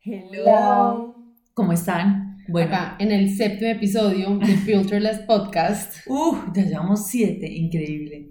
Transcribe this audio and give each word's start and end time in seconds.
Hello. 0.00 1.16
¿Cómo 1.54 1.72
están? 1.72 2.38
Bueno, 2.46 2.68
acá 2.68 2.96
en 3.00 3.10
el 3.10 3.34
séptimo 3.34 3.72
episodio 3.72 4.38
de 4.38 4.46
Filterless 4.46 5.18
Podcast. 5.26 5.96
Uh, 6.06 6.36
ya 6.54 6.62
llevamos 6.62 7.08
siete, 7.08 7.52
increíble. 7.52 8.30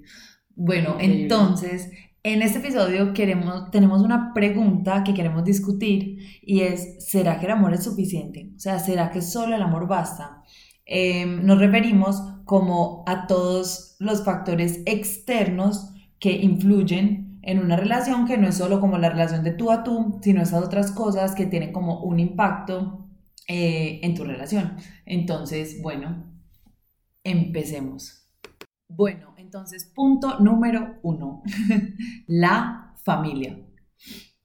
Bueno, 0.55 0.95
entonces, 0.97 1.91
en 2.23 2.41
este 2.41 2.59
episodio 2.59 3.13
queremos, 3.13 3.69
tenemos 3.69 4.01
una 4.01 4.33
pregunta 4.33 5.03
que 5.03 5.13
queremos 5.13 5.43
discutir 5.43 6.19
y 6.41 6.61
es, 6.61 7.05
¿será 7.05 7.37
que 7.37 7.47
el 7.47 7.51
amor 7.51 7.73
es 7.73 7.83
suficiente? 7.83 8.49
O 8.55 8.59
sea, 8.59 8.79
¿será 8.79 9.11
que 9.11 9.21
solo 9.21 9.53
el 9.53 9.61
amor 9.61 9.89
basta? 9.89 10.43
Em, 10.85 11.45
nos 11.45 11.59
referimos 11.59 12.23
como 12.45 13.03
a 13.05 13.27
todos 13.27 13.97
los 13.99 14.23
factores 14.23 14.83
externos 14.85 15.93
que 16.17 16.31
influyen 16.31 17.26
en 17.47 17.59
una 17.59 17.77
relación 17.77 18.27
que 18.27 18.37
no 18.37 18.49
es 18.49 18.57
solo 18.57 18.81
como 18.81 18.97
la 18.97 19.09
relación 19.09 19.41
de 19.41 19.51
tú 19.51 19.71
a 19.71 19.81
tú, 19.81 20.19
sino 20.21 20.41
esas 20.41 20.61
otras 20.61 20.91
cosas 20.91 21.33
que 21.33 21.45
tienen 21.45 21.71
como 21.71 22.01
un 22.01 22.19
impacto 22.19 23.07
eh, 23.47 24.01
en 24.03 24.15
tu 24.15 24.25
relación. 24.25 24.75
Entonces, 25.05 25.81
bueno, 25.81 26.25
empecemos. 27.23 28.29
Bueno, 28.89 29.33
entonces, 29.37 29.85
punto 29.85 30.39
número 30.39 30.99
uno, 31.03 31.41
la 32.27 32.93
familia. 33.05 33.57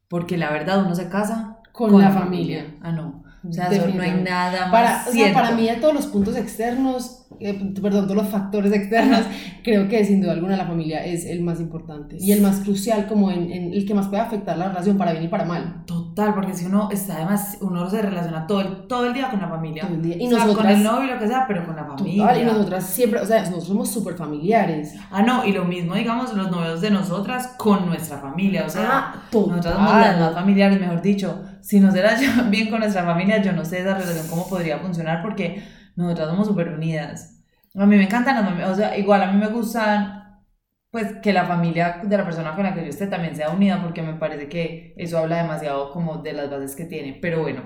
Porque 0.07 0.37
la 0.37 0.53
verdad 0.53 0.85
uno 0.85 0.95
se 0.95 1.09
casa 1.09 1.59
con, 1.73 2.01
la, 2.01 2.13
familia. 2.13 2.79
Ah, 2.83 2.93
no. 2.93 3.25
O 3.49 3.53
sea, 3.53 3.69
no 3.69 4.03
hay 4.03 4.23
nada 4.23 4.63
más 4.63 4.71
para, 4.71 5.05
O 5.09 5.13
sea, 5.13 5.33
para 5.33 5.51
mí, 5.53 5.67
de 5.67 5.77
todos 5.77 5.95
los 5.95 6.07
puntos 6.07 6.37
externos, 6.37 7.23
eh, 7.41 7.75
perdón, 7.83 8.05
todos 8.05 8.23
los 8.23 8.29
factores 8.29 8.73
externos, 8.73 9.23
creo 9.65 9.89
que 9.89 10.05
sin 10.05 10.21
duda 10.21 10.33
alguna 10.33 10.57
la 10.57 10.67
familia 10.67 11.05
es 11.05 11.25
el 11.27 11.43
más 11.43 11.59
importante 11.61 12.17
y 12.21 12.31
el 12.31 12.41
más 12.41 12.61
crucial, 12.61 13.07
como 13.09 13.33
en, 13.33 13.51
el 13.51 13.85
que 13.85 13.95
más 13.95 14.07
puede 14.07 14.23
afectar 14.23 14.57
la 14.57 14.69
relación 14.69 14.97
para 14.97 15.11
bien 15.13 15.25
y 15.25 15.29
para 15.29 15.45
mal. 15.45 15.83
Total, 15.87 16.35
porque 16.35 16.55
si 16.55 16.67
uno 16.67 16.89
está 16.93 17.17
además, 17.17 17.59
uno 17.61 17.91
se 17.91 18.01
relaciona 18.01 18.47
todo 18.47 18.61
el, 18.61 18.87
todo 18.87 19.07
el 19.07 19.15
día 19.15 19.29
con 19.29 19.41
la 19.41 19.49
familia. 19.49 19.83
Todo 19.83 19.95
el 19.95 20.03
día. 20.03 20.17
Y 20.21 20.29
nosotros 20.29 20.59
con 20.59 20.69
el 20.69 20.83
novio, 20.83 21.15
lo 21.15 21.19
que 21.19 21.27
sea, 21.27 21.45
pero 21.49 21.67
con 21.67 21.75
la 21.75 21.85
familia. 21.85 22.39
y 22.39 22.45
nosotras 22.45 22.87
siempre, 22.87 23.21
o 23.21 23.27
sea, 23.27 23.41
nosotros 23.41 23.67
somos 23.67 23.91
súper 23.91 24.15
familiares. 24.15 24.95
Ah, 25.11 25.23
no, 25.23 25.45
y 25.45 25.53
lo 25.53 25.65
mismo, 25.65 25.97
digamos, 25.97 26.33
los 26.35 26.49
novios 26.49 26.81
de 26.81 26.91
nosotras 26.91 27.55
con 27.57 27.87
nuestra 27.87 28.19
familia, 28.19 28.65
o 28.67 28.71
sea, 28.71 28.89
ah, 28.89 29.23
nosotras 29.33 29.75
somos 29.75 29.93
las 29.95 30.21
más 30.21 30.35
familiares, 30.35 30.81
mejor 30.81 31.03
dicho. 31.03 31.41
Si 31.63 31.81
no 31.81 31.91
se 31.93 32.03
la 32.03 32.17
llevan 32.17 32.51
bien 32.51 32.69
con 32.69 32.81
nuestra 32.81 33.05
familia, 33.05 33.41
yo 33.41 33.53
no 33.53 33.65
sé 33.65 33.81
esa 33.81 33.95
relación 33.95 34.27
cómo 34.29 34.49
podría 34.49 34.79
funcionar 34.79 35.23
porque 35.23 35.63
nosotras 35.97 36.29
somos 36.29 36.49
súper 36.49 36.69
unidas. 36.69 37.43
A 37.75 37.87
mí 37.87 37.97
me 37.97 38.05
encantan 38.05 38.37
las 38.37 38.45
mamás, 38.45 38.69
o 38.71 38.75
sea, 38.75 38.99
igual 38.99 39.23
a 39.23 39.33
mí 39.33 39.39
me 39.39 39.49
gustan, 39.49 40.43
pues, 40.91 41.15
que 41.23 41.33
la 41.33 41.47
familia 41.47 42.01
de 42.05 42.17
la 42.17 42.25
persona 42.25 42.55
con 42.55 42.65
la 42.65 42.75
que 42.75 42.83
yo 42.83 42.89
esté 42.89 43.07
también 43.07 43.35
sea 43.35 43.51
unida, 43.51 43.81
porque 43.83 44.03
me 44.03 44.15
parece 44.15 44.49
que 44.49 44.95
eso 44.99 45.19
habla 45.19 45.39
demasiado 45.43 45.91
como 45.91 46.19
de 46.19 46.35
las 46.35 46.51
bases 46.51 46.77
que 46.77 46.85
tiene. 46.85 47.19
Pero 47.23 47.41
bueno, 47.41 47.63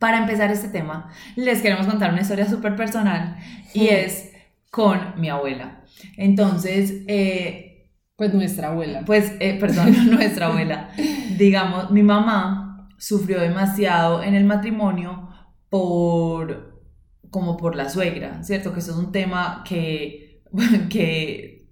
para 0.00 0.18
empezar 0.18 0.50
este 0.50 0.68
tema, 0.68 1.12
les 1.36 1.62
queremos 1.62 1.86
contar 1.86 2.12
una 2.12 2.22
historia 2.22 2.48
súper 2.48 2.74
personal 2.74 3.36
y 3.74 3.88
es 3.88 4.32
con 4.70 5.20
mi 5.20 5.28
abuela. 5.28 5.84
Entonces, 6.16 7.04
eh, 7.06 7.90
pues 8.16 8.34
nuestra 8.34 8.68
abuela. 8.68 9.02
Pues, 9.04 9.32
eh, 9.40 9.58
perdón, 9.60 10.10
nuestra 10.10 10.46
abuela. 10.46 10.90
Digamos, 11.38 11.90
mi 11.90 12.02
mamá 12.02 12.69
sufrió 13.00 13.40
demasiado 13.40 14.22
en 14.22 14.34
el 14.34 14.44
matrimonio 14.44 15.30
por 15.70 16.84
como 17.30 17.56
por 17.56 17.74
la 17.74 17.88
suegra, 17.88 18.42
¿cierto? 18.44 18.72
Que 18.72 18.80
eso 18.80 18.92
es 18.92 18.98
un 18.98 19.10
tema 19.12 19.64
que, 19.66 20.42
que 20.90 21.66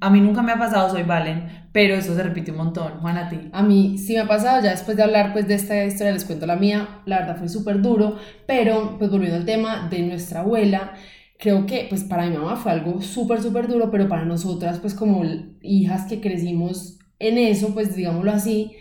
a 0.00 0.10
mí 0.10 0.20
nunca 0.20 0.42
me 0.42 0.52
ha 0.52 0.58
pasado, 0.58 0.90
soy 0.90 1.02
Valen, 1.02 1.68
pero 1.72 1.94
eso 1.94 2.14
se 2.14 2.22
repite 2.22 2.52
un 2.52 2.56
montón. 2.56 3.00
Juan, 3.00 3.18
a 3.18 3.28
ti. 3.28 3.50
A 3.52 3.62
mí 3.62 3.98
sí 3.98 4.14
me 4.14 4.20
ha 4.20 4.28
pasado, 4.28 4.62
ya 4.62 4.70
después 4.70 4.96
de 4.96 5.02
hablar 5.02 5.32
pues 5.32 5.46
de 5.46 5.54
esta 5.54 5.84
historia 5.84 6.12
les 6.12 6.24
cuento 6.24 6.46
la 6.46 6.56
mía, 6.56 7.02
la 7.04 7.20
verdad 7.20 7.36
fue 7.36 7.48
súper 7.48 7.82
duro, 7.82 8.16
pero 8.46 8.96
pues 8.98 9.10
volviendo 9.10 9.36
al 9.36 9.44
tema 9.44 9.88
de 9.90 10.00
nuestra 10.02 10.40
abuela, 10.40 10.94
creo 11.38 11.66
que 11.66 11.86
pues 11.88 12.04
para 12.04 12.26
mi 12.26 12.36
mamá 12.36 12.56
fue 12.56 12.72
algo 12.72 13.02
súper, 13.02 13.42
súper 13.42 13.68
duro, 13.68 13.90
pero 13.90 14.08
para 14.08 14.24
nosotras 14.24 14.78
pues 14.78 14.94
como 14.94 15.22
hijas 15.60 16.06
que 16.06 16.20
crecimos 16.20 16.98
en 17.18 17.38
eso, 17.38 17.74
pues 17.74 17.94
digámoslo 17.94 18.32
así, 18.32 18.72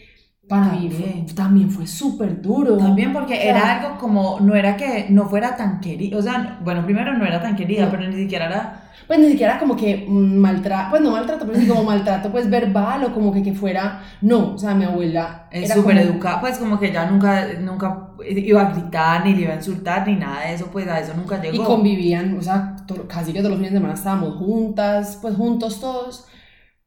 para 0.47 0.71
también. 0.71 0.89
mí 0.89 1.25
fue, 1.25 1.33
también 1.33 1.71
fue 1.71 1.87
súper 1.87 2.41
duro. 2.41 2.77
También 2.77 3.13
porque 3.13 3.47
era 3.47 3.79
algo 3.79 3.97
como, 3.97 4.39
no 4.41 4.55
era 4.55 4.75
que 4.75 5.07
no 5.09 5.29
fuera 5.29 5.55
tan 5.55 5.79
querida, 5.79 6.17
o 6.17 6.21
sea, 6.21 6.59
bueno, 6.63 6.83
primero 6.83 7.13
no 7.17 7.25
era 7.25 7.41
tan 7.41 7.55
querida, 7.55 7.89
pero 7.89 8.07
ni 8.07 8.15
siquiera 8.15 8.47
era... 8.47 8.77
Pues 9.07 9.19
ni 9.19 9.29
siquiera 9.29 9.59
como 9.59 9.75
que 9.75 10.05
maltrato, 10.07 10.91
pues 10.91 11.01
no 11.01 11.11
maltrato, 11.11 11.45
pero 11.45 11.59
sí 11.59 11.67
como 11.67 11.83
maltrato 11.83 12.31
pues 12.31 12.49
verbal 12.49 13.03
o 13.03 13.13
como 13.13 13.33
que, 13.33 13.43
que 13.43 13.53
fuera, 13.53 14.01
no, 14.21 14.53
o 14.53 14.57
sea, 14.57 14.73
mi 14.73 14.85
abuela... 14.85 15.47
Es 15.51 15.73
súper 15.73 15.97
educada, 15.97 16.39
pues 16.39 16.57
como 16.57 16.79
que 16.79 16.89
ella 16.89 17.09
nunca, 17.09 17.45
nunca 17.59 18.09
iba 18.25 18.61
a 18.61 18.71
gritar, 18.71 19.25
ni 19.25 19.33
le 19.33 19.41
iba 19.41 19.53
a 19.53 19.57
insultar, 19.57 20.07
ni 20.07 20.15
nada 20.15 20.45
de 20.45 20.53
eso, 20.53 20.67
pues 20.71 20.87
a 20.87 20.99
eso 20.99 21.13
nunca 21.13 21.41
llegó. 21.41 21.55
Y 21.55 21.65
convivían, 21.65 22.37
o 22.37 22.41
sea, 22.41 22.75
casi 23.07 23.33
que 23.33 23.39
todos 23.39 23.51
los 23.51 23.57
fines 23.57 23.73
de 23.73 23.77
semana 23.79 23.95
estábamos 23.95 24.35
juntas, 24.35 25.17
pues 25.21 25.35
juntos 25.35 25.81
todos 25.81 26.25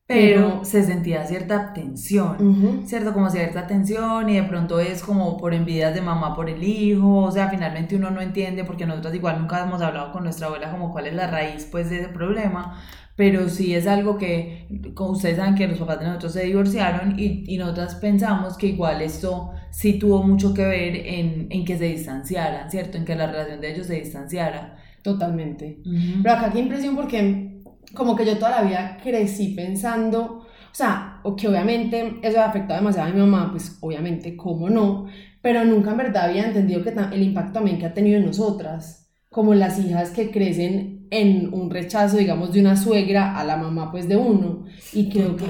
pero 0.06 0.64
se 0.64 0.82
sentía 0.84 1.26
cierta 1.26 1.72
tensión, 1.72 2.44
¿cierto? 2.84 3.14
Como 3.14 3.30
cierta 3.30 3.66
tensión 3.66 4.28
y 4.28 4.36
de 4.36 4.42
pronto 4.42 4.78
es 4.78 5.02
como 5.02 5.38
por 5.38 5.54
envidias 5.54 5.94
de 5.94 6.02
mamá 6.02 6.34
por 6.34 6.50
el 6.50 6.62
hijo, 6.62 7.18
o 7.22 7.30
sea, 7.32 7.48
finalmente 7.48 7.96
uno 7.96 8.10
no 8.10 8.20
entiende 8.20 8.64
porque 8.64 8.84
nosotros 8.86 9.14
igual 9.14 9.40
nunca 9.40 9.62
hemos 9.62 9.80
hablado 9.80 10.12
con 10.12 10.24
nuestra 10.24 10.48
abuela 10.48 10.70
como 10.70 10.92
cuál 10.92 11.06
es 11.06 11.14
la 11.14 11.26
raíz 11.28 11.66
pues 11.70 11.88
de 11.88 12.00
ese 12.00 12.08
problema, 12.08 12.78
pero 13.16 13.48
sí 13.48 13.74
es 13.74 13.86
algo 13.86 14.18
que, 14.18 14.68
como 14.94 15.12
ustedes 15.12 15.36
saben 15.38 15.54
que 15.54 15.68
los 15.68 15.78
papás 15.78 16.00
de 16.00 16.06
nosotros 16.06 16.32
se 16.34 16.44
divorciaron 16.44 17.18
y, 17.18 17.44
y 17.46 17.56
nosotras 17.58 17.94
pensamos 17.96 18.58
que 18.58 18.66
igual 18.68 19.00
esto 19.02 19.52
sí 19.70 19.98
tuvo 19.98 20.22
mucho 20.22 20.52
que 20.52 20.66
ver 20.66 20.96
en, 20.96 21.46
en 21.50 21.64
que 21.64 21.78
se 21.78 21.84
distanciaran, 21.84 22.70
¿cierto? 22.70 22.98
En 22.98 23.04
que 23.04 23.14
la 23.14 23.26
relación 23.26 23.60
de 23.60 23.72
ellos 23.72 23.86
se 23.86 23.94
distanciara. 23.94 24.76
Totalmente. 25.02 25.80
Pero 26.22 26.34
acá 26.34 26.50
qué 26.50 26.60
impresión 26.60 26.96
porque 26.96 27.53
como 27.94 28.16
que 28.16 28.26
yo 28.26 28.38
toda 28.38 28.62
la 28.62 28.62
vida 28.62 28.98
crecí 29.02 29.54
pensando, 29.54 30.22
o 30.22 30.74
sea, 30.74 31.20
o 31.22 31.36
que 31.36 31.48
obviamente 31.48 32.18
eso 32.22 32.40
ha 32.40 32.46
afectado 32.46 32.80
demasiado 32.80 33.08
a 33.08 33.12
mi 33.12 33.20
mamá, 33.20 33.50
pues 33.50 33.78
obviamente, 33.80 34.36
cómo 34.36 34.68
no, 34.68 35.06
pero 35.40 35.64
nunca 35.64 35.92
en 35.92 35.96
verdad 35.98 36.30
había 36.30 36.46
entendido 36.46 36.82
que 36.82 36.90
el 36.90 37.22
impacto 37.22 37.52
también 37.52 37.78
que 37.78 37.86
ha 37.86 37.94
tenido 37.94 38.18
en 38.18 38.26
nosotras, 38.26 39.10
como 39.28 39.54
las 39.54 39.78
hijas 39.78 40.10
que 40.10 40.30
crecen 40.30 41.06
en 41.10 41.52
un 41.52 41.70
rechazo, 41.70 42.16
digamos, 42.16 42.52
de 42.52 42.60
una 42.60 42.76
suegra 42.76 43.38
a 43.38 43.44
la 43.44 43.56
mamá, 43.56 43.90
pues, 43.90 44.08
de 44.08 44.16
uno. 44.16 44.64
Y 44.92 45.08
creo 45.08 45.36
que... 45.36 45.44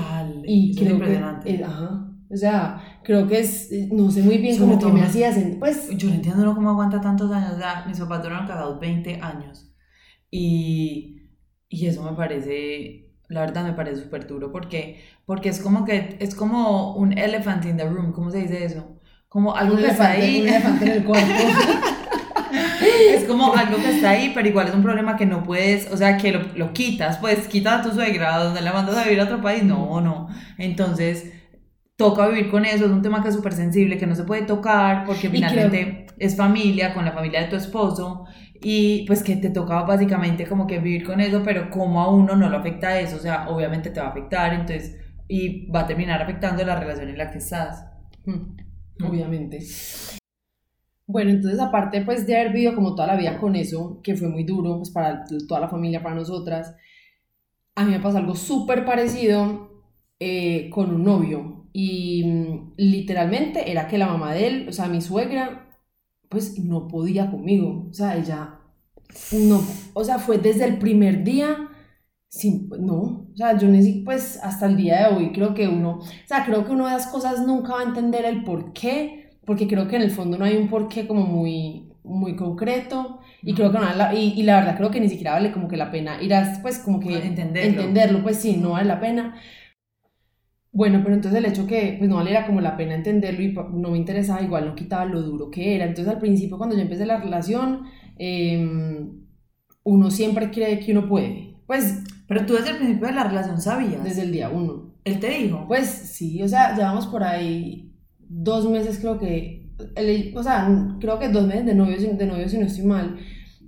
Y 0.44 0.74
creo 0.74 0.98
que... 0.98 1.14
Eh, 1.44 1.62
ajá. 1.64 2.10
O 2.30 2.36
sea, 2.36 3.00
creo 3.04 3.28
que 3.28 3.38
es, 3.40 3.70
no 3.92 4.10
sé 4.10 4.22
muy 4.22 4.38
bien 4.38 4.58
cómo 4.58 4.78
que 4.78 4.86
me 4.86 5.02
hacías, 5.02 5.38
pues... 5.58 5.90
Yo 5.96 6.08
no 6.08 6.14
entiendo 6.14 6.54
cómo 6.54 6.70
aguanta 6.70 7.00
tantos 7.00 7.30
años, 7.30 7.52
o 7.54 7.58
sea, 7.58 7.84
mis 7.86 7.98
papás 8.00 8.22
duraron 8.22 8.46
casados 8.46 8.80
20 8.80 9.20
años. 9.20 9.72
Y 10.30 11.13
y 11.74 11.86
eso 11.86 12.02
me 12.02 12.16
parece, 12.16 13.10
la 13.28 13.40
verdad 13.40 13.64
me 13.64 13.72
parece 13.72 14.02
súper 14.02 14.26
duro 14.26 14.52
porque, 14.52 15.02
porque 15.26 15.48
es 15.48 15.60
como 15.60 15.84
que, 15.84 16.16
es 16.20 16.34
como 16.34 16.94
un 16.94 17.18
elephant 17.18 17.64
in 17.64 17.76
the 17.76 17.84
room, 17.88 18.12
¿cómo 18.12 18.30
se 18.30 18.38
dice 18.38 18.64
eso? 18.64 19.00
Como 19.28 19.56
algo 19.56 19.76
que 19.76 19.88
está 19.88 20.12
ahí. 20.12 20.42
Un 20.42 20.48
elefante 20.48 20.84
en 20.84 20.90
el 20.92 21.04
cuarto. 21.04 21.26
es 23.10 23.24
como 23.24 23.52
algo 23.52 23.76
que 23.78 23.90
está 23.90 24.10
ahí, 24.10 24.30
pero 24.32 24.48
igual 24.48 24.68
es 24.68 24.74
un 24.74 24.84
problema 24.84 25.16
que 25.16 25.26
no 25.26 25.42
puedes, 25.42 25.90
o 25.90 25.96
sea, 25.96 26.16
que 26.16 26.30
lo, 26.30 26.42
lo 26.54 26.72
quitas, 26.72 27.18
pues 27.18 27.48
quita 27.48 27.80
a 27.80 27.82
tu 27.82 27.90
suegra, 27.90 28.38
donde 28.38 28.60
la 28.60 28.72
mandas 28.72 28.96
a 28.96 29.02
vivir 29.02 29.20
a 29.20 29.24
otro 29.24 29.42
país, 29.42 29.64
no, 29.64 30.00
no. 30.00 30.28
Entonces, 30.56 31.32
toca 31.96 32.28
vivir 32.28 32.50
con 32.50 32.64
eso, 32.64 32.84
es 32.84 32.90
un 32.92 33.02
tema 33.02 33.22
que 33.22 33.30
es 33.30 33.34
súper 33.34 33.54
sensible, 33.54 33.98
que 33.98 34.06
no 34.06 34.14
se 34.14 34.22
puede 34.22 34.42
tocar, 34.42 35.04
porque 35.04 35.28
finalmente 35.28 36.03
es 36.18 36.36
familia, 36.36 36.94
con 36.94 37.04
la 37.04 37.12
familia 37.12 37.42
de 37.42 37.48
tu 37.48 37.56
esposo, 37.56 38.26
y 38.62 39.04
pues 39.06 39.22
que 39.22 39.36
te 39.36 39.50
toca 39.50 39.82
básicamente 39.82 40.46
como 40.46 40.66
que 40.66 40.78
vivir 40.78 41.04
con 41.04 41.20
eso, 41.20 41.42
pero 41.44 41.70
como 41.70 42.00
a 42.00 42.10
uno 42.10 42.36
no 42.36 42.48
lo 42.48 42.58
afecta 42.58 42.98
eso, 43.00 43.16
o 43.16 43.20
sea, 43.20 43.48
obviamente 43.48 43.90
te 43.90 44.00
va 44.00 44.06
a 44.06 44.10
afectar, 44.10 44.52
entonces, 44.52 44.96
y 45.28 45.70
va 45.70 45.80
a 45.80 45.86
terminar 45.86 46.22
afectando 46.22 46.64
la 46.64 46.78
relación 46.78 47.08
en 47.08 47.18
la 47.18 47.30
que 47.30 47.38
estás. 47.38 47.86
Hmm, 48.24 48.56
obviamente. 49.04 49.60
Bueno, 51.06 51.30
entonces 51.30 51.60
aparte 51.60 52.00
pues 52.02 52.26
de 52.26 52.36
haber 52.36 52.52
vivido 52.52 52.74
como 52.74 52.94
toda 52.94 53.08
la 53.08 53.16
vida 53.16 53.38
con 53.38 53.56
eso, 53.56 54.00
que 54.02 54.16
fue 54.16 54.28
muy 54.28 54.44
duro 54.44 54.78
pues 54.78 54.90
para 54.90 55.24
toda 55.46 55.60
la 55.60 55.68
familia, 55.68 56.02
para 56.02 56.14
nosotras, 56.14 56.74
a 57.74 57.84
mí 57.84 57.90
me 57.90 58.00
pasó 58.00 58.18
algo 58.18 58.34
súper 58.34 58.84
parecido 58.84 59.84
eh, 60.18 60.70
con 60.70 60.94
un 60.94 61.04
novio 61.04 61.68
y 61.72 62.24
mm, 62.24 62.72
literalmente 62.76 63.70
era 63.70 63.86
que 63.88 63.98
la 63.98 64.06
mamá 64.06 64.32
de 64.32 64.46
él, 64.46 64.66
o 64.68 64.72
sea, 64.72 64.86
mi 64.86 65.02
suegra, 65.02 65.63
pues 66.34 66.58
no 66.58 66.88
podía 66.88 67.30
conmigo. 67.30 67.86
O 67.90 67.94
sea, 67.94 68.16
ella 68.16 68.60
no, 69.32 69.62
o 69.92 70.04
sea, 70.04 70.18
fue 70.18 70.38
desde 70.38 70.64
el 70.64 70.78
primer 70.78 71.24
día, 71.24 71.68
sin, 72.28 72.68
no, 72.80 73.28
o 73.32 73.36
sea, 73.36 73.56
yo 73.56 73.68
ni 73.68 74.00
pues 74.00 74.40
hasta 74.42 74.66
el 74.66 74.76
día 74.76 75.08
de 75.08 75.14
hoy 75.14 75.32
creo 75.32 75.54
que 75.54 75.68
uno, 75.68 75.98
o 76.00 76.26
sea, 76.26 76.44
creo 76.44 76.64
que 76.64 76.72
una 76.72 76.86
de 76.86 76.94
las 76.94 77.06
cosas 77.06 77.46
nunca 77.46 77.74
va 77.74 77.80
a 77.80 77.84
entender 77.84 78.24
el 78.24 78.42
por 78.44 78.72
qué, 78.72 79.38
porque 79.44 79.68
creo 79.68 79.86
que 79.86 79.96
en 79.96 80.02
el 80.02 80.10
fondo 80.10 80.36
no 80.36 80.44
hay 80.44 80.56
un 80.56 80.68
por 80.68 80.88
qué 80.88 81.06
como 81.06 81.22
muy, 81.26 81.92
muy 82.02 82.34
concreto 82.34 83.20
y 83.42 83.54
creo 83.54 83.70
que 83.70 83.78
no 83.78 83.86
y, 84.14 84.34
y, 84.36 84.42
la 84.42 84.56
verdad 84.56 84.76
creo 84.76 84.90
que 84.90 85.00
ni 85.00 85.08
siquiera 85.08 85.32
vale 85.32 85.52
como 85.52 85.68
que 85.68 85.76
la 85.76 85.90
pena 85.90 86.20
ir 86.22 86.34
a, 86.34 86.58
pues 86.60 86.78
como 86.78 86.98
que 86.98 87.14
entenderlo. 87.14 87.82
entenderlo, 87.82 88.22
pues 88.22 88.38
sí, 88.38 88.56
no 88.56 88.70
vale 88.70 88.88
la 88.88 89.00
pena. 89.00 89.36
Bueno, 90.74 91.02
pero 91.04 91.14
entonces 91.14 91.38
el 91.38 91.46
hecho 91.46 91.68
que 91.68 91.94
pues 91.98 92.10
no 92.10 92.16
valiera 92.16 92.46
como 92.46 92.60
la 92.60 92.76
pena 92.76 92.96
entenderlo 92.96 93.42
y 93.42 93.52
no 93.80 93.90
me 93.90 93.96
interesaba, 93.98 94.42
igual 94.42 94.66
no 94.66 94.74
quitaba 94.74 95.04
lo 95.04 95.22
duro 95.22 95.48
que 95.50 95.76
era. 95.76 95.84
Entonces 95.84 96.12
al 96.12 96.18
principio 96.20 96.58
cuando 96.58 96.74
yo 96.74 96.82
empecé 96.82 97.06
la 97.06 97.20
relación, 97.20 97.84
em, 98.18 99.24
uno 99.84 100.10
siempre 100.10 100.50
cree 100.50 100.80
que 100.80 100.92
uno 100.92 101.08
puede. 101.08 101.56
Pues... 101.66 102.02
Pero 102.26 102.46
tú 102.46 102.54
desde 102.54 102.70
el 102.70 102.78
principio 102.78 103.06
de 103.06 103.14
la 103.14 103.24
relación 103.24 103.60
sabías. 103.60 104.02
Desde 104.02 104.22
el 104.22 104.32
día 104.32 104.48
uno. 104.50 104.94
¿Él 105.04 105.20
te 105.20 105.28
dijo? 105.28 105.64
Pues 105.68 105.86
sí, 105.86 106.42
o 106.42 106.48
sea, 106.48 106.74
llevamos 106.74 107.06
por 107.06 107.22
ahí 107.22 107.92
dos 108.18 108.68
meses 108.68 108.98
creo 108.98 109.18
que, 109.18 109.70
o 110.34 110.42
sea, 110.42 110.96
creo 111.00 111.18
que 111.18 111.28
dos 111.28 111.46
meses 111.46 111.66
de 111.66 111.74
novio, 111.74 111.96
de 111.98 112.26
novio 112.26 112.48
si 112.48 112.58
no 112.58 112.66
estoy 112.66 112.84
mal. 112.84 113.18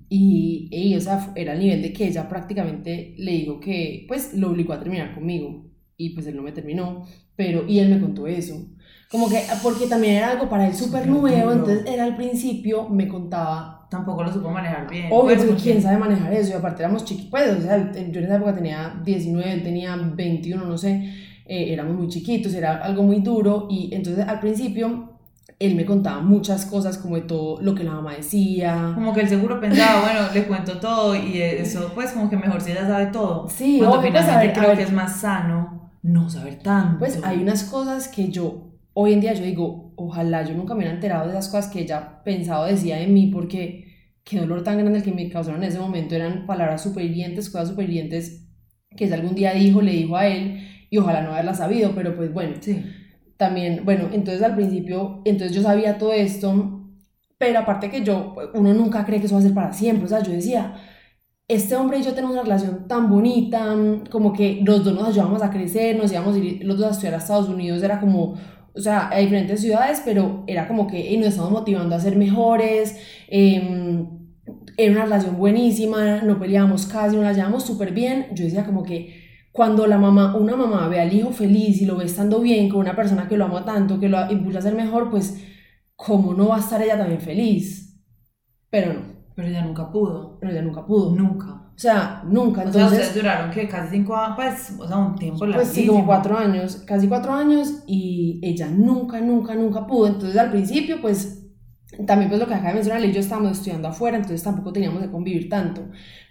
Y, 0.08 0.68
y, 0.72 0.96
o 0.96 1.00
sea, 1.00 1.32
era 1.36 1.52
al 1.52 1.58
nivel 1.60 1.82
de 1.82 1.92
que 1.92 2.06
ella 2.08 2.28
prácticamente 2.28 3.14
le 3.18 3.32
dijo 3.32 3.60
que, 3.60 4.04
pues, 4.08 4.34
lo 4.34 4.50
obligó 4.50 4.72
a 4.72 4.80
terminar 4.80 5.14
conmigo 5.14 5.66
y 5.96 6.10
pues 6.10 6.26
él 6.26 6.36
no 6.36 6.42
me 6.42 6.52
terminó, 6.52 7.06
pero 7.34 7.66
y 7.66 7.78
él 7.78 7.88
me 7.88 8.00
contó 8.00 8.26
eso. 8.26 8.54
Como 9.10 9.28
que, 9.28 9.40
porque 9.62 9.86
también 9.86 10.14
era 10.14 10.32
algo 10.32 10.48
para 10.48 10.66
él 10.66 10.74
súper 10.74 11.06
nuevo, 11.06 11.52
entonces 11.52 11.84
era 11.86 12.04
al 12.04 12.16
principio, 12.16 12.88
me 12.88 13.06
contaba. 13.06 13.86
Tampoco 13.88 14.24
lo 14.24 14.32
supo 14.32 14.50
manejar 14.50 14.90
bien. 14.90 15.06
Obvio, 15.12 15.36
pues, 15.36 15.62
quién 15.62 15.80
sabe 15.80 15.96
manejar 15.96 16.32
eso, 16.32 16.50
y 16.50 16.52
aparte 16.54 16.82
éramos 16.82 17.04
chiquitos, 17.04 17.30
pues, 17.30 17.58
o 17.58 17.62
sea, 17.62 17.92
yo 17.92 18.18
en 18.18 18.24
esa 18.24 18.36
época 18.36 18.54
tenía 18.54 19.00
19, 19.04 19.52
él 19.52 19.62
tenía 19.62 19.96
21, 19.96 20.64
no 20.64 20.76
sé, 20.76 21.14
eh, 21.46 21.72
éramos 21.72 21.96
muy 21.96 22.08
chiquitos, 22.08 22.52
era 22.52 22.78
algo 22.78 23.04
muy 23.04 23.20
duro, 23.20 23.68
y 23.70 23.94
entonces 23.94 24.26
al 24.26 24.40
principio 24.40 25.12
él 25.58 25.74
me 25.76 25.86
contaba 25.86 26.20
muchas 26.20 26.66
cosas 26.66 26.98
como 26.98 27.14
de 27.14 27.22
todo 27.22 27.62
lo 27.62 27.74
que 27.74 27.84
la 27.84 27.92
mamá 27.92 28.14
decía. 28.14 28.92
Como 28.94 29.14
que 29.14 29.20
él 29.20 29.28
seguro 29.28 29.60
pensaba, 29.60 30.02
bueno, 30.02 30.20
le 30.34 30.44
cuento 30.44 30.78
todo 30.78 31.14
y 31.14 31.40
eso 31.40 31.92
pues 31.94 32.12
como 32.12 32.28
que 32.28 32.36
mejor 32.36 32.60
si 32.60 32.72
ella 32.72 32.86
sabe 32.86 33.06
todo. 33.06 33.48
Sí, 33.48 33.78
Cuando 33.78 34.00
pues, 34.00 34.08
finalmente 34.08 34.58
creo 34.58 34.76
que 34.76 34.82
es 34.82 34.92
más 34.92 35.20
sano 35.20 35.85
no 36.02 36.28
saber 36.30 36.58
tanto. 36.60 36.98
Pues 36.98 37.20
hay 37.22 37.38
unas 37.38 37.64
cosas 37.64 38.08
que 38.08 38.28
yo, 38.28 38.72
hoy 38.92 39.12
en 39.12 39.20
día 39.20 39.34
yo 39.34 39.44
digo, 39.44 39.92
ojalá 39.96 40.44
yo 40.44 40.54
nunca 40.54 40.74
me 40.74 40.78
hubiera 40.78 40.94
enterado 40.94 41.24
de 41.26 41.32
esas 41.32 41.48
cosas 41.48 41.70
que 41.70 41.80
ella 41.80 42.22
pensaba, 42.24 42.66
decía 42.66 42.96
de 42.96 43.06
mí, 43.06 43.30
porque 43.32 43.86
qué 44.24 44.40
dolor 44.40 44.62
tan 44.62 44.78
grande 44.78 44.98
el 44.98 45.04
que 45.04 45.12
me 45.12 45.28
causaron 45.28 45.62
en 45.62 45.68
ese 45.68 45.78
momento, 45.78 46.14
eran 46.14 46.46
palabras 46.46 46.82
súper 46.82 47.04
hirientes, 47.04 47.48
cosas 47.48 47.68
súper 47.68 47.88
hirientes 47.88 48.46
que 48.96 49.04
ella 49.04 49.16
algún 49.16 49.34
día 49.34 49.52
dijo, 49.52 49.82
le 49.82 49.92
dijo 49.92 50.16
a 50.16 50.26
él, 50.26 50.66
y 50.90 50.98
ojalá 50.98 51.22
no 51.22 51.32
haberla 51.32 51.54
sabido, 51.54 51.92
pero 51.94 52.16
pues 52.16 52.32
bueno, 52.32 52.56
sí. 52.60 52.82
también, 53.36 53.84
bueno, 53.84 54.08
entonces 54.12 54.42
al 54.42 54.54
principio, 54.54 55.22
entonces 55.24 55.54
yo 55.54 55.62
sabía 55.62 55.98
todo 55.98 56.12
esto, 56.12 56.88
pero 57.38 57.58
aparte 57.60 57.90
que 57.90 58.02
yo, 58.02 58.34
uno 58.54 58.72
nunca 58.74 59.04
cree 59.04 59.20
que 59.20 59.26
eso 59.26 59.34
va 59.34 59.40
a 59.40 59.44
ser 59.44 59.54
para 59.54 59.72
siempre, 59.72 60.06
o 60.06 60.08
sea, 60.08 60.22
yo 60.22 60.32
decía, 60.32 60.74
este 61.48 61.76
hombre 61.76 61.98
y 61.98 62.02
yo 62.02 62.12
tenemos 62.12 62.32
una 62.32 62.42
relación 62.42 62.88
tan 62.88 63.08
bonita, 63.08 63.74
mm, 63.74 64.06
como 64.10 64.32
que 64.32 64.60
los 64.64 64.84
dos 64.84 64.94
nos 64.94 65.08
ayudamos 65.08 65.42
a 65.42 65.50
crecer, 65.50 65.96
nos 65.96 66.12
íbamos 66.12 66.34
a 66.34 66.38
ir 66.38 66.64
los 66.64 66.78
dos 66.78 66.88
a 66.88 66.90
estudiar 66.90 67.14
a 67.14 67.18
Estados 67.18 67.48
Unidos, 67.48 67.82
era 67.82 68.00
como, 68.00 68.34
o 68.74 68.80
sea, 68.80 69.08
a 69.10 69.18
diferentes 69.18 69.60
ciudades, 69.60 70.02
pero 70.04 70.44
era 70.46 70.66
como 70.68 70.86
que 70.86 71.16
nos 71.18 71.28
estamos 71.28 71.50
motivando 71.52 71.94
a 71.94 72.00
ser 72.00 72.16
mejores, 72.16 72.98
eh, 73.28 74.06
era 74.76 74.92
una 74.92 75.04
relación 75.04 75.38
buenísima, 75.38 76.22
no 76.22 76.38
peleábamos 76.38 76.86
casi, 76.86 77.16
nos 77.16 77.24
la 77.24 77.32
llevamos 77.32 77.64
súper 77.64 77.92
bien, 77.92 78.26
yo 78.34 78.44
decía 78.44 78.64
como 78.66 78.82
que 78.82 79.24
cuando 79.52 79.86
la 79.86 79.98
mamá, 79.98 80.36
una 80.36 80.54
mamá 80.56 80.86
ve 80.88 81.00
al 81.00 81.12
hijo 81.12 81.30
feliz 81.32 81.80
y 81.80 81.86
lo 81.86 81.96
ve 81.96 82.04
estando 82.04 82.40
bien 82.40 82.68
con 82.68 82.80
una 82.80 82.94
persona 82.94 83.26
que 83.26 83.38
lo 83.38 83.46
ama 83.46 83.64
tanto, 83.64 83.98
que 83.98 84.08
lo 84.08 84.30
impulsa 84.30 84.58
a 84.58 84.62
ser 84.62 84.74
mejor, 84.74 85.10
pues, 85.10 85.42
¿cómo 85.96 86.34
no 86.34 86.48
va 86.48 86.56
a 86.56 86.60
estar 86.60 86.82
ella 86.82 86.98
también 86.98 87.20
feliz? 87.20 87.98
Pero 88.70 88.92
no. 88.92 89.00
Pero 89.34 89.48
ella 89.48 89.64
nunca 89.64 89.90
pudo. 89.90 90.25
Pero 90.40 90.52
ella 90.52 90.62
nunca 90.62 90.84
pudo. 90.84 91.14
Nunca. 91.14 91.66
O 91.76 91.78
sea, 91.78 92.22
nunca. 92.26 92.62
Entonces, 92.62 92.84
o 92.84 92.88
sea, 92.88 92.98
ustedes 92.98 93.14
duraron 93.14 93.50
que 93.50 93.68
casi 93.68 93.96
cinco 93.96 94.16
años, 94.16 94.36
pues, 94.36 94.74
o 94.78 94.88
sea, 94.88 94.96
un 94.96 95.14
tiempo 95.14 95.44
Pues 95.52 95.68
sí, 95.68 95.86
como 95.86 96.06
cuatro 96.06 96.38
años, 96.38 96.82
casi 96.86 97.06
cuatro 97.06 97.34
años, 97.34 97.82
y 97.86 98.40
ella 98.42 98.68
nunca, 98.70 99.20
nunca, 99.20 99.54
nunca 99.54 99.86
pudo. 99.86 100.06
Entonces, 100.06 100.38
al 100.38 100.50
principio, 100.50 101.02
pues, 101.02 101.46
también 102.06 102.30
pues 102.30 102.40
lo 102.40 102.46
que 102.46 102.54
acaba 102.54 102.70
de 102.70 102.74
mencionar, 102.76 103.04
y 103.04 103.12
yo 103.12 103.20
estábamos 103.20 103.52
estudiando 103.52 103.88
afuera, 103.88 104.16
entonces 104.16 104.42
tampoco 104.42 104.72
teníamos 104.72 105.02
que 105.02 105.10
convivir 105.10 105.50
tanto. 105.50 105.82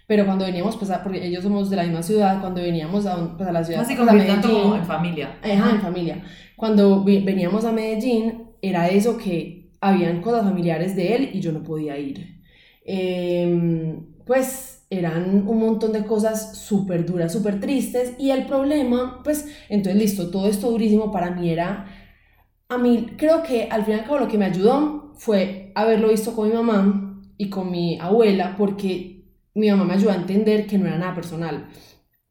Pero 0.08 0.26
cuando 0.26 0.44
veníamos, 0.44 0.76
pues, 0.76 0.90
a, 0.90 1.02
porque 1.02 1.24
ellos 1.24 1.44
somos 1.44 1.70
de 1.70 1.76
la 1.76 1.84
misma 1.84 2.02
ciudad, 2.02 2.40
cuando 2.40 2.60
veníamos 2.60 3.06
a, 3.06 3.36
pues, 3.36 3.48
a 3.48 3.52
la 3.52 3.62
ciudad... 3.62 3.82
Así 3.82 3.94
pues, 3.94 4.26
tanto 4.26 4.48
como 4.48 4.74
en 4.74 4.84
familia. 4.84 5.38
Ajá, 5.42 5.70
en 5.70 5.80
familia. 5.80 6.24
Cuando 6.56 7.04
veníamos 7.04 7.64
a 7.64 7.70
Medellín, 7.70 8.50
era 8.62 8.88
eso 8.88 9.16
que 9.16 9.70
habían 9.80 10.22
cosas 10.22 10.42
familiares 10.42 10.96
de 10.96 11.14
él 11.14 11.30
y 11.32 11.40
yo 11.40 11.52
no 11.52 11.62
podía 11.62 11.96
ir. 11.98 12.35
Eh, 12.86 13.98
pues 14.24 14.86
eran 14.90 15.48
un 15.48 15.58
montón 15.58 15.92
de 15.92 16.04
cosas 16.04 16.58
súper 16.58 17.04
duras, 17.04 17.32
súper 17.32 17.60
tristes 17.60 18.14
y 18.18 18.30
el 18.30 18.46
problema, 18.46 19.20
pues 19.24 19.46
entonces 19.68 20.00
listo, 20.00 20.30
todo 20.30 20.48
esto 20.48 20.70
durísimo 20.70 21.10
para 21.10 21.30
mí 21.30 21.50
era, 21.50 21.86
a 22.68 22.78
mí 22.78 23.14
creo 23.16 23.42
que 23.42 23.68
al 23.70 23.84
final 23.84 24.04
lo 24.08 24.28
que 24.28 24.38
me 24.38 24.44
ayudó 24.44 25.12
fue 25.16 25.72
haberlo 25.74 26.08
visto 26.08 26.34
con 26.34 26.48
mi 26.48 26.54
mamá 26.54 27.22
y 27.36 27.50
con 27.50 27.70
mi 27.70 27.98
abuela 28.00 28.54
porque 28.56 29.24
mi 29.54 29.70
mamá 29.70 29.84
me 29.84 29.94
ayudó 29.94 30.12
a 30.12 30.16
entender 30.16 30.66
que 30.66 30.78
no 30.78 30.86
era 30.86 30.98
nada 30.98 31.14
personal. 31.14 31.68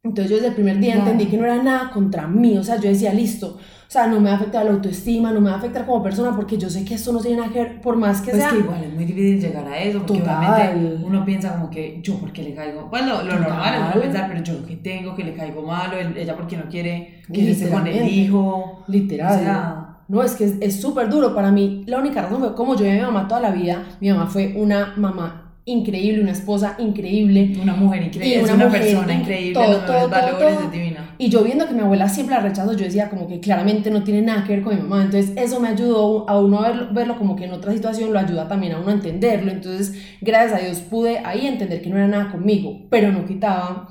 Entonces 0.05 0.29
yo 0.29 0.35
desde 0.35 0.49
el 0.49 0.53
primer 0.53 0.79
día 0.79 0.93
entendí 0.93 1.25
que 1.25 1.35
no 1.35 1.45
era 1.45 1.61
nada 1.63 1.89
contra 1.89 2.27
mí, 2.27 2.55
o 2.59 2.63
sea, 2.63 2.75
yo 2.79 2.89
decía, 2.89 3.11
listo, 3.11 3.57
o 3.57 3.91
sea, 3.91 4.05
no 4.05 4.19
me 4.19 4.29
va 4.29 4.33
a 4.33 4.35
afectar 4.35 4.63
la 4.63 4.71
autoestima, 4.71 5.31
no 5.31 5.41
me 5.41 5.49
va 5.49 5.55
a 5.55 5.57
afectar 5.57 5.83
como 5.83 6.03
persona, 6.03 6.35
porque 6.35 6.59
yo 6.59 6.69
sé 6.69 6.85
que 6.85 6.93
esto 6.93 7.11
no 7.11 7.19
tiene 7.19 7.37
nada 7.37 7.51
que 7.51 7.59
ver, 7.59 7.81
por 7.81 7.95
más 7.95 8.21
que 8.21 8.29
pues 8.29 8.43
sea. 8.43 8.51
que 8.51 8.59
igual 8.59 8.83
es 8.83 8.93
muy 8.93 9.05
difícil 9.05 9.41
llegar 9.41 9.67
a 9.67 9.79
eso, 9.79 10.05
porque 10.05 10.21
obviamente 10.21 11.03
uno 11.03 11.25
piensa 11.25 11.53
como 11.53 11.71
que 11.71 11.99
yo 12.03 12.19
porque 12.19 12.43
le 12.43 12.53
caigo. 12.53 12.87
Pues 12.87 13.03
lo, 13.03 13.23
normal 13.23 13.93
es 13.95 14.01
pensar, 14.01 14.29
pero 14.29 14.43
yo 14.43 14.63
que 14.67 14.75
tengo, 14.75 15.15
que 15.15 15.23
le 15.23 15.33
caigo 15.33 15.63
malo, 15.63 15.97
ella 15.97 16.35
porque 16.35 16.55
no 16.55 16.65
quiere 16.69 17.23
que 17.33 17.55
se 17.55 17.69
con 17.69 17.87
el 17.87 18.07
hijo. 18.07 18.83
Literal. 18.87 19.33
O 19.33 19.39
sea, 19.39 19.97
no, 20.07 20.21
es 20.21 20.35
que 20.35 20.53
es 20.61 20.79
súper 20.79 21.09
duro. 21.09 21.33
Para 21.33 21.51
mí, 21.51 21.83
la 21.87 21.97
única 21.97 22.21
razón 22.21 22.39
fue 22.39 22.53
como 22.53 22.75
yo 22.75 22.83
vi 22.83 22.91
a 22.91 22.93
mi 22.93 23.01
mamá 23.01 23.27
toda 23.27 23.41
la 23.41 23.49
vida. 23.49 23.83
Mi 23.99 24.09
mamá 24.11 24.27
fue 24.27 24.53
una 24.55 24.93
mamá 24.97 25.44
increíble, 25.65 26.21
una 26.21 26.31
esposa 26.31 26.75
increíble. 26.77 27.57
Una 27.61 27.75
mujer 27.75 28.03
increíble, 28.03 28.43
una, 28.43 28.51
es 28.51 28.55
una 28.55 28.69
persona 28.69 29.13
increíble, 29.13 29.53
todo, 29.53 29.79
todo, 29.79 30.09
valores, 30.09 30.59
es 30.63 30.71
divina. 30.71 31.15
Y 31.17 31.29
yo 31.29 31.43
viendo 31.43 31.67
que 31.67 31.73
mi 31.73 31.81
abuela 31.81 32.07
siempre 32.07 32.35
la 32.35 32.41
rechazó, 32.41 32.73
yo 32.73 32.85
decía 32.85 33.09
como 33.09 33.27
que 33.27 33.39
claramente 33.39 33.89
no 33.89 34.03
tiene 34.03 34.21
nada 34.21 34.43
que 34.43 34.53
ver 34.53 34.63
con 34.63 34.75
mi 34.75 34.81
mamá, 34.81 35.03
entonces 35.03 35.31
eso 35.35 35.59
me 35.59 35.69
ayudó 35.69 36.29
a 36.29 36.39
uno 36.39 36.59
a 36.59 36.69
verlo, 36.69 36.93
verlo 36.93 37.17
como 37.17 37.35
que 37.35 37.45
en 37.45 37.53
otra 37.53 37.73
situación 37.73 38.13
lo 38.13 38.19
ayuda 38.19 38.47
también 38.47 38.73
a 38.73 38.79
uno 38.79 38.89
a 38.89 38.93
entenderlo, 38.93 39.51
entonces 39.51 39.95
gracias 40.21 40.61
a 40.61 40.63
Dios 40.63 40.79
pude 40.79 41.19
ahí 41.19 41.47
entender 41.47 41.81
que 41.81 41.89
no 41.89 41.97
era 41.97 42.07
nada 42.07 42.31
conmigo, 42.31 42.81
pero 42.89 43.11
no 43.11 43.25
quitaba 43.25 43.89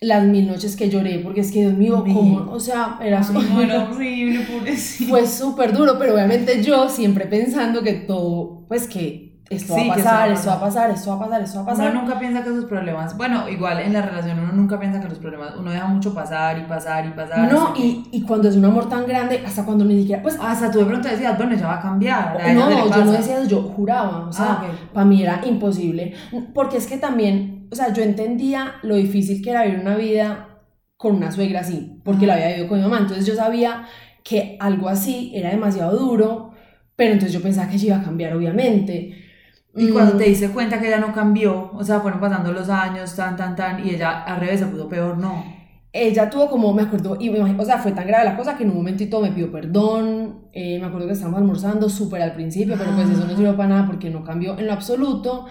las 0.00 0.24
mil 0.24 0.46
noches 0.46 0.76
que 0.76 0.90
lloré, 0.90 1.18
porque 1.20 1.40
es 1.40 1.50
que 1.50 1.60
Dios 1.60 1.72
mío, 1.72 2.04
como, 2.04 2.52
o 2.52 2.60
sea, 2.60 2.98
era, 3.02 3.20
horrible, 3.20 4.44
Fue 5.08 5.26
súper 5.26 5.72
duro, 5.72 5.96
pero 5.98 6.14
obviamente 6.14 6.62
yo 6.62 6.88
siempre 6.88 7.26
pensando 7.26 7.82
que 7.82 7.94
todo, 7.94 8.66
pues 8.68 8.86
que 8.86 9.25
esto 9.48 9.74
va 9.76 9.82
a 9.82 9.96
pasar, 9.96 10.30
esto 10.32 10.48
va 10.48 10.56
a 10.56 10.60
pasar, 10.60 10.90
esto 10.90 11.10
va 11.10 11.16
a 11.16 11.18
pasar, 11.20 11.42
esto 11.42 11.56
va 11.58 11.62
a 11.62 11.66
pasar. 11.66 11.90
Uno 11.92 12.02
nunca 12.02 12.18
piensa 12.18 12.42
que 12.42 12.50
sus 12.50 12.64
problemas, 12.64 13.16
bueno, 13.16 13.48
igual 13.48 13.78
en 13.78 13.92
la 13.92 14.02
relación 14.02 14.40
uno 14.40 14.52
nunca 14.52 14.78
piensa 14.78 15.00
que 15.00 15.08
los 15.08 15.18
problemas, 15.18 15.54
uno 15.56 15.70
deja 15.70 15.86
mucho 15.86 16.12
pasar 16.12 16.58
y 16.58 16.62
pasar 16.62 17.06
y 17.06 17.10
pasar. 17.10 17.52
No, 17.52 17.72
y, 17.76 18.08
y 18.10 18.22
cuando 18.22 18.48
es 18.48 18.56
un 18.56 18.64
amor 18.64 18.88
tan 18.88 19.06
grande, 19.06 19.42
hasta 19.46 19.64
cuando 19.64 19.84
ni 19.84 20.00
siquiera, 20.00 20.20
pues... 20.22 20.36
Hasta 20.40 20.70
tú 20.70 20.80
de 20.80 20.86
pronto 20.86 21.08
decías, 21.08 21.36
bueno, 21.36 21.54
ya 21.54 21.66
va 21.68 21.76
a 21.76 21.80
cambiar. 21.80 22.54
no, 22.54 22.90
yo 22.90 23.04
no 23.04 23.12
decía 23.12 23.38
eso, 23.38 23.48
yo 23.48 23.62
juraba, 23.62 24.26
o 24.28 24.32
sea, 24.32 24.58
ah, 24.62 24.66
para 24.92 25.06
mí 25.06 25.22
era 25.22 25.40
imposible, 25.44 26.14
porque 26.52 26.78
es 26.78 26.86
que 26.86 26.96
también, 26.96 27.68
o 27.70 27.76
sea, 27.76 27.92
yo 27.92 28.02
entendía 28.02 28.74
lo 28.82 28.96
difícil 28.96 29.42
que 29.42 29.50
era 29.50 29.64
vivir 29.64 29.80
una 29.80 29.96
vida 29.96 30.48
con 30.96 31.14
una 31.14 31.30
suegra 31.30 31.60
así, 31.60 32.00
porque 32.04 32.26
la 32.26 32.34
había 32.34 32.48
vivido 32.48 32.68
con 32.68 32.78
mi 32.78 32.84
mamá, 32.84 32.98
entonces 32.98 33.26
yo 33.26 33.36
sabía 33.36 33.84
que 34.24 34.56
algo 34.58 34.88
así 34.88 35.30
era 35.34 35.50
demasiado 35.50 35.96
duro, 35.96 36.50
pero 36.96 37.12
entonces 37.12 37.32
yo 37.32 37.42
pensaba 37.42 37.68
que 37.68 37.76
ella 37.76 37.86
iba 37.86 37.96
a 37.98 38.02
cambiar, 38.02 38.34
obviamente. 38.34 39.25
Y 39.76 39.88
cuando 39.90 40.16
te 40.16 40.24
mm. 40.24 40.28
diste 40.28 40.48
cuenta 40.50 40.80
que 40.80 40.88
ella 40.88 40.98
no 40.98 41.12
cambió, 41.12 41.70
o 41.74 41.84
sea, 41.84 42.00
fueron 42.00 42.18
pasando 42.18 42.50
los 42.50 42.68
años, 42.70 43.14
tan, 43.14 43.36
tan, 43.36 43.54
tan, 43.54 43.86
y 43.86 43.90
ella 43.90 44.22
al 44.24 44.40
revés 44.40 44.60
se 44.60 44.66
puso 44.66 44.88
peor, 44.88 45.18
no. 45.18 45.44
Ella 45.92 46.30
tuvo 46.30 46.48
como, 46.48 46.72
me 46.72 46.82
acuerdo, 46.82 47.16
y 47.20 47.28
o 47.28 47.64
sea, 47.64 47.78
fue 47.78 47.92
tan 47.92 48.06
grave 48.06 48.24
la 48.24 48.36
cosa 48.36 48.56
que 48.56 48.64
en 48.64 48.70
un 48.70 48.76
momentito 48.76 49.20
me 49.20 49.32
pidió 49.32 49.50
perdón, 49.52 50.46
eh, 50.52 50.78
me 50.78 50.86
acuerdo 50.86 51.06
que 51.06 51.12
estábamos 51.12 51.40
almorzando 51.40 51.88
súper 51.88 52.22
al 52.22 52.32
principio, 52.32 52.76
pero 52.78 52.90
pues 52.94 53.08
eso 53.08 53.24
no 53.26 53.36
sirvió 53.36 53.56
para 53.56 53.68
nada 53.68 53.86
porque 53.86 54.10
no 54.10 54.24
cambió 54.24 54.58
en 54.58 54.66
lo 54.66 54.72
absoluto. 54.72 55.46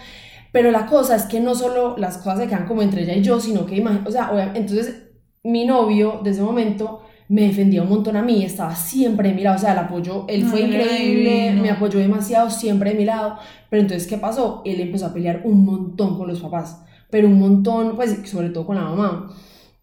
Pero 0.51 0.72
la 0.72 0.86
cosa 0.86 1.15
es 1.15 1.24
que 1.25 1.39
no 1.39 1.53
solo 1.53 1.96
las 1.98 2.17
cosas 2.17 2.39
se 2.39 2.48
quedan 2.48 2.65
como 2.65 2.82
entre 2.82 3.03
ella 3.03 3.13
y 3.13 3.22
yo, 3.22 3.39
sino 3.39 3.65
que, 3.65 3.84
o 4.05 4.12
sea, 4.12 4.32
entonces 4.55 5.03
mi 5.44 5.65
novio, 5.65 6.22
desde 6.24 6.38
ese 6.38 6.41
momento, 6.41 7.01
me 7.27 7.44
defendía 7.44 7.82
un 7.82 7.89
montón 7.89 8.15
a 8.15 8.22
mí, 8.22 8.44
estaba 8.44 8.75
siempre 8.75 9.29
de 9.29 9.36
mi 9.36 9.41
lado, 9.41 9.55
o 9.58 9.60
sea, 9.60 9.72
el 9.72 9.79
apoyo, 9.79 10.25
él 10.27 10.46
fue 10.46 10.62
increíble, 10.62 11.53
me 11.53 11.72
apoyó 11.72 12.00
demasiado, 12.00 12.50
siempre 12.50 12.91
de 12.91 12.98
mi 12.98 13.05
lado, 13.05 13.38
pero 13.70 13.82
entonces, 13.82 14.08
¿qué 14.08 14.17
pasó? 14.17 14.62
Él 14.65 14.79
empezó 14.79 15.08
a 15.08 15.13
pelear 15.13 15.41
un 15.44 15.65
montón 15.65 16.17
con 16.17 16.27
los 16.27 16.39
papás, 16.39 16.82
pero 17.10 17.27
un 17.27 17.39
montón, 17.39 17.96
pues, 17.96 18.29
sobre 18.29 18.50
todo 18.50 18.65
con 18.65 18.75
la 18.75 18.84
mamá. 18.84 19.34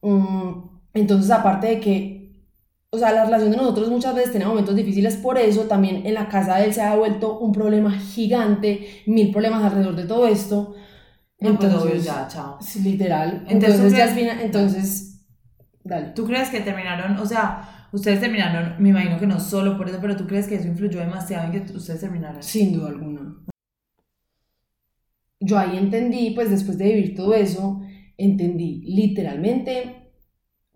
Mm, 0.03 0.69
entonces, 0.95 1.31
aparte 1.31 1.67
de 1.67 1.81
que, 1.81 2.33
o 2.91 2.99
sea, 2.99 3.13
la 3.13 3.25
relación 3.25 3.51
de 3.51 3.57
nosotros 3.57 3.89
muchas 3.89 4.15
veces 4.15 4.33
tenía 4.33 4.47
momentos 4.47 4.77
difíciles 4.77 5.17
por 5.17 5.37
eso, 5.37 5.63
también 5.63 6.07
en 6.07 6.15
la 6.15 6.29
casa 6.29 6.57
de 6.59 6.67
él 6.67 6.75
se 6.75 6.83
ha 6.83 6.95
vuelto 6.95 7.39
un 7.39 7.53
problema 7.53 7.91
gigante, 7.91 9.03
mil 9.07 9.33
problemas 9.33 9.65
alrededor 9.65 9.97
de 9.97 10.05
todo 10.05 10.29
esto. 10.29 10.75
Pues, 11.39 11.51
entonces, 11.51 12.05
ya, 12.05 12.29
chao. 12.29 12.59
Literal. 12.85 13.45
Entonces, 13.49 13.81
entonces 13.81 14.17
ya 14.17 14.43
entonces 14.43 15.12
¿Tú 16.15 16.27
crees 16.27 16.51
que 16.51 16.61
terminaron, 16.61 17.17
o 17.19 17.27
sea, 17.27 17.89
ustedes 17.93 18.21
terminaron, 18.21 18.81
me 18.81 18.91
imagino 18.91 19.19
que 19.19 19.27
no 19.27 19.41
solo 19.41 19.77
por 19.77 19.89
eso, 19.89 19.99
pero 20.01 20.17
tú 20.17 20.27
crees 20.27 20.47
que 20.47 20.55
eso 20.55 20.69
influyó 20.69 21.01
demasiado 21.01 21.47
en 21.47 21.53
que 21.53 21.73
ustedes 21.73 22.01
terminaran. 22.01 22.43
Sin 22.43 22.73
duda 22.73 22.89
alguna. 22.89 23.37
Yo 25.41 25.59
ahí 25.59 25.77
entendí, 25.77 26.31
pues 26.31 26.51
después 26.51 26.79
de 26.79 26.85
vivir 26.85 27.17
todo 27.17 27.35
eso, 27.35 27.81
entendí 28.17 28.83
literalmente, 28.85 30.13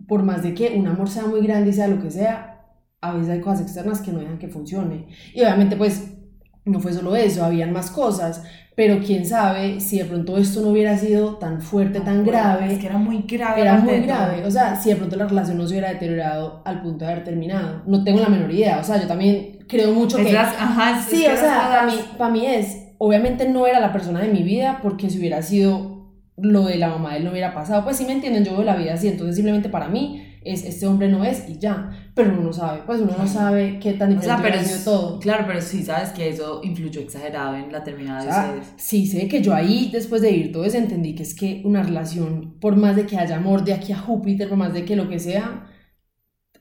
por 0.09 0.25
más 0.25 0.43
de 0.43 0.55
que 0.55 0.71
un 0.77 0.89
amor 0.89 1.09
sea 1.09 1.27
muy 1.27 1.41
grande 1.41 1.71
y 1.71 1.73
sea 1.73 1.87
lo 1.87 2.03
que 2.03 2.11
sea, 2.11 2.67
a 3.01 3.13
veces 3.13 3.31
hay 3.31 3.41
cosas 3.41 3.63
externas 3.63 4.01
que 4.01 4.13
no 4.13 4.19
dejan 4.19 4.39
que 4.39 4.49
funcione. 4.49 5.07
Y 5.33 5.41
obviamente 5.41 5.77
pues 5.77 6.17
no 6.65 6.81
fue 6.81 6.93
solo 6.93 7.15
eso, 7.15 7.45
habían 7.45 7.73
más 7.73 7.93
cosas, 7.93 8.43
pero 8.77 9.01
quién 9.01 9.25
sabe 9.25 9.81
si 9.81 9.99
de 9.99 10.05
pronto 10.05 10.37
esto 10.37 10.61
no 10.61 10.69
hubiera 10.69 10.99
sido 10.99 11.37
tan 11.37 11.63
fuerte, 11.63 12.01
tan 12.01 12.25
grave. 12.25 12.75
Es 12.75 12.79
que 12.79 12.87
era 12.87 12.99
muy 12.99 13.25
grave. 13.27 13.63
Era 13.63 13.79
muy 13.79 14.01
grave, 14.01 14.45
o 14.45 14.51
sea, 14.51 14.77
si 14.77 14.91
de 14.91 14.97
pronto 14.97 15.17
la 15.17 15.27
relación 15.27 15.57
no 15.57 15.67
se 15.67 15.73
hubiera 15.73 15.89
deteriorado 15.89 16.61
al 16.67 16.83
punto 16.83 17.07
de 17.07 17.13
haber 17.13 17.25
terminado. 17.25 17.83
No 17.87 18.05
tengo 18.05 18.21
la 18.21 18.29
menor 18.29 18.53
idea, 18.53 18.79
o 18.79 18.85
sea, 18.85 19.01
yo 19.01 19.09
también 19.09 19.61
creo 19.67 19.93
mucho 19.93 20.19
que... 20.19 20.37
ajá, 20.37 21.03
sí, 21.09 21.27
o 21.27 21.37
sea, 21.37 21.69
para 21.69 21.87
mí, 21.87 21.95
para 22.19 22.31
mí 22.31 22.45
es, 22.45 22.93
obviamente 22.99 23.49
no 23.49 23.67
era 23.67 23.81
la 23.81 23.95
persona 23.95 24.21
de 24.21 24.29
mi 24.29 24.43
vida, 24.43 24.81
porque 24.83 25.09
si 25.09 25.19
hubiera 25.19 25.41
sido 25.41 26.13
lo 26.37 26.67
de 26.67 26.77
la 26.77 26.89
mamá 26.89 27.13
de 27.13 27.21
él 27.21 27.25
no 27.25 27.31
hubiera 27.31 27.55
pasado, 27.55 27.83
pues 27.83 27.97
sí 27.97 28.05
me 28.05 28.13
entienden, 28.13 28.45
yo 28.45 28.53
veo 28.53 28.63
la 28.63 28.77
vida 28.77 28.93
así, 28.93 29.09
entonces 29.09 29.37
simplemente 29.37 29.71
para 29.71 29.89
mí 29.89 30.23
es 30.45 30.65
este 30.65 30.87
hombre 30.87 31.09
no 31.09 31.25
es 31.25 31.49
y 31.49 31.59
ya, 31.59 31.91
pero 32.17 32.33
uno 32.33 32.45
no 32.45 32.53
sabe, 32.55 32.81
pues 32.87 32.99
uno 33.03 33.15
no 33.15 33.29
sabe 33.29 33.79
qué 33.79 33.93
tan 33.93 34.09
diferente 34.09 34.47
o 34.47 34.63
sea, 34.63 34.65
sido 34.65 34.85
todo. 34.85 35.21
Claro, 35.21 35.45
pero 35.47 35.61
sí 35.61 35.83
sabes 35.83 36.09
que 36.13 36.31
eso 36.31 36.63
influyó 36.65 37.03
exagerado 37.03 37.57
en 37.57 37.71
la 37.71 37.85
terminada 37.85 38.23
de 38.23 38.31
ustedes. 38.31 38.75
Sí 38.79 39.07
sé 39.07 39.29
que 39.29 39.43
yo 39.43 39.53
ahí, 39.53 39.91
después 39.93 40.23
de 40.23 40.31
vivir 40.31 40.51
todo 40.51 40.65
eso, 40.65 40.79
entendí 40.79 41.15
que 41.15 41.25
es 41.25 41.35
que 41.35 41.61
una 41.67 41.83
relación, 41.83 42.59
por 42.59 42.75
más 42.75 42.97
de 42.97 43.05
que 43.05 43.19
haya 43.19 43.37
amor 43.37 43.65
de 43.65 43.75
aquí 43.75 43.93
a 43.93 43.99
Júpiter, 43.99 44.49
por 44.49 44.57
más 44.57 44.73
de 44.73 44.87
que 44.87 44.97
lo 44.97 45.11
que 45.11 45.19
sea, 45.19 45.67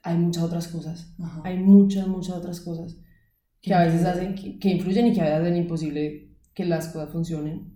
hay 0.03 0.17
muchas 0.17 0.43
otras 0.43 0.67
cosas, 0.67 1.15
hay 1.45 1.57
muchas, 1.57 2.05
muchas 2.05 2.35
otras 2.35 2.59
cosas 2.59 2.97
que 3.61 3.73
a 3.73 3.85
veces 3.85 4.03
hacen, 4.03 4.35
que, 4.35 4.59
que 4.59 4.69
influyen 4.69 5.07
y 5.07 5.13
que 5.13 5.21
a 5.21 5.23
veces 5.23 5.39
hacen 5.39 5.55
imposible 5.55 6.35
que 6.53 6.65
las 6.65 6.89
cosas 6.89 7.13
funcionen. 7.13 7.73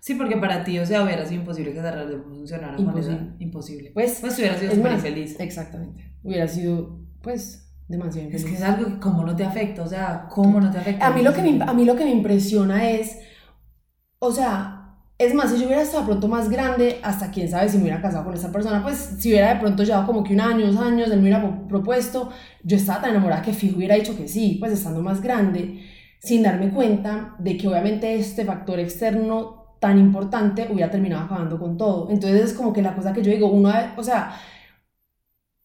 Sí, 0.00 0.14
porque 0.14 0.36
para 0.36 0.64
ti, 0.64 0.80
o 0.80 0.86
sea, 0.86 1.04
hubiera 1.04 1.24
sido 1.24 1.42
imposible 1.42 1.72
que 1.72 1.78
esa 1.78 1.92
relación 1.92 2.24
funcionara 2.24 2.76
imposible. 2.76 3.20
imposible. 3.38 3.90
Pues, 3.94 4.18
pues 4.20 4.36
hubiera 4.38 4.58
sido 4.58 4.74
súper 4.74 4.92
infeliz. 4.92 5.38
Exactamente. 5.38 6.07
Hubiera 6.22 6.48
sido, 6.48 7.00
pues, 7.22 7.72
demasiado 7.88 8.26
infeliz. 8.26 8.44
Es 8.44 8.50
que 8.50 8.56
es 8.56 8.62
algo 8.62 8.86
que 8.86 8.98
como 8.98 9.24
no 9.24 9.34
te 9.34 9.44
afecta, 9.44 9.82
o 9.82 9.86
sea, 9.86 10.26
cómo 10.28 10.60
no 10.60 10.70
te 10.70 10.78
afecta. 10.78 11.06
A 11.06 11.10
mí 11.10 11.22
lo 11.22 11.32
que 11.32 11.42
me, 11.42 11.62
a 11.62 11.72
mí 11.72 11.84
lo 11.84 11.96
que 11.96 12.04
me 12.04 12.10
impresiona 12.10 12.90
es, 12.90 13.18
o 14.18 14.30
sea, 14.30 14.78
es 15.18 15.34
más, 15.34 15.50
si 15.50 15.58
yo 15.58 15.66
hubiera 15.66 15.82
estado 15.82 16.04
pronto 16.04 16.28
más 16.28 16.48
grande, 16.48 17.00
hasta 17.02 17.30
quién 17.30 17.48
sabe 17.48 17.68
si 17.68 17.76
me 17.76 17.84
hubiera 17.84 18.00
casado 18.00 18.24
con 18.24 18.34
esa 18.34 18.52
persona, 18.52 18.82
pues 18.82 19.16
si 19.18 19.30
hubiera 19.30 19.54
de 19.54 19.60
pronto 19.60 19.82
llevado 19.82 20.06
como 20.06 20.22
que 20.22 20.34
un 20.34 20.40
año, 20.40 20.66
dos 20.66 20.80
años, 20.80 21.10
él 21.10 21.16
me 21.16 21.22
hubiera 21.22 21.66
propuesto, 21.66 22.30
yo 22.62 22.76
estaba 22.76 23.00
tan 23.00 23.10
enamorada 23.10 23.42
que 23.42 23.52
fijo 23.52 23.78
hubiera 23.78 23.96
dicho 23.96 24.16
que 24.16 24.28
sí, 24.28 24.58
pues 24.60 24.72
estando 24.72 25.02
más 25.02 25.20
grande, 25.20 25.82
sin 26.20 26.44
darme 26.44 26.70
cuenta 26.70 27.34
de 27.40 27.56
que 27.56 27.66
obviamente 27.66 28.14
este 28.14 28.44
factor 28.44 28.78
externo 28.78 29.76
tan 29.80 29.98
importante 29.98 30.68
hubiera 30.70 30.90
terminado 30.90 31.24
acabando 31.24 31.58
con 31.58 31.76
todo. 31.76 32.10
Entonces 32.10 32.40
es 32.42 32.52
como 32.52 32.72
que 32.72 32.82
la 32.82 32.94
cosa 32.94 33.12
que 33.12 33.22
yo 33.22 33.32
digo, 33.32 33.48
uno, 33.48 33.72
o 33.96 34.02
sea, 34.02 34.36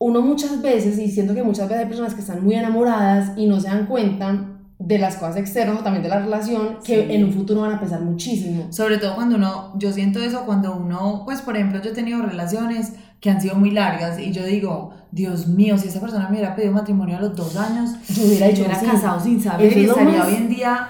uno 0.04 0.22
muchas 0.22 0.62
veces, 0.62 1.00
y 1.00 1.10
siento 1.10 1.34
que 1.34 1.44
muchas 1.44 1.70
veces 1.70 1.84
hay 1.84 1.88
personas 1.88 2.14
que 2.14 2.20
están 2.20 2.44
muy 2.44 2.56
enamoradas 2.56 3.38
y 3.38 3.46
no 3.46 3.62
se 3.62 3.70
dan 3.70 3.86
cuenta 3.86 4.50
de 4.78 4.98
las 4.98 5.16
cosas 5.16 5.38
externas 5.38 5.80
o 5.80 5.84
también 5.84 6.04
de 6.04 6.10
la 6.10 6.20
relación 6.20 6.80
que 6.84 7.16
en 7.16 7.24
un 7.24 7.32
futuro 7.32 7.62
van 7.62 7.72
a 7.72 7.80
pesar 7.80 8.02
muchísimo. 8.02 8.68
Sobre 8.74 8.98
todo 8.98 9.16
cuando 9.16 9.38
uno, 9.38 9.72
yo 9.78 9.94
siento 9.94 10.20
eso 10.20 10.44
cuando 10.46 10.76
uno, 10.76 11.22
pues 11.24 11.42
por 11.42 11.56
ejemplo, 11.56 11.82
yo 11.82 11.92
he 11.92 11.94
tenido 11.94 12.22
relaciones 12.22 12.92
que 13.22 13.30
han 13.30 13.40
sido 13.40 13.56
muy 13.56 13.72
largas 13.72 14.20
y 14.20 14.34
yo 14.34 14.44
digo, 14.46 14.92
Dios 15.12 15.48
mío, 15.48 15.78
si 15.78 15.88
esa 15.88 16.02
persona 16.02 16.26
me 16.26 16.32
hubiera 16.32 16.54
pedido 16.54 16.74
matrimonio 16.74 17.16
a 17.16 17.22
los 17.22 17.34
dos 17.34 17.56
años, 17.56 17.92
yo 18.10 18.26
hubiera 18.26 18.48
hecho 18.48 18.64
hubiera 18.64 18.82
casado 18.82 19.22
sin 19.22 19.42
saber 19.42 19.72
y 19.78 19.86
estaría 19.86 20.26
hoy 20.26 20.36
en 20.36 20.50
día 20.50 20.90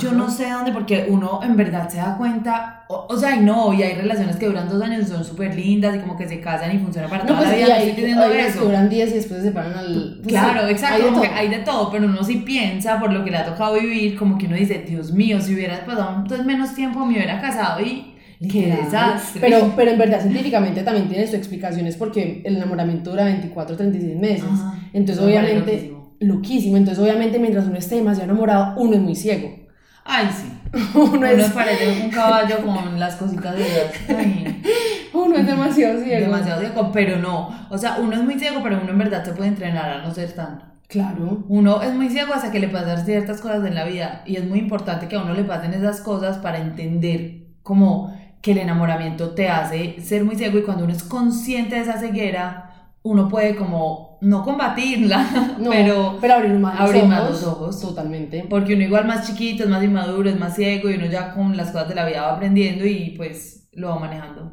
yo 0.00 0.12
no 0.12 0.28
sé 0.28 0.50
dónde, 0.50 0.72
porque 0.72 1.06
uno 1.08 1.40
en 1.44 1.56
verdad 1.56 1.88
se 1.88 1.98
da 1.98 2.16
cuenta, 2.16 2.84
o, 2.88 3.16
sea, 3.16 3.36
y 3.36 3.40
no, 3.40 3.72
y 3.72 3.84
hay 3.84 3.94
relaciones 3.94 4.34
que 4.36 4.46
duran 4.46 4.68
dos 4.68 4.82
años 4.82 5.02
y 5.02 5.06
son 5.06 5.24
súper 5.24 5.54
lindas 5.54 5.94
y 5.94 6.00
como 6.00 6.16
que 6.16 6.26
se 6.26 6.40
casan 6.40 6.74
y 6.74 6.78
funcionan 6.80 7.08
para 7.08 7.24
toda 7.24 7.38
pues, 7.38 7.50
la 7.50 7.56
vida. 7.56 7.68
Y 7.68 7.72
hay, 7.72 8.12
hay 8.12 8.46
eso. 8.46 8.58
que 8.58 8.64
duran 8.64 8.88
días 8.88 9.10
y 9.10 9.14
después 9.14 9.40
se 9.40 9.48
separan 9.48 9.74
al. 9.74 10.18
Pues 10.22 10.28
claro, 10.28 10.66
exacto, 10.68 11.04
hay 11.04 11.10
como 11.10 11.22
que 11.22 11.28
hay 11.28 11.48
de 11.48 11.58
todo, 11.58 11.90
pero 11.92 12.06
uno 12.06 12.24
sí 12.24 12.38
piensa 12.38 12.98
por 12.98 13.12
lo 13.12 13.24
que 13.24 13.30
le 13.30 13.36
ha 13.36 13.44
tocado 13.44 13.74
vivir, 13.74 14.16
como 14.16 14.36
que 14.38 14.46
uno 14.46 14.56
dice, 14.56 14.84
Dios 14.88 15.12
mío, 15.12 15.40
si 15.40 15.54
hubiera 15.54 15.84
pasado 15.86 16.16
entonces 16.16 16.44
menos 16.44 16.74
tiempo 16.74 17.04
me 17.06 17.14
hubiera 17.14 17.40
casado 17.40 17.80
y. 17.80 18.12
Qué 18.38 18.66
desastre. 18.66 19.40
Pero, 19.40 19.72
pero 19.74 19.92
en 19.92 19.98
verdad, 19.98 20.20
científicamente 20.20 20.82
también 20.82 21.08
tiene 21.08 21.24
sus 21.24 21.36
explicaciones 21.36 21.96
porque 21.96 22.42
el 22.44 22.56
enamoramiento 22.56 23.10
dura 23.10 23.24
24 23.24 23.76
36 23.76 24.16
meses. 24.16 24.44
entonces, 24.92 25.24
obviamente, 25.24 25.94
loquísimo. 26.20 26.76
Entonces, 26.76 27.02
obviamente, 27.02 27.38
mientras 27.38 27.66
uno 27.66 27.78
esté 27.78 27.94
demasiado 27.94 28.30
enamorado, 28.30 28.74
uno 28.78 28.94
es 28.94 29.00
muy 29.00 29.14
ciego. 29.14 29.65
Ay, 30.06 30.28
sí. 30.32 30.52
Uno, 30.94 31.26
es... 31.26 31.50
parece 31.50 32.04
un 32.04 32.10
caballo 32.10 32.58
con 32.64 32.98
las 32.98 33.16
cositas 33.16 33.56
de 33.56 33.64
Ay. 34.16 34.62
Uno 35.12 35.36
es 35.36 35.46
demasiado 35.46 36.02
ciego. 36.02 36.26
Demasiado 36.26 36.60
ciego, 36.60 36.90
pero 36.92 37.18
no. 37.18 37.48
O 37.70 37.78
sea, 37.78 37.96
uno 38.00 38.14
es 38.14 38.22
muy 38.22 38.38
ciego, 38.38 38.60
pero 38.62 38.80
uno 38.80 38.90
en 38.90 38.98
verdad 38.98 39.24
se 39.24 39.32
puede 39.32 39.48
entrenar 39.48 39.88
a 39.88 40.02
no 40.02 40.12
ser 40.12 40.32
tan. 40.32 40.62
Claro. 40.88 41.44
Uno 41.48 41.82
es 41.82 41.92
muy 41.94 42.08
ciego 42.10 42.34
hasta 42.34 42.50
que 42.50 42.60
le 42.60 42.68
pasan 42.68 43.04
ciertas 43.04 43.40
cosas 43.40 43.64
en 43.64 43.74
la 43.74 43.84
vida. 43.84 44.22
Y 44.26 44.36
es 44.36 44.44
muy 44.44 44.58
importante 44.58 45.08
que 45.08 45.16
a 45.16 45.22
uno 45.22 45.32
le 45.32 45.44
pasen 45.44 45.72
esas 45.74 46.00
cosas 46.00 46.38
para 46.38 46.58
entender 46.58 47.46
como 47.62 48.14
que 48.42 48.52
el 48.52 48.58
enamoramiento 48.58 49.30
te 49.30 49.48
hace 49.48 50.00
ser 50.00 50.24
muy 50.24 50.36
ciego 50.36 50.58
y 50.58 50.62
cuando 50.62 50.84
uno 50.84 50.92
es 50.92 51.02
consciente 51.02 51.76
de 51.76 51.80
esa 51.82 51.98
ceguera, 51.98 52.65
uno 53.06 53.28
puede 53.28 53.54
como 53.54 54.18
no 54.20 54.42
combatirla, 54.42 55.56
pero, 55.70 56.18
pero 56.20 56.34
abrir 56.34 56.58
más, 56.58 56.80
abrir 56.80 57.02
los, 57.02 57.08
más 57.08 57.20
ojos, 57.20 57.30
los 57.30 57.44
ojos. 57.44 57.80
Totalmente. 57.80 58.44
Porque 58.50 58.74
uno 58.74 58.82
igual 58.82 59.06
más 59.06 59.26
chiquito, 59.26 59.62
es 59.62 59.70
más 59.70 59.82
inmaduro, 59.82 60.28
es 60.28 60.38
más 60.38 60.56
ciego 60.56 60.90
y 60.90 60.94
uno 60.94 61.06
ya 61.06 61.32
con 61.32 61.56
las 61.56 61.70
cosas 61.70 61.88
de 61.88 61.94
la 61.94 62.04
vida 62.04 62.22
va 62.22 62.34
aprendiendo 62.34 62.84
y 62.84 63.14
pues 63.16 63.68
lo 63.72 63.90
va 63.90 63.98
manejando. 64.00 64.52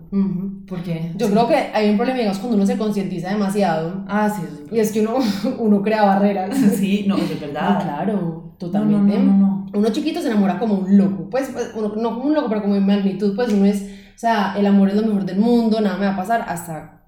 Porque 0.67 1.13
yo 1.15 1.29
creo 1.29 1.47
que 1.47 1.55
hay 1.55 1.89
un 1.89 1.97
problema 1.97 2.31
cuando 2.39 2.57
uno 2.57 2.65
se 2.65 2.77
concientiza 2.77 3.29
demasiado. 3.29 4.03
Ah, 4.07 4.29
sí. 4.29 4.43
y 4.71 4.79
es 4.79 4.91
que 4.91 5.01
uno, 5.01 5.17
uno 5.59 5.81
crea 5.81 6.03
barreras. 6.03 6.55
Sí, 6.73 7.05
no, 7.07 7.17
es 7.17 7.39
verdad. 7.39 7.81
claro, 7.81 8.55
totalmente. 8.59 9.17
uno 9.17 9.89
chiquito 9.91 10.21
se 10.21 10.27
enamora 10.27 10.59
como 10.59 10.75
un 10.75 10.97
loco, 10.97 11.29
pues, 11.29 11.49
pues 11.53 11.71
uno, 11.75 11.93
no 11.95 12.15
como 12.15 12.25
un 12.25 12.33
loco, 12.35 12.49
pero 12.49 12.61
como 12.61 12.75
en 12.75 12.85
magnitud, 12.85 13.35
pues 13.35 13.51
uno 13.51 13.65
es, 13.65 13.81
o 13.81 14.19
sea, 14.19 14.53
el 14.57 14.65
amor 14.67 14.89
es 14.89 14.95
lo 14.95 15.07
mejor 15.07 15.25
del 15.25 15.37
mundo, 15.37 15.79
nada 15.81 15.97
me 15.97 16.05
va 16.05 16.13
a 16.13 16.17
pasar 16.17 16.45
hasta 16.47 17.02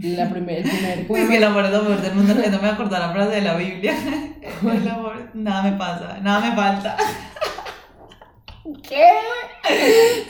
la 0.00 0.30
primer, 0.30 0.58
el 0.58 0.70
primer 0.70 1.06
poema. 1.08 1.24
Es 1.24 1.30
que 1.30 1.36
el 1.36 1.44
amor 1.44 1.64
es 1.64 1.70
lo 1.72 1.82
mejor 1.82 2.00
del 2.00 2.14
mundo, 2.14 2.34
no 2.34 2.62
me 2.62 2.68
acuerdo 2.68 2.98
la 2.98 3.12
frase 3.12 3.30
de 3.36 3.40
la 3.42 3.56
Biblia. 3.56 3.94
El 4.62 4.88
amor, 4.88 5.30
nada 5.34 5.62
me 5.62 5.76
pasa, 5.76 6.18
nada 6.20 6.50
me 6.50 6.56
falta. 6.56 6.96
¿Qué? 8.82 9.08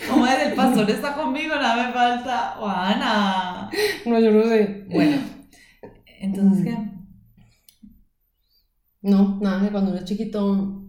¿Cómo 0.08 0.26
es? 0.26 0.46
El 0.46 0.54
pastor 0.54 0.90
está 0.90 1.14
conmigo, 1.14 1.54
nada 1.56 1.86
me 1.86 1.92
falta. 1.92 2.54
Juana. 2.58 3.70
No, 4.06 4.18
yo 4.18 4.30
no 4.30 4.42
sé. 4.44 4.86
Bueno, 4.90 5.18
entonces, 6.20 6.64
¿qué? 6.64 6.78
No, 9.02 9.38
nada, 9.40 9.70
cuando 9.70 9.90
uno 9.90 10.00
es 10.00 10.04
chiquito. 10.04 10.82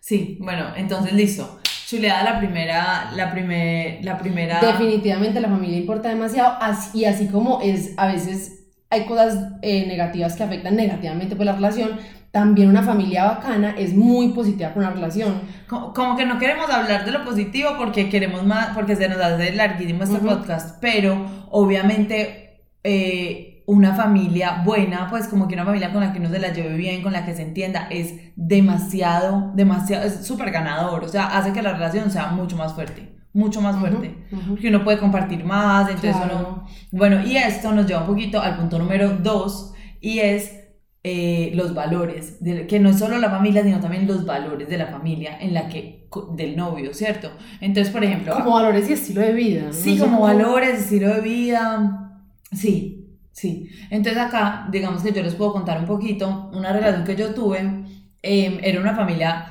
Sí, 0.00 0.38
bueno, 0.40 0.72
entonces 0.76 1.12
listo. 1.12 1.59
Chuleada 1.90 2.22
la 2.22 2.38
primera, 2.38 3.10
la, 3.16 3.32
primer, 3.32 4.04
la 4.04 4.16
primera... 4.16 4.60
Definitivamente 4.60 5.40
la 5.40 5.48
familia 5.48 5.76
importa 5.76 6.08
demasiado 6.08 6.56
y 6.94 7.04
así 7.04 7.26
como 7.26 7.60
es, 7.60 7.94
a 7.96 8.06
veces 8.06 8.68
hay 8.90 9.06
cosas 9.06 9.54
eh, 9.60 9.88
negativas 9.88 10.36
que 10.36 10.44
afectan 10.44 10.76
negativamente 10.76 11.34
por 11.34 11.46
la 11.46 11.54
relación, 11.54 11.98
también 12.30 12.68
una 12.68 12.84
familia 12.84 13.24
bacana 13.24 13.74
es 13.76 13.92
muy 13.92 14.28
positiva 14.28 14.72
con 14.72 14.84
la 14.84 14.90
relación. 14.90 15.40
Como, 15.66 16.16
que 16.16 16.26
no 16.26 16.38
queremos 16.38 16.70
hablar 16.70 17.04
de 17.04 17.10
lo 17.10 17.24
positivo 17.24 17.70
porque 17.76 18.08
queremos 18.08 18.44
más, 18.44 18.68
porque 18.68 18.94
se 18.94 19.08
nos 19.08 19.18
hace 19.18 19.52
larguísimo 19.52 20.04
este 20.04 20.18
podcast, 20.20 20.78
pero 20.80 21.26
obviamente 21.50 22.66
eh, 22.84 23.49
una 23.70 23.94
familia 23.94 24.62
buena, 24.64 25.06
pues 25.08 25.28
como 25.28 25.46
que 25.46 25.54
una 25.54 25.64
familia 25.64 25.92
con 25.92 26.00
la 26.00 26.12
que 26.12 26.18
uno 26.18 26.28
se 26.28 26.40
la 26.40 26.52
lleve 26.52 26.76
bien, 26.76 27.02
con 27.02 27.12
la 27.12 27.24
que 27.24 27.34
se 27.34 27.42
entienda, 27.42 27.86
es 27.88 28.14
demasiado, 28.34 29.52
demasiado, 29.54 30.04
es 30.04 30.26
súper 30.26 30.50
ganador, 30.50 31.04
o 31.04 31.08
sea, 31.08 31.38
hace 31.38 31.52
que 31.52 31.62
la 31.62 31.74
relación 31.74 32.10
sea 32.10 32.32
mucho 32.32 32.56
más 32.56 32.74
fuerte, 32.74 33.14
mucho 33.32 33.60
más 33.60 33.76
fuerte, 33.76 34.26
porque 34.48 34.70
uno 34.70 34.82
puede 34.82 34.98
compartir 34.98 35.44
más, 35.44 35.88
entonces 35.88 36.16
uno, 36.20 36.64
bueno, 36.90 37.24
y 37.24 37.36
esto 37.36 37.70
nos 37.70 37.86
lleva 37.86 38.00
un 38.00 38.08
poquito 38.08 38.42
al 38.42 38.56
punto 38.56 38.76
número 38.76 39.10
dos, 39.10 39.72
y 40.00 40.18
es 40.18 40.52
eh, 41.04 41.52
los 41.54 41.72
valores, 41.72 42.38
que 42.68 42.80
no 42.80 42.90
es 42.90 42.98
solo 42.98 43.18
la 43.18 43.30
familia, 43.30 43.62
sino 43.62 43.78
también 43.78 44.08
los 44.08 44.26
valores 44.26 44.68
de 44.68 44.78
la 44.78 44.86
familia 44.86 45.38
en 45.40 45.54
la 45.54 45.68
que, 45.68 46.08
del 46.32 46.56
novio, 46.56 46.92
¿cierto? 46.92 47.30
Entonces, 47.60 47.92
por 47.92 48.02
ejemplo... 48.02 48.34
Como 48.34 48.50
valores 48.50 48.90
y 48.90 48.94
estilo 48.94 49.20
de 49.20 49.32
vida. 49.32 49.72
Sí, 49.72 49.96
como 49.96 50.22
valores, 50.22 50.80
estilo 50.80 51.14
de 51.14 51.20
vida, 51.20 52.18
sí, 52.50 53.00
Sí, 53.40 53.70
entonces 53.88 54.20
acá, 54.22 54.68
digamos 54.70 55.02
que 55.02 55.12
yo 55.12 55.22
les 55.22 55.34
puedo 55.34 55.52
contar 55.54 55.78
un 55.78 55.86
poquito, 55.86 56.50
una 56.52 56.72
relación 56.74 57.04
que 57.04 57.16
yo 57.16 57.32
tuve, 57.34 57.58
em, 58.22 58.58
era 58.62 58.80
una 58.80 58.94
familia 58.94 59.46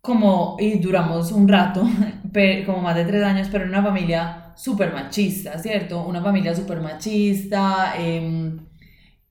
como, 0.00 0.56
y 0.60 0.78
duramos 0.78 1.32
un 1.32 1.48
rato, 1.48 1.82
como 2.66 2.82
más 2.82 2.96
de 2.96 3.04
tres 3.04 3.22
años, 3.24 3.48
pero 3.50 3.64
era 3.64 3.78
una 3.78 3.82
familia 3.88 4.52
súper 4.56 4.92
machista, 4.92 5.58
¿cierto? 5.58 6.02
Una 6.06 6.22
familia 6.22 6.54
súper 6.54 6.80
machista, 6.80 7.94
em, 7.98 8.66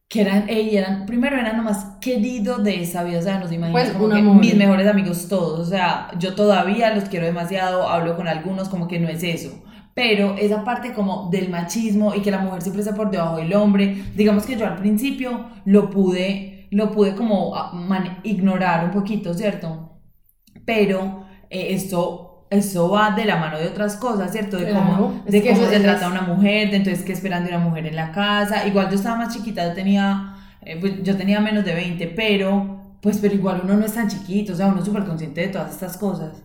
que 0.10 0.22
eran, 0.22 0.46
eran, 0.50 1.06
primero 1.06 1.38
eran 1.38 1.58
lo 1.58 1.64
más 1.64 1.98
querido 2.02 2.60
de 2.60 2.82
esa 2.84 3.04
vida, 3.04 3.20
o 3.20 3.22
sea, 3.22 3.40
nos 3.40 3.52
imaginamos 3.52 3.90
Pues, 3.90 3.98
como 3.98 4.10
que 4.16 4.22
mis 4.22 4.56
mejores 4.56 4.88
amigos 4.88 5.28
todos, 5.30 5.60
o 5.62 5.66
sea, 5.70 6.10
yo 6.20 6.36
todavía 6.36 6.94
los 6.96 7.06
quiero 7.10 7.26
demasiado, 7.26 7.90
hablo 7.90 8.16
con 8.16 8.28
algunos, 8.28 8.70
como 8.70 8.88
que 8.88 9.00
no 9.00 9.10
es 9.10 9.24
eso, 9.24 9.64
pero 9.98 10.36
esa 10.38 10.64
parte 10.64 10.94
como 10.94 11.30
del 11.32 11.50
machismo 11.50 12.14
y 12.14 12.22
que 12.22 12.30
la 12.32 12.38
mujer 12.40 12.62
siempre 12.62 12.82
está 12.84 12.94
por 12.96 13.10
debajo 13.10 13.38
del 13.38 13.54
hombre, 13.56 14.06
digamos 14.16 14.46
que 14.46 14.56
yo 14.56 14.68
al 14.68 14.76
principio 14.78 15.48
lo 15.66 15.90
pude, 15.90 16.68
lo 16.72 16.92
pude 16.92 17.16
como 17.16 17.56
ah, 17.56 17.72
ignorar 18.24 18.86
un 18.86 18.92
poquito, 18.92 19.34
¿cierto? 19.34 20.00
Pero 20.66 21.26
eh, 21.50 21.68
esto... 21.74 22.24
Eso 22.50 22.90
va 22.90 23.12
de 23.12 23.26
la 23.26 23.36
mano 23.36 23.60
de 23.60 23.68
otras 23.68 23.98
cosas, 23.98 24.32
¿cierto? 24.32 24.56
De 24.58 24.68
Claro, 24.68 24.96
cómo, 24.98 25.24
de 25.28 25.42
cómo 25.46 25.66
se 25.68 25.76
es- 25.76 25.84
trata 25.84 26.06
a 26.08 26.12
una 26.12 26.22
mujer, 26.22 26.72
de 26.72 26.78
entonces 26.78 27.04
que 27.04 27.12
esperan 27.12 27.44
de 27.44 27.50
una 27.50 27.60
mujer 27.60 27.88
en 27.88 27.98
la 27.98 28.14
casa. 28.14 28.66
Igual 28.66 28.90
yo 28.90 28.96
estaba 28.96 29.18
más 29.18 29.36
chiquita, 29.36 29.68
yo 29.68 29.74
tenía, 29.74 30.36
eh, 30.62 30.78
pues, 30.80 31.04
yo 31.04 31.18
tenía 31.18 31.42
menos 31.42 31.66
de 31.66 31.74
20, 31.76 32.08
pero, 32.08 32.96
pues, 33.02 33.18
pero 33.20 33.36
igual 33.36 33.62
uno 33.66 33.76
no 33.76 33.86
es 33.86 33.94
tan 33.96 34.08
chiquito, 34.08 34.54
o 34.54 34.56
sea, 34.56 34.68
uno 34.68 34.80
es 34.80 34.86
súper 34.86 35.04
consciente 35.06 35.42
de 35.42 35.48
todas 35.50 35.72
estas 35.72 35.98
cosas. 35.98 36.44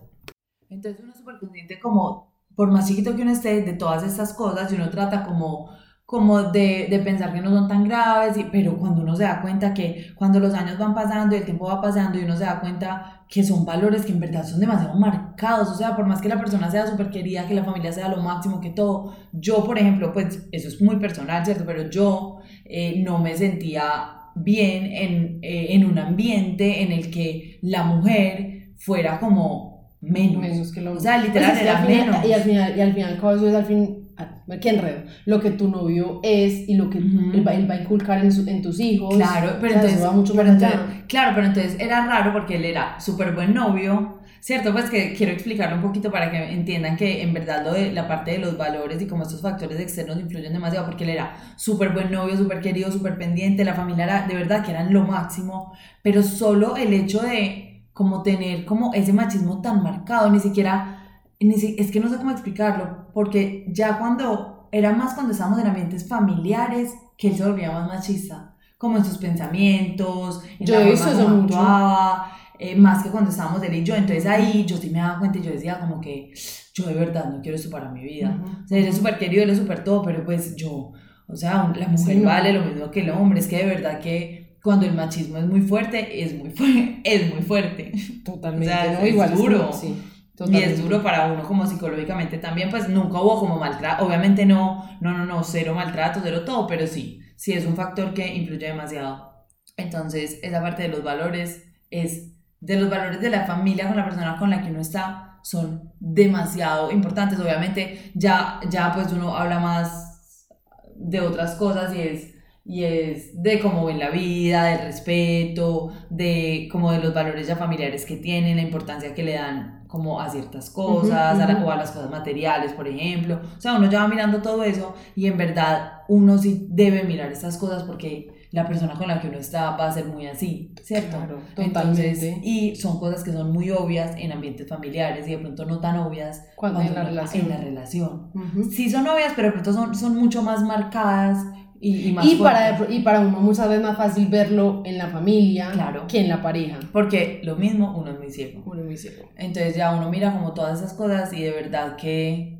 Entonces 0.68 1.00
uno 1.02 1.12
es 1.12 1.18
súper 1.18 1.38
consciente 1.38 1.78
como, 1.80 2.31
por 2.56 2.70
más 2.70 2.88
chiquito 2.88 3.14
que 3.16 3.22
uno 3.22 3.32
esté, 3.32 3.62
de 3.62 3.72
todas 3.74 4.02
estas 4.04 4.32
cosas 4.34 4.72
y 4.72 4.76
uno 4.76 4.90
trata 4.90 5.24
como, 5.24 5.70
como 6.04 6.42
de, 6.42 6.88
de 6.90 6.98
pensar 7.00 7.32
que 7.32 7.40
no 7.40 7.50
son 7.50 7.68
tan 7.68 7.84
graves, 7.84 8.36
pero 8.52 8.76
cuando 8.78 9.02
uno 9.02 9.16
se 9.16 9.24
da 9.24 9.40
cuenta 9.40 9.72
que 9.74 10.12
cuando 10.16 10.40
los 10.40 10.54
años 10.54 10.78
van 10.78 10.94
pasando 10.94 11.34
y 11.34 11.38
el 11.38 11.44
tiempo 11.44 11.66
va 11.66 11.80
pasando 11.80 12.18
y 12.18 12.24
uno 12.24 12.36
se 12.36 12.44
da 12.44 12.60
cuenta 12.60 13.24
que 13.28 13.42
son 13.42 13.64
valores 13.64 14.04
que 14.04 14.12
en 14.12 14.20
verdad 14.20 14.44
son 14.44 14.60
demasiado 14.60 14.94
marcados, 14.98 15.70
o 15.70 15.74
sea, 15.74 15.96
por 15.96 16.06
más 16.06 16.20
que 16.20 16.28
la 16.28 16.38
persona 16.38 16.70
sea 16.70 16.86
súper 16.86 17.08
querida, 17.10 17.46
que 17.48 17.54
la 17.54 17.64
familia 17.64 17.90
sea 17.90 18.08
lo 18.08 18.22
máximo, 18.22 18.60
que 18.60 18.70
todo, 18.70 19.14
yo, 19.32 19.64
por 19.64 19.78
ejemplo, 19.78 20.12
pues 20.12 20.48
eso 20.52 20.68
es 20.68 20.82
muy 20.82 20.96
personal, 20.96 21.44
¿cierto? 21.44 21.64
Pero 21.66 21.88
yo 21.88 22.40
eh, 22.66 23.02
no 23.02 23.18
me 23.18 23.34
sentía 23.34 24.30
bien 24.34 24.84
en, 24.84 25.38
eh, 25.42 25.68
en 25.70 25.86
un 25.86 25.98
ambiente 25.98 26.82
en 26.82 26.92
el 26.92 27.10
que 27.10 27.58
la 27.62 27.84
mujer 27.84 28.72
fuera 28.76 29.18
como 29.18 29.71
menos. 30.02 30.42
Menos 30.42 30.72
que 30.72 30.80
lo 30.82 30.92
O 30.92 31.00
sea, 31.00 31.16
literal 31.18 31.50
Pues 31.52 31.62
era 31.62 31.78
al 31.78 31.86
final- 31.86 32.06
menos. 32.06 32.26
Y 32.26 32.32
al 32.32 32.42
final, 32.42 32.76
y 32.76 32.80
al 32.80 32.92
final, 32.92 33.14
eso 33.16 33.48
es 33.48 33.54
al 33.54 33.64
fin. 33.64 33.98
ah, 34.18 34.28
¿Qué 34.60 34.68
enredo? 34.70 35.02
Lo 35.24 35.40
que 35.40 35.52
tu 35.52 35.68
novio 35.68 36.20
es 36.22 36.68
y 36.68 36.74
lo 36.74 36.90
que 36.90 36.98
Ujú. 36.98 37.30
él, 37.32 37.46
va, 37.46 37.54
él 37.54 37.70
va 37.70 37.74
a 37.76 37.80
inculcar 37.80 38.22
en, 38.22 38.30
su- 38.30 38.46
en 38.48 38.60
tus 38.60 38.78
hijos. 38.80 39.14
Claro, 39.16 39.56
pero 39.60 39.68
O 39.74 39.80
sea, 39.80 39.80
entonces, 39.82 40.04
va 40.06 40.12
mucho 40.12 40.34
pero 40.34 40.50
entonces- 40.50 40.80
claro, 41.08 41.32
pero 41.34 41.46
entonces 41.46 41.76
era 41.80 42.04
raro 42.06 42.32
porque 42.32 42.56
él 42.56 42.64
era 42.66 43.00
súper 43.00 43.32
buen 43.32 43.54
novio, 43.54 44.18
¿cierto? 44.40 44.72
Pues 44.72 44.90
que 44.90 45.14
quiero 45.14 45.32
explicarlo 45.32 45.76
un 45.76 45.82
poquito 45.82 46.10
para 46.10 46.30
que 46.30 46.52
entiendan 46.52 46.96
que 46.96 47.22
en 47.22 47.32
verdad 47.32 47.64
lo 47.64 47.72
de 47.72 47.92
la 47.92 48.06
parte 48.08 48.32
de 48.32 48.38
los 48.38 48.58
valores 48.58 49.00
y 49.00 49.06
como 49.06 49.22
estos 49.22 49.40
factores 49.40 49.78
externos 49.80 50.18
influyen 50.20 50.52
demasiado 50.52 50.84
porque 50.86 51.04
él 51.04 51.10
era 51.10 51.34
súper 51.56 51.90
buen 51.90 52.10
novio, 52.10 52.36
súper 52.36 52.60
querido, 52.60 52.90
súper 52.92 53.16
pendiente, 53.16 53.64
la 53.64 53.74
familia 53.74 54.04
era 54.04 54.26
de 54.26 54.34
verdad 54.34 54.64
que 54.64 54.72
eran 54.72 54.92
lo 54.92 55.04
máximo, 55.04 55.72
pero 56.02 56.22
solo 56.24 56.76
el 56.76 56.92
hecho 56.92 57.20
de 57.22 57.71
como 57.92 58.22
tener 58.22 58.64
como 58.64 58.92
ese 58.94 59.12
machismo 59.12 59.60
tan 59.60 59.82
marcado, 59.82 60.30
ni 60.30 60.40
siquiera, 60.40 61.22
ni 61.40 61.54
si- 61.54 61.76
es 61.78 61.90
que 61.90 62.00
no 62.00 62.08
sé 62.08 62.16
cómo 62.16 62.30
explicarlo, 62.30 63.08
porque 63.12 63.66
ya 63.68 63.98
cuando, 63.98 64.68
era 64.72 64.92
más 64.92 65.14
cuando 65.14 65.32
estábamos 65.32 65.58
en 65.60 65.66
ambientes 65.66 66.08
familiares 66.08 66.94
que 67.18 67.28
él 67.28 67.36
se 67.36 67.44
volvía 67.46 67.70
más 67.72 67.88
machista, 67.88 68.54
como 68.78 68.96
en 68.96 69.04
sus 69.04 69.18
pensamientos, 69.18 70.42
en 70.58 70.66
Yo 70.66 70.74
la 70.74 70.80
he 70.80 70.96
forma 70.96 71.06
visto 71.06 71.10
eso 71.10 71.28
mucho. 71.28 71.54
actuaba, 71.54 72.32
eh, 72.58 72.76
más 72.76 73.02
que 73.02 73.10
cuando 73.10 73.30
estábamos 73.30 73.62
él 73.62 73.74
y 73.74 73.84
yo, 73.84 73.94
entonces 73.94 74.26
ahí 74.26 74.64
yo 74.66 74.76
sí 74.76 74.90
me 74.90 74.98
daba 75.00 75.18
cuenta 75.18 75.38
y 75.38 75.42
yo 75.42 75.50
decía 75.52 75.78
como 75.80 76.00
que 76.00 76.32
yo 76.74 76.86
de 76.86 76.94
verdad 76.94 77.26
no 77.30 77.40
quiero 77.42 77.56
esto 77.56 77.70
para 77.70 77.90
mi 77.90 78.02
vida, 78.02 78.38
Ujú. 78.40 78.64
o 78.64 78.68
sea, 78.68 78.78
él 78.78 78.86
es 78.86 78.96
súper 78.96 79.18
querido, 79.18 79.42
él 79.42 79.50
es 79.50 79.58
súper 79.58 79.84
todo, 79.84 80.02
pero 80.02 80.24
pues 80.24 80.56
yo, 80.56 80.92
o 81.26 81.36
sea, 81.36 81.70
la 81.76 81.88
mujer 81.88 82.16
Sí, 82.16 82.22
vale 82.24 82.52
lo 82.52 82.64
mismo 82.64 82.90
que 82.90 83.00
el 83.02 83.10
hombre, 83.10 83.40
es 83.40 83.48
que 83.48 83.58
de 83.58 83.66
verdad 83.66 84.00
que 84.00 84.41
cuando 84.62 84.86
el 84.86 84.94
machismo 84.94 85.38
es 85.38 85.46
muy 85.46 85.60
fuerte, 85.62 86.22
es 86.22 86.34
muy, 86.34 86.50
fu- 86.56 86.64
es 87.04 87.32
muy 87.34 87.42
fuerte. 87.42 87.92
Totalmente. 88.24 88.66
O 88.66 88.78
sea, 88.78 88.92
¿no? 88.92 88.98
es 89.00 89.08
Igual 89.12 89.34
duro. 89.34 89.72
sí, 89.72 89.88
Y 89.88 90.36
totalmente. 90.36 90.64
es 90.64 90.78
duro 90.82 91.02
para 91.02 91.32
uno 91.32 91.42
como 91.44 91.66
psicológicamente 91.66 92.38
también, 92.38 92.70
pues 92.70 92.88
nunca 92.88 93.20
hubo 93.20 93.40
como 93.40 93.58
maltrato, 93.58 94.04
obviamente 94.06 94.46
no, 94.46 94.88
no, 95.00 95.16
no, 95.16 95.24
no, 95.26 95.42
cero 95.44 95.74
maltrato, 95.74 96.20
cero 96.22 96.44
todo, 96.44 96.66
pero 96.66 96.86
sí, 96.86 97.20
sí 97.36 97.52
es 97.52 97.66
un 97.66 97.76
factor 97.76 98.14
que 98.14 98.34
influye 98.34 98.66
demasiado. 98.66 99.32
Entonces, 99.76 100.38
esa 100.42 100.60
parte 100.60 100.82
de 100.82 100.88
los 100.88 101.02
valores 101.02 101.64
es, 101.90 102.32
de 102.60 102.76
los 102.80 102.90
valores 102.90 103.20
de 103.20 103.30
la 103.30 103.46
familia 103.46 103.88
con 103.88 103.96
la 103.96 104.04
persona 104.04 104.36
con 104.38 104.50
la 104.50 104.62
que 104.62 104.70
uno 104.70 104.80
está, 104.80 105.38
son 105.42 105.92
demasiado 105.98 106.90
importantes. 106.92 107.38
Obviamente, 107.40 108.12
ya, 108.14 108.60
ya 108.70 108.92
pues 108.92 109.12
uno 109.12 109.36
habla 109.36 109.58
más 109.60 110.48
de 110.96 111.20
otras 111.20 111.54
cosas 111.56 111.94
y 111.94 112.00
es, 112.02 112.31
y 112.64 112.84
es 112.84 113.42
de 113.42 113.58
cómo 113.60 113.84
ven 113.86 113.98
la 113.98 114.10
vida, 114.10 114.64
del 114.64 114.82
respeto, 114.86 115.92
de 116.10 116.68
como 116.70 116.92
de 116.92 116.98
los 117.00 117.12
valores 117.14 117.46
ya 117.46 117.56
familiares 117.56 118.04
que 118.06 118.16
tienen, 118.16 118.56
la 118.56 118.62
importancia 118.62 119.14
que 119.14 119.22
le 119.24 119.34
dan 119.34 119.84
como 119.88 120.20
a 120.20 120.30
ciertas 120.30 120.70
cosas, 120.70 121.34
Ujú, 121.34 121.42
a 121.42 121.52
la- 121.52 121.64
o 121.66 121.70
a 121.70 121.76
las 121.76 121.90
cosas 121.90 122.10
materiales, 122.10 122.72
por 122.72 122.88
ejemplo. 122.88 123.40
O 123.58 123.60
sea, 123.60 123.74
uno 123.74 123.90
ya 123.90 124.00
va 124.02 124.08
mirando 124.08 124.40
todo 124.40 124.64
eso 124.64 124.94
y 125.14 125.26
en 125.26 125.36
verdad 125.36 125.92
uno 126.08 126.38
sí 126.38 126.66
debe 126.70 127.02
mirar 127.04 127.30
estas 127.30 127.58
cosas 127.58 127.82
porque 127.82 128.32
la 128.52 128.66
persona 128.66 128.94
con 128.94 129.08
la 129.08 129.20
que 129.20 129.28
uno 129.28 129.38
está 129.38 129.76
va 129.76 129.88
a 129.88 129.92
ser 129.92 130.06
muy 130.06 130.26
así, 130.26 130.74
¿cierto? 130.82 131.16
Claro, 131.18 131.38
Entonces, 131.56 132.20
totalmente. 132.20 132.40
y 132.48 132.76
son 132.76 132.98
cosas 133.00 133.22
que 133.24 133.32
son 133.32 133.52
muy 133.52 133.70
obvias 133.70 134.14
en 134.18 134.32
ambientes 134.32 134.66
familiares 134.68 135.26
y 135.28 135.32
de 135.32 135.38
pronto 135.38 135.64
no 135.66 135.78
tan 135.80 135.98
obvias 135.98 136.46
Cuando 136.56 136.80
en 136.80 136.94
la 136.94 137.02
relación. 137.04 137.44
en 137.44 137.50
la 137.50 137.56
relación. 137.58 138.30
Ujú. 138.34 138.64
Sí 138.70 138.88
son 138.90 139.06
obvias, 139.08 139.32
pero 139.36 139.48
de 139.48 139.52
pronto 139.52 139.72
son, 139.74 139.94
son 139.94 140.16
mucho 140.16 140.42
más 140.42 140.62
marcadas 140.62 141.38
y, 141.82 142.08
y 142.08 142.12
más 142.12 142.24
Y 142.24 142.36
para, 142.36 142.90
y 142.90 143.00
para 143.00 143.20
uno 143.20 143.40
muchas 143.40 143.68
veces 143.68 143.82
más 143.82 143.96
fácil 143.96 144.28
verlo 144.28 144.82
en 144.84 144.96
la 144.98 145.08
familia 145.08 145.70
Claro. 145.72 146.06
que 146.06 146.20
en 146.20 146.28
la 146.28 146.40
pareja. 146.40 146.78
Porque 146.92 147.40
lo 147.44 147.56
mismo, 147.56 147.98
uno 147.98 148.12
es 148.12 148.18
muy 148.18 148.30
ciego. 148.30 148.62
Uno 148.64 148.80
es 148.80 148.86
muy 148.86 148.96
ciego. 148.96 149.28
Entonces 149.36 149.74
ya 149.76 149.94
uno 149.94 150.08
mira 150.10 150.32
como 150.32 150.54
todas 150.54 150.78
esas 150.78 150.94
cosas 150.94 151.32
y 151.32 151.42
de 151.42 151.50
verdad 151.50 151.96
que, 151.96 152.58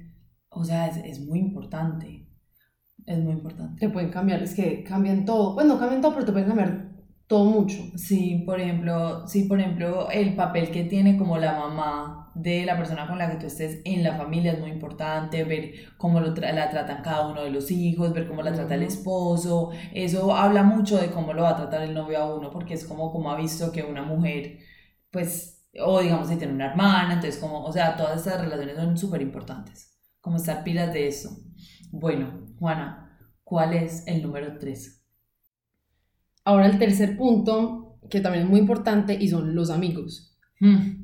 o 0.50 0.64
sea, 0.64 0.88
es, 0.88 0.96
es 0.98 1.20
muy 1.20 1.38
importante. 1.38 2.28
Es 3.06 3.18
muy 3.18 3.32
importante. 3.32 3.80
Te 3.80 3.88
pueden 3.92 4.10
cambiar, 4.10 4.42
es 4.42 4.54
que 4.54 4.82
cambian 4.84 5.24
todo. 5.24 5.54
Pues 5.54 5.66
no 5.66 5.78
cambian 5.78 6.00
todo, 6.02 6.14
pero 6.14 6.26
te 6.26 6.32
pueden 6.32 6.48
cambiar 6.48 6.88
todo 7.26 7.44
mucho. 7.46 7.78
Sí, 7.96 8.42
por 8.44 8.60
ejemplo, 8.60 9.26
sí, 9.26 9.44
por 9.44 9.58
ejemplo, 9.60 10.10
el 10.10 10.34
papel 10.34 10.70
que 10.70 10.84
tiene 10.84 11.16
como 11.16 11.38
la 11.38 11.58
mamá 11.58 12.21
de 12.34 12.64
la 12.66 12.76
persona 12.76 13.06
con 13.06 13.18
la 13.18 13.30
que 13.30 13.36
tú 13.38 13.46
estés 13.46 13.80
en 13.84 14.02
la 14.02 14.16
familia 14.16 14.52
es 14.52 14.60
muy 14.60 14.70
importante, 14.70 15.44
ver 15.44 15.72
cómo 15.98 16.20
lo 16.20 16.34
tra- 16.34 16.52
la 16.52 16.70
tratan 16.70 17.02
cada 17.02 17.28
uno 17.28 17.42
de 17.42 17.50
los 17.50 17.70
hijos, 17.70 18.12
ver 18.12 18.26
cómo 18.28 18.42
la 18.42 18.52
trata 18.52 18.74
el 18.74 18.82
esposo, 18.84 19.70
eso 19.92 20.34
habla 20.34 20.62
mucho 20.62 20.98
de 20.98 21.10
cómo 21.10 21.32
lo 21.34 21.42
va 21.42 21.50
a 21.50 21.56
tratar 21.56 21.82
el 21.82 21.94
novio 21.94 22.18
a 22.18 22.34
uno, 22.36 22.50
porque 22.50 22.74
es 22.74 22.84
como, 22.84 23.12
como 23.12 23.30
ha 23.30 23.36
visto 23.36 23.70
que 23.72 23.82
una 23.82 24.02
mujer, 24.02 24.58
pues, 25.10 25.64
o 25.80 26.00
digamos 26.00 26.28
si 26.28 26.36
tiene 26.36 26.54
una 26.54 26.70
hermana, 26.70 27.14
entonces 27.14 27.40
como, 27.40 27.64
o 27.64 27.72
sea, 27.72 27.96
todas 27.96 28.18
estas 28.18 28.40
relaciones 28.40 28.76
son 28.76 28.96
súper 28.98 29.22
importantes, 29.22 29.98
como 30.20 30.36
estar 30.36 30.64
pilas 30.64 30.92
de 30.92 31.08
eso. 31.08 31.30
Bueno, 31.90 32.46
Juana, 32.58 33.18
¿cuál 33.44 33.74
es 33.74 34.06
el 34.06 34.22
número 34.22 34.58
3? 34.58 35.02
Ahora 36.44 36.66
el 36.66 36.78
tercer 36.78 37.16
punto, 37.16 37.98
que 38.10 38.20
también 38.20 38.44
es 38.44 38.50
muy 38.50 38.60
importante, 38.60 39.14
y 39.20 39.28
son 39.28 39.54
los 39.54 39.70
amigos. 39.70 40.36
Mm, 40.60 41.01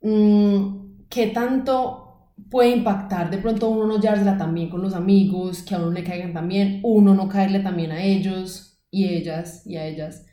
¿Qué 0.00 1.26
tanto 1.34 2.32
puede 2.50 2.70
impactar 2.70 3.30
de 3.30 3.38
pronto 3.38 3.68
uno 3.68 3.86
no 3.86 4.00
llevársela 4.00 4.38
tan 4.38 4.54
bien 4.54 4.70
con 4.70 4.82
los 4.82 4.94
amigos, 4.94 5.62
que 5.62 5.74
a 5.74 5.78
uno 5.78 5.90
le 5.90 6.02
caigan 6.04 6.32
también, 6.32 6.80
uno 6.82 7.14
no 7.14 7.28
caerle 7.28 7.60
también 7.60 7.92
a 7.92 8.02
ellos 8.02 8.82
y 8.90 9.04
ellas 9.08 9.62
y 9.66 9.76
a 9.76 9.86
ellas? 9.86 10.26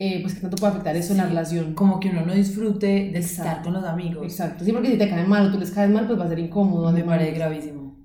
Eh, 0.00 0.20
pues 0.22 0.34
qué 0.34 0.40
tanto 0.40 0.56
puede 0.56 0.72
afectar 0.72 0.96
eso 0.96 1.12
en 1.12 1.18
la 1.18 1.24
Sí. 1.24 1.28
relación. 1.30 1.74
Como 1.74 1.98
que 1.98 2.10
uno 2.10 2.24
no 2.24 2.32
disfrute 2.32 2.86
de 2.86 3.18
estar 3.18 3.46
Exacto. 3.46 3.64
con 3.64 3.72
los 3.74 3.84
amigos. 3.84 4.22
Exacto, 4.24 4.64
sí, 4.64 4.72
porque 4.72 4.90
si 4.92 4.98
te 4.98 5.08
caen 5.08 5.28
mal 5.28 5.46
o 5.48 5.52
tú 5.52 5.58
les 5.58 5.70
caes 5.72 5.90
mal, 5.90 6.06
pues 6.06 6.18
va 6.18 6.24
a 6.24 6.28
ser 6.28 6.38
incómodo. 6.38 6.92
Me 6.92 7.02
parece 7.02 7.32
gravísimo. 7.32 7.98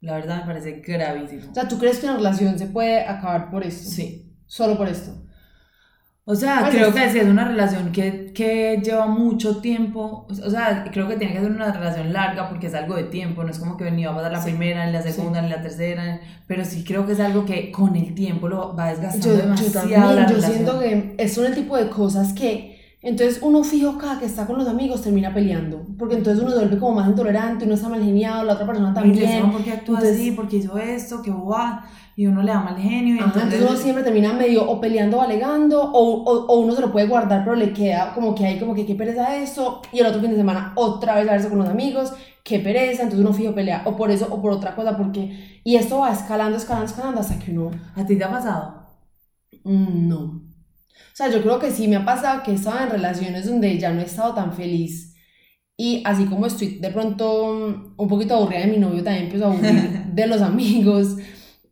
La 0.00 0.14
verdad 0.16 0.40
me 0.40 0.46
parece 0.46 0.80
gravísimo. 0.86 1.50
O 1.50 1.54
sea, 1.54 1.66
¿tú 1.66 1.78
crees 1.78 1.98
que 1.98 2.06
una 2.06 2.16
relación 2.16 2.58
se 2.58 2.66
puede 2.66 3.00
acabar 3.02 3.50
por 3.50 3.64
esto? 3.64 3.88
Sí. 3.90 4.36
Solo 4.46 4.76
por 4.76 4.88
esto. 4.88 5.12
O 6.30 6.34
sea, 6.34 6.68
creo 6.70 6.88
es- 6.88 6.94
que 6.94 7.10
si 7.10 7.18
es 7.20 7.26
una 7.26 7.48
relación 7.48 7.90
que, 7.90 8.32
que 8.34 8.82
lleva 8.84 9.06
mucho 9.06 9.62
tiempo, 9.62 10.26
o 10.28 10.50
sea, 10.50 10.84
creo 10.92 11.08
que 11.08 11.16
tiene 11.16 11.32
que 11.32 11.40
ser 11.40 11.50
una 11.50 11.72
relación 11.72 12.12
larga 12.12 12.50
porque 12.50 12.66
es 12.66 12.74
algo 12.74 12.96
de 12.96 13.04
tiempo, 13.04 13.42
no 13.44 13.50
es 13.50 13.58
como 13.58 13.78
que 13.78 13.84
va 13.90 14.12
a 14.12 14.14
pasar 14.14 14.32
la 14.32 14.42
Sí. 14.42 14.50
primera, 14.50 14.84
ni 14.84 14.92
la 14.92 15.00
Sí. 15.02 15.10
segunda, 15.12 15.40
ni 15.40 15.48
la 15.48 15.62
tercera, 15.62 16.20
pero 16.46 16.66
sí 16.66 16.84
creo 16.84 17.06
que 17.06 17.12
es 17.14 17.20
algo 17.20 17.46
que 17.46 17.72
con 17.72 17.96
el 17.96 18.14
tiempo 18.14 18.46
lo 18.46 18.76
va 18.76 18.88
desgastando 18.90 19.26
Yo, 19.26 19.32
yo 19.36 19.42
demasiado 19.42 19.72
también, 19.72 20.00
la 20.02 20.10
yo 20.28 20.34
relación. 20.36 20.52
siento 20.52 20.78
que 20.80 21.14
es 21.16 21.32
son 21.32 21.46
el 21.46 21.54
tipo 21.54 21.78
de 21.78 21.88
cosas 21.88 22.34
que 22.34 22.76
entonces 23.00 23.38
uno 23.40 23.64
fijo 23.64 23.96
cada 23.96 24.18
que 24.18 24.26
está 24.26 24.44
con 24.46 24.58
los 24.58 24.68
amigos 24.68 25.00
termina 25.00 25.32
peleando, 25.32 25.86
porque 25.98 26.16
entonces 26.16 26.42
uno 26.42 26.52
se 26.52 26.58
vuelve 26.58 26.76
como 26.78 26.96
más 26.96 27.08
intolerante, 27.08 27.64
uno 27.64 27.72
está 27.74 27.88
mal 27.88 28.04
geniado, 28.04 28.44
la 28.44 28.52
otra 28.52 28.66
persona 28.66 28.90
Y 28.90 28.94
también. 28.94 29.40
"No, 29.46 29.52
¿por 29.52 29.62
qué 29.64 29.72
actúa 29.72 29.98
Entonces- 30.00 30.20
así? 30.20 30.32
¿Por 30.32 30.46
qué 30.46 30.56
hizo 30.58 30.76
esto? 30.76 31.22
¿Qué 31.22 31.30
boba? 31.30 31.86
Y 32.18 32.26
uno 32.26 32.42
le 32.42 32.50
da 32.50 32.58
mal 32.58 32.76
genio. 32.76 33.14
Y 33.14 33.18
Ajá, 33.20 33.26
entonces, 33.26 33.44
entonces 33.44 33.70
uno 33.70 33.78
siempre 33.78 34.02
termina 34.02 34.32
medio 34.32 34.68
o 34.68 34.80
peleando 34.80 35.18
o 35.18 35.22
alegando, 35.22 35.80
o, 35.80 36.24
o, 36.24 36.46
o 36.46 36.58
uno 36.58 36.74
se 36.74 36.80
lo 36.80 36.90
puede 36.90 37.06
guardar, 37.06 37.44
pero 37.44 37.54
le 37.54 37.72
queda 37.72 38.12
como 38.12 38.34
que 38.34 38.44
hay 38.44 38.58
como 38.58 38.74
que 38.74 38.84
qué 38.84 38.96
pereza 38.96 39.36
eso, 39.36 39.80
y 39.92 40.00
el 40.00 40.06
otro 40.06 40.20
fin 40.20 40.30
de 40.30 40.36
semana 40.36 40.72
otra 40.74 41.14
vez 41.14 41.28
a 41.28 41.32
verse 41.32 41.48
con 41.48 41.58
los 41.58 41.68
amigos, 41.68 42.12
qué 42.42 42.58
pereza, 42.58 43.04
entonces 43.04 43.20
uno 43.24 43.32
fijo 43.32 43.54
pelea, 43.54 43.82
o 43.84 43.94
por 43.96 44.10
eso 44.10 44.26
o 44.32 44.42
por 44.42 44.50
otra 44.50 44.74
cosa, 44.74 44.96
porque, 44.96 45.60
y 45.62 45.76
esto 45.76 45.98
va 46.00 46.10
escalando, 46.12 46.56
escalando, 46.56 46.86
escalando 46.86 47.20
hasta 47.20 47.38
que 47.38 47.52
uno 47.52 47.70
¿A 47.94 48.04
ti 48.04 48.16
te 48.18 48.24
ha 48.24 48.30
pasado? 48.30 48.82
Mm, 49.62 50.08
No. 50.08 50.18
O 50.18 51.14
sea, 51.18 51.30
yo 51.30 51.40
creo 51.42 51.58
que 51.60 51.70
sí 51.70 51.86
me 51.88 51.96
ha 51.96 52.04
pasado 52.04 52.42
que 52.42 52.50
he 52.52 52.54
estado 52.54 52.80
en 52.80 52.90
relaciones 52.90 53.46
donde 53.46 53.78
ya 53.78 53.92
no 53.92 54.00
he 54.00 54.04
estado 54.04 54.34
tan 54.34 54.52
feliz. 54.52 55.14
Y 55.76 56.02
así 56.04 56.26
como 56.26 56.46
estoy 56.46 56.78
de 56.80 56.90
pronto 56.90 57.94
un 57.96 58.08
poquito 58.08 58.34
aburrida 58.36 58.60
de 58.60 58.66
mi 58.72 58.78
novio, 58.78 59.02
también 59.04 59.26
empiezo 59.26 59.46
a 59.46 59.52
aburrir 59.52 60.04
de 60.12 60.26
los 60.26 60.42
amigos. 60.42 61.16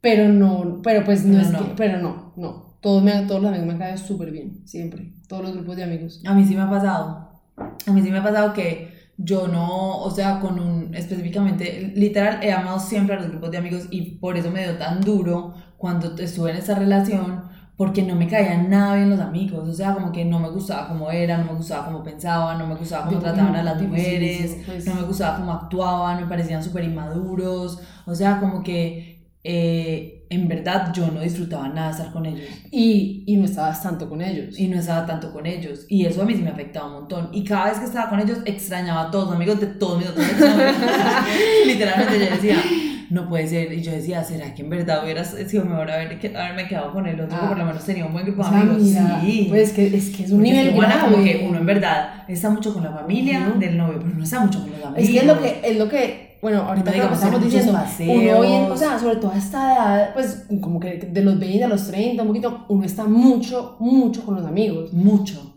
Pero 0.06 0.28
no, 0.28 0.80
pero 0.84 1.04
pues 1.04 1.24
no 1.24 1.32
Pero 1.38 1.42
es 1.46 1.50
no. 1.52 1.58
que, 1.58 1.74
pero 1.76 1.98
no, 1.98 2.32
no. 2.36 2.76
Todos, 2.80 3.02
me, 3.02 3.10
todos 3.22 3.40
los 3.42 3.48
amigos 3.50 3.66
me 3.66 3.72
han 3.72 3.78
caído 3.80 3.98
súper 3.98 4.30
bien, 4.30 4.60
siempre. 4.64 5.12
Todos 5.28 5.42
los 5.42 5.52
grupos 5.54 5.74
de 5.76 5.82
amigos. 5.82 6.22
A 6.24 6.32
mí 6.34 6.44
sí 6.44 6.54
me 6.54 6.62
ha 6.62 6.70
pasado. 6.70 7.28
A 7.56 7.90
mí 7.92 8.02
sí 8.02 8.10
me 8.12 8.18
ha 8.18 8.22
pasado 8.22 8.52
que 8.52 8.94
yo 9.16 9.48
no, 9.48 9.98
o 9.98 10.10
sea, 10.12 10.38
con 10.38 10.60
un, 10.60 10.94
específicamente, 10.94 11.92
literal, 11.96 12.38
he 12.44 12.52
amado 12.52 12.78
siempre 12.78 13.16
a 13.16 13.18
los 13.20 13.30
grupos 13.30 13.50
de 13.50 13.58
amigos 13.58 13.88
y 13.90 14.02
por 14.18 14.36
eso 14.36 14.50
me 14.52 14.62
dio 14.62 14.76
tan 14.76 15.00
duro 15.00 15.54
cuando 15.78 16.14
estuve 16.18 16.50
en 16.52 16.58
esa 16.58 16.74
relación, 16.76 17.42
porque 17.76 18.02
no 18.02 18.14
me 18.14 18.28
caían 18.28 18.70
nada 18.70 18.94
bien 18.96 19.10
los 19.10 19.20
amigos, 19.20 19.68
o 19.68 19.72
sea, 19.74 19.92
como 19.94 20.10
que 20.12 20.24
no 20.24 20.38
me 20.38 20.48
gustaba 20.50 20.88
cómo 20.88 21.10
eran, 21.10 21.40
no 21.44 21.52
me 21.52 21.58
gustaba 21.58 21.86
cómo 21.86 22.02
pensaban, 22.02 22.58
no 22.58 22.66
me 22.66 22.74
gustaba 22.74 23.04
cómo 23.06 23.16
Yo- 23.18 23.22
trataban 23.22 23.56
a 23.56 23.62
las 23.62 23.82
mujeres, 23.82 24.58
pues. 24.64 24.86
no 24.86 24.94
me 24.94 25.02
gustaba 25.02 25.38
cómo 25.38 25.52
actuaban, 25.52 26.20
me 26.22 26.26
parecían 26.26 26.62
súper 26.62 26.84
inmaduros, 26.84 27.80
o 28.06 28.14
sea, 28.14 28.38
como 28.40 28.62
que 28.62 29.05
eh, 29.48 30.26
en 30.28 30.48
verdad 30.48 30.92
yo 30.92 31.06
no 31.12 31.20
disfrutaba 31.20 31.68
nada 31.68 31.92
estar 31.92 32.10
con 32.12 32.26
ellos. 32.26 32.46
Y, 32.72 33.22
y 33.26 33.36
no 33.36 33.44
estabas 33.44 33.80
tanto 33.80 34.08
con 34.08 34.20
ellos. 34.20 34.58
Y 34.58 34.66
no 34.66 34.76
estaba 34.80 35.06
tanto 35.06 35.32
con 35.32 35.46
ellos. 35.46 35.86
Y 35.88 36.04
eso 36.04 36.22
a 36.22 36.24
mí 36.24 36.34
sí 36.34 36.42
me 36.42 36.50
afectaba 36.50 36.88
un 36.88 36.92
montón. 36.94 37.28
Y 37.32 37.44
cada 37.44 37.66
vez 37.66 37.78
que 37.78 37.84
estaba 37.84 38.10
con 38.10 38.18
ellos, 38.18 38.38
extrañaba 38.44 39.02
a 39.02 39.10
todos 39.12 39.26
los 39.26 39.36
amigos 39.36 39.60
de 39.60 39.68
todos 39.68 39.98
mis 39.98 40.08
otros 40.08 40.26
amigos. 40.26 40.50
Literalmente 41.66 42.18
yo 42.18 42.30
decía, 42.34 42.56
no 43.10 43.28
puede 43.28 43.46
ser. 43.46 43.72
Y 43.72 43.82
yo 43.82 43.92
decía, 43.92 44.24
¿será 44.24 44.52
que 44.52 44.62
en 44.62 44.70
verdad 44.70 45.04
hubiera 45.04 45.24
sido 45.24 45.64
mejor 45.64 45.90
haber, 45.92 46.18
haberme 46.36 46.66
quedado 46.66 46.92
con 46.92 47.06
el 47.06 47.20
otro? 47.20 47.36
Ah. 47.36 47.42
que 47.42 47.46
por 47.46 47.58
lo 47.58 47.64
menos 47.64 47.84
tenía 47.84 48.04
un 48.06 48.12
buen 48.12 48.24
grupo 48.26 48.42
O 48.42 48.44
de 48.44 48.50
sea, 48.50 48.60
amigos. 48.62 48.82
mira, 48.82 49.20
sí. 49.20 49.46
pues 49.48 49.72
que 49.72 49.86
es 49.96 50.10
que 50.10 50.24
es 50.24 50.30
un 50.32 50.38
Porque 50.38 50.50
nivel 50.52 50.66
es 50.68 50.74
que, 50.74 51.00
como 51.04 51.24
que 51.24 51.46
uno 51.48 51.58
en 51.58 51.66
verdad 51.66 52.24
está 52.28 52.50
mucho 52.50 52.74
con 52.74 52.82
la 52.82 52.90
familia 52.90 53.46
Ujú. 53.50 53.60
del 53.60 53.76
novio, 53.76 54.00
pero 54.02 54.12
no 54.16 54.24
está 54.24 54.40
mucho 54.40 54.60
con 54.60 54.70
los 54.72 54.84
amigos. 54.84 55.04
Es 55.04 55.10
que 55.10 55.18
es 55.18 55.24
lo 55.26 55.40
que, 55.40 55.60
es 55.62 55.76
lo 55.78 55.88
que, 55.88 56.25
bueno, 56.42 56.62
ahorita 56.62 56.92
que 56.92 56.98
estamos 56.98 57.42
diciendo, 57.42 57.72
uno 57.72 58.38
hoy, 58.38 58.52
en- 58.52 58.70
o 58.70 58.76
sea, 58.76 58.98
sobre 58.98 59.16
todo 59.16 59.30
a 59.32 59.36
esta 59.38 59.72
edad, 59.74 60.14
pues 60.14 60.46
como 60.60 60.78
que 60.80 61.08
de 61.10 61.22
los 61.22 61.38
20 61.38 61.64
a 61.64 61.68
los 61.68 61.86
30, 61.88 62.22
un 62.22 62.28
poquito, 62.28 62.64
uno 62.68 62.84
está 62.84 63.04
mucho, 63.04 63.76
mucho 63.80 64.24
con 64.24 64.34
los 64.36 64.44
amigos. 64.46 64.92
mucho. 64.92 65.54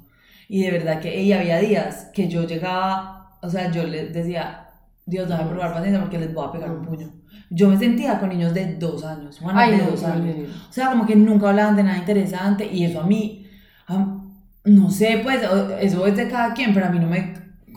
Y 0.48 0.64
de 0.64 0.72
verdad 0.72 1.00
que 1.00 1.22
y 1.22 1.32
había 1.32 1.60
días 1.60 2.10
que 2.14 2.28
yo 2.28 2.44
llegaba, 2.48 3.38
o 3.42 3.50
sea, 3.50 3.72
yo 3.72 3.84
les 3.84 4.12
decía, 4.14 4.66
Dios, 5.06 5.28
dame 5.30 5.50
probar 5.50 5.74
paciencia 5.74 6.02
porque 6.02 6.18
les 6.20 6.34
voy 6.34 6.46
a 6.48 6.52
pegar 6.52 6.72
un 6.72 6.82
puño. 6.84 7.12
Yo 7.52 7.68
me 7.70 7.78
sentía 7.78 8.20
con 8.20 8.30
niños 8.30 8.54
de 8.54 8.76
dos 8.76 9.04
años, 9.04 9.40
Juana, 9.40 9.62
Ay, 9.62 9.72
de 9.72 9.78
no, 9.78 9.92
dos 9.92 10.04
años. 10.04 10.36
no, 10.38 10.44
no. 10.44 10.50
O 10.70 10.74
sea, 10.74 10.90
como 10.90 11.06
que 11.06 11.16
nunca 11.16 11.50
hablaban 11.50 11.76
de 11.76 11.84
nada 11.84 11.98
interesante 11.98 12.68
y 12.72 12.86
eso 12.86 13.02
a 13.02 13.06
mí, 13.06 13.48
a- 13.88 14.18
no 14.66 14.90
sé, 14.92 15.20
pues 15.24 15.42
eso 15.82 16.06
es 16.08 16.16
de 16.18 16.28
cada 16.30 16.54
quien, 16.54 16.74
pero 16.74 16.86
a 16.88 16.90
mí 16.90 17.00
no 17.00 17.08
me, 17.08 17.34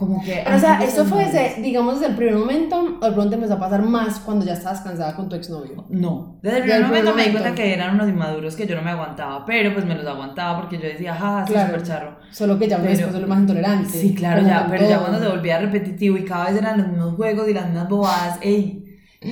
como 0.06 0.22
que... 0.24 0.42
Pero, 0.44 0.56
o 0.56 0.58
sea, 0.58 0.78
me 0.78 0.84
esto 0.84 1.04
fue 1.04 1.24
desde, 1.24 1.60
digamos, 1.62 1.94
desde 1.94 2.08
el 2.12 2.16
primer 2.16 2.34
momento, 2.36 2.98
o 3.00 3.04
de 3.06 3.12
pronto 3.12 3.34
empezó 3.34 3.54
a 3.54 3.58
pasar 3.58 3.82
más 3.82 4.18
cuando 4.20 4.44
ya 4.44 4.52
estabas 4.54 4.80
cansada 4.82 5.14
con 5.16 5.28
tu 5.28 5.36
exnovio. 5.36 5.84
No, 5.88 6.38
desde 6.42 6.58
el 6.58 6.62
Desde 6.64 6.74
primer 6.76 6.76
el 6.76 6.82
momento 6.86 7.12
primer 7.12 7.14
me 7.16 7.22
di 7.22 7.28
momento. 7.28 7.38
cuenta 7.42 7.54
que 7.54 7.74
eran 7.74 7.94
unos 7.94 8.08
inmaduros 8.08 8.56
que 8.56 8.66
yo 8.66 8.76
no 8.76 8.82
me 8.82 8.90
aguantaba, 8.90 9.44
pero 9.44 9.72
pues 9.72 9.84
me 9.86 9.94
los 9.94 10.06
aguantaba 10.06 10.60
porque 10.60 10.76
yo 10.78 10.84
decía, 10.84 11.14
jaja, 11.14 11.46
sí, 11.46 11.52
Claro. 11.52 11.68
súper 11.68 11.82
charro. 11.86 12.16
Solo 12.30 12.58
que 12.58 12.68
ya 12.68 12.76
uno 12.76 12.84
Pero- 12.84 12.96
después 12.96 13.14
es 13.14 13.20
lo 13.22 13.28
más 13.28 13.38
intolerante. 13.40 13.88
Sí, 13.88 14.14
claro, 14.14 14.42
ya, 14.46 14.66
pero 14.70 14.88
ya 14.88 14.96
todo. 14.98 15.06
cuando 15.08 15.24
se 15.26 15.28
volvía 15.34 15.58
repetitivo 15.58 16.16
y 16.16 16.24
cada 16.24 16.46
vez 16.50 16.56
eran 16.56 16.78
los 16.78 16.88
mismos 16.88 17.14
juegos 17.14 17.48
y 17.48 17.54
las 17.54 17.66
mismas 17.66 17.88
bobadas, 17.88 18.38
ey, 18.42 18.78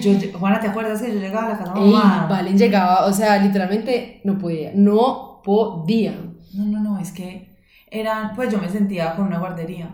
yo, 0.00 0.12
Juana, 0.38 0.60
¿te 0.60 0.68
acuerdas 0.68 1.02
que 1.02 1.12
yo 1.12 1.18
llegaba 1.18 1.46
a 1.46 1.50
la 1.50 1.58
casa 1.58 1.72
de 1.74 1.80
Ey, 1.80 1.92
mamá? 1.92 2.26
Valen 2.30 2.56
llegaba, 2.56 3.06
o 3.06 3.12
sea, 3.12 3.38
literalmente 3.42 4.20
no 4.24 4.38
podía, 4.38 4.70
no 4.74 5.40
podía. 5.42 6.12
No, 6.54 6.64
no, 6.64 6.80
no, 6.80 6.98
es 7.00 7.10
que 7.12 7.48
eran, 7.90 8.34
pues 8.36 8.52
yo 8.52 8.58
me 8.60 8.68
sentía 8.68 9.16
con 9.16 9.26
una 9.26 9.38
guardería. 9.40 9.90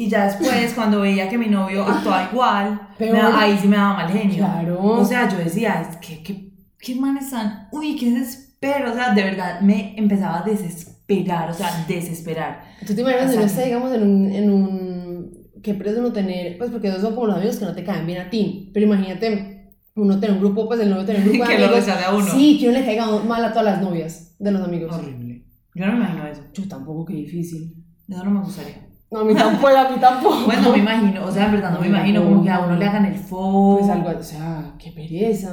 Y 0.00 0.08
ya 0.08 0.24
después, 0.24 0.72
cuando 0.74 1.02
veía 1.02 1.28
que 1.28 1.36
mi 1.36 1.48
novio 1.48 1.84
actuaba 1.84 2.30
igual, 2.32 2.88
me 2.98 3.20
ahí 3.20 3.58
sí 3.60 3.68
me 3.68 3.76
daba 3.76 3.92
mal 3.92 4.10
genio. 4.10 4.38
Claro. 4.38 4.82
O 4.82 5.04
sea, 5.04 5.28
yo 5.28 5.36
decía, 5.36 5.82
es 5.82 5.98
que, 5.98 6.22
que, 6.22 6.54
qué 6.78 6.94
manes 6.94 7.28
tan, 7.28 7.68
uy, 7.70 7.96
qué 7.96 8.10
desespero. 8.10 8.92
O 8.92 8.94
sea, 8.94 9.12
de 9.12 9.22
verdad 9.22 9.60
me 9.60 9.94
empezaba 9.98 10.38
a 10.38 10.42
desesperar, 10.42 11.50
o 11.50 11.52
sea, 11.52 11.84
desesperar. 11.86 12.62
¿Tú 12.86 12.94
te 12.94 13.02
imaginas 13.02 13.26
Exacto. 13.26 13.46
está, 13.46 13.62
digamos, 13.64 13.92
en 13.92 14.02
un, 14.02 14.32
en 14.32 14.50
un... 14.50 15.50
que 15.62 15.74
preso 15.74 16.00
uno 16.00 16.14
tener... 16.14 16.56
Pues 16.56 16.70
porque 16.70 16.88
esos 16.88 17.02
son 17.02 17.14
como 17.14 17.26
los 17.26 17.36
amigos 17.36 17.58
que 17.58 17.66
no 17.66 17.74
te 17.74 17.84
caen 17.84 18.06
bien 18.06 18.22
a 18.22 18.30
ti. 18.30 18.70
Pero 18.72 18.86
imagínate 18.86 19.74
uno 19.96 20.18
tener 20.18 20.34
un 20.34 20.40
grupo, 20.40 20.66
pues 20.66 20.80
el 20.80 20.88
novio 20.88 21.04
tener 21.04 21.20
un 21.20 21.28
grupo 21.34 21.44
de 21.44 21.50
que 21.50 21.58
lo 21.58 21.66
amigos. 21.66 21.84
rechace 21.86 22.04
a 22.06 22.14
uno. 22.14 22.26
Sí, 22.26 22.56
que 22.58 22.70
uno 22.70 22.78
le 22.78 22.86
caiga 22.86 23.06
mal 23.18 23.44
a 23.44 23.50
todas 23.50 23.66
las 23.66 23.82
novias 23.82 24.34
de 24.38 24.50
los 24.50 24.62
amigos. 24.62 24.96
Horrible. 24.96 25.44
Yo 25.74 25.84
no 25.84 25.92
me 25.92 25.98
imagino 25.98 26.26
eso. 26.26 26.42
Yo 26.54 26.66
tampoco, 26.66 27.04
qué 27.04 27.12
difícil. 27.12 27.74
Eso 28.08 28.24
no 28.24 28.30
me 28.30 28.40
gustaría. 28.40 28.89
No, 29.10 29.20
a 29.20 29.24
mí 29.24 29.34
tampoco, 29.34 29.68
a 29.76 29.88
mí 29.90 29.96
tampoco. 30.00 30.44
Bueno, 30.46 30.62
no 30.62 30.72
me 30.72 30.78
imagino, 30.78 31.24
o 31.26 31.32
sea, 31.32 31.46
en 31.46 31.52
verdad 31.52 31.72
no 31.72 31.80
me 31.80 31.88
No, 31.88 31.96
imagino 31.96 32.20
no. 32.20 32.28
como 32.28 32.42
que 32.44 32.50
a 32.50 32.60
uno 32.60 32.76
le 32.76 32.86
hagan 32.86 33.04
el 33.06 33.14
fo. 33.16 33.78
Pues 33.78 33.90
algo, 33.90 34.10
o 34.18 34.22
sea, 34.22 34.74
qué 34.78 34.92
pereza. 34.92 35.52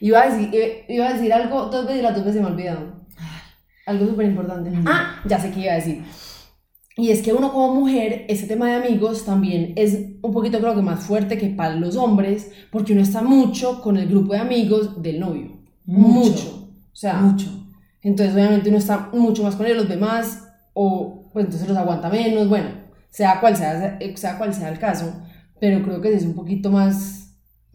Iba 0.00 0.22
a 0.22 0.26
decir, 0.30 0.50
iba- 0.52 0.66
iba 0.96 1.08
a 1.08 1.12
decir 1.12 1.32
algo 1.32 1.66
dos 1.66 1.84
veces 1.86 2.00
y 2.00 2.02
las 2.02 2.14
dos 2.16 2.24
veces 2.24 2.34
se 2.36 2.40
me 2.42 2.48
ha 2.48 2.52
olvidado. 2.52 3.00
Algo 3.86 4.06
súper 4.06 4.26
importante. 4.26 4.72
Ah, 4.86 5.20
ya 5.24 5.38
sé 5.38 5.50
qué 5.52 5.60
iba 5.60 5.72
a 5.72 5.76
decir. 5.76 6.02
Y 6.96 7.10
es 7.10 7.22
que 7.22 7.32
uno 7.32 7.52
como 7.52 7.74
mujer, 7.76 8.26
ese 8.28 8.46
tema 8.46 8.66
de 8.68 8.74
amigos 8.74 9.24
también 9.24 9.72
es 9.76 9.96
un 10.20 10.32
poquito 10.32 10.58
creo 10.58 10.74
que 10.74 10.82
más 10.82 11.00
fuerte 11.04 11.38
que 11.38 11.46
para 11.48 11.74
los 11.76 11.96
hombres, 11.96 12.50
porque 12.72 12.92
uno 12.92 13.02
está 13.02 13.22
mucho 13.22 13.80
con 13.80 13.96
el 13.96 14.08
grupo 14.08 14.32
de 14.32 14.40
amigos 14.40 15.00
del 15.00 15.20
novio. 15.20 15.60
Mucho. 15.86 16.68
O 16.92 16.96
sea, 16.96 17.14
Mucho. 17.14 17.48
entonces 18.02 18.34
obviamente 18.34 18.68
uno 18.68 18.78
está 18.78 19.08
mucho 19.12 19.42
más 19.44 19.54
con 19.56 19.64
ellos, 19.66 19.78
los 19.78 19.88
demás, 19.88 20.48
o 20.74 21.30
pues 21.32 21.46
entonces 21.46 21.68
los 21.68 21.78
aguanta 21.78 22.10
menos, 22.10 22.48
bueno, 22.48 22.68
sea 23.10 23.40
cual 23.40 23.56
sea, 23.56 23.98
sea 24.16 24.38
cual 24.38 24.54
sea 24.54 24.68
el 24.70 24.78
caso, 24.78 25.12
pero 25.60 25.82
creo 25.82 26.00
que 26.00 26.10
sí 26.10 26.16
es 26.16 26.24
un 26.24 26.34
poquito 26.34 26.70
más... 26.70 27.16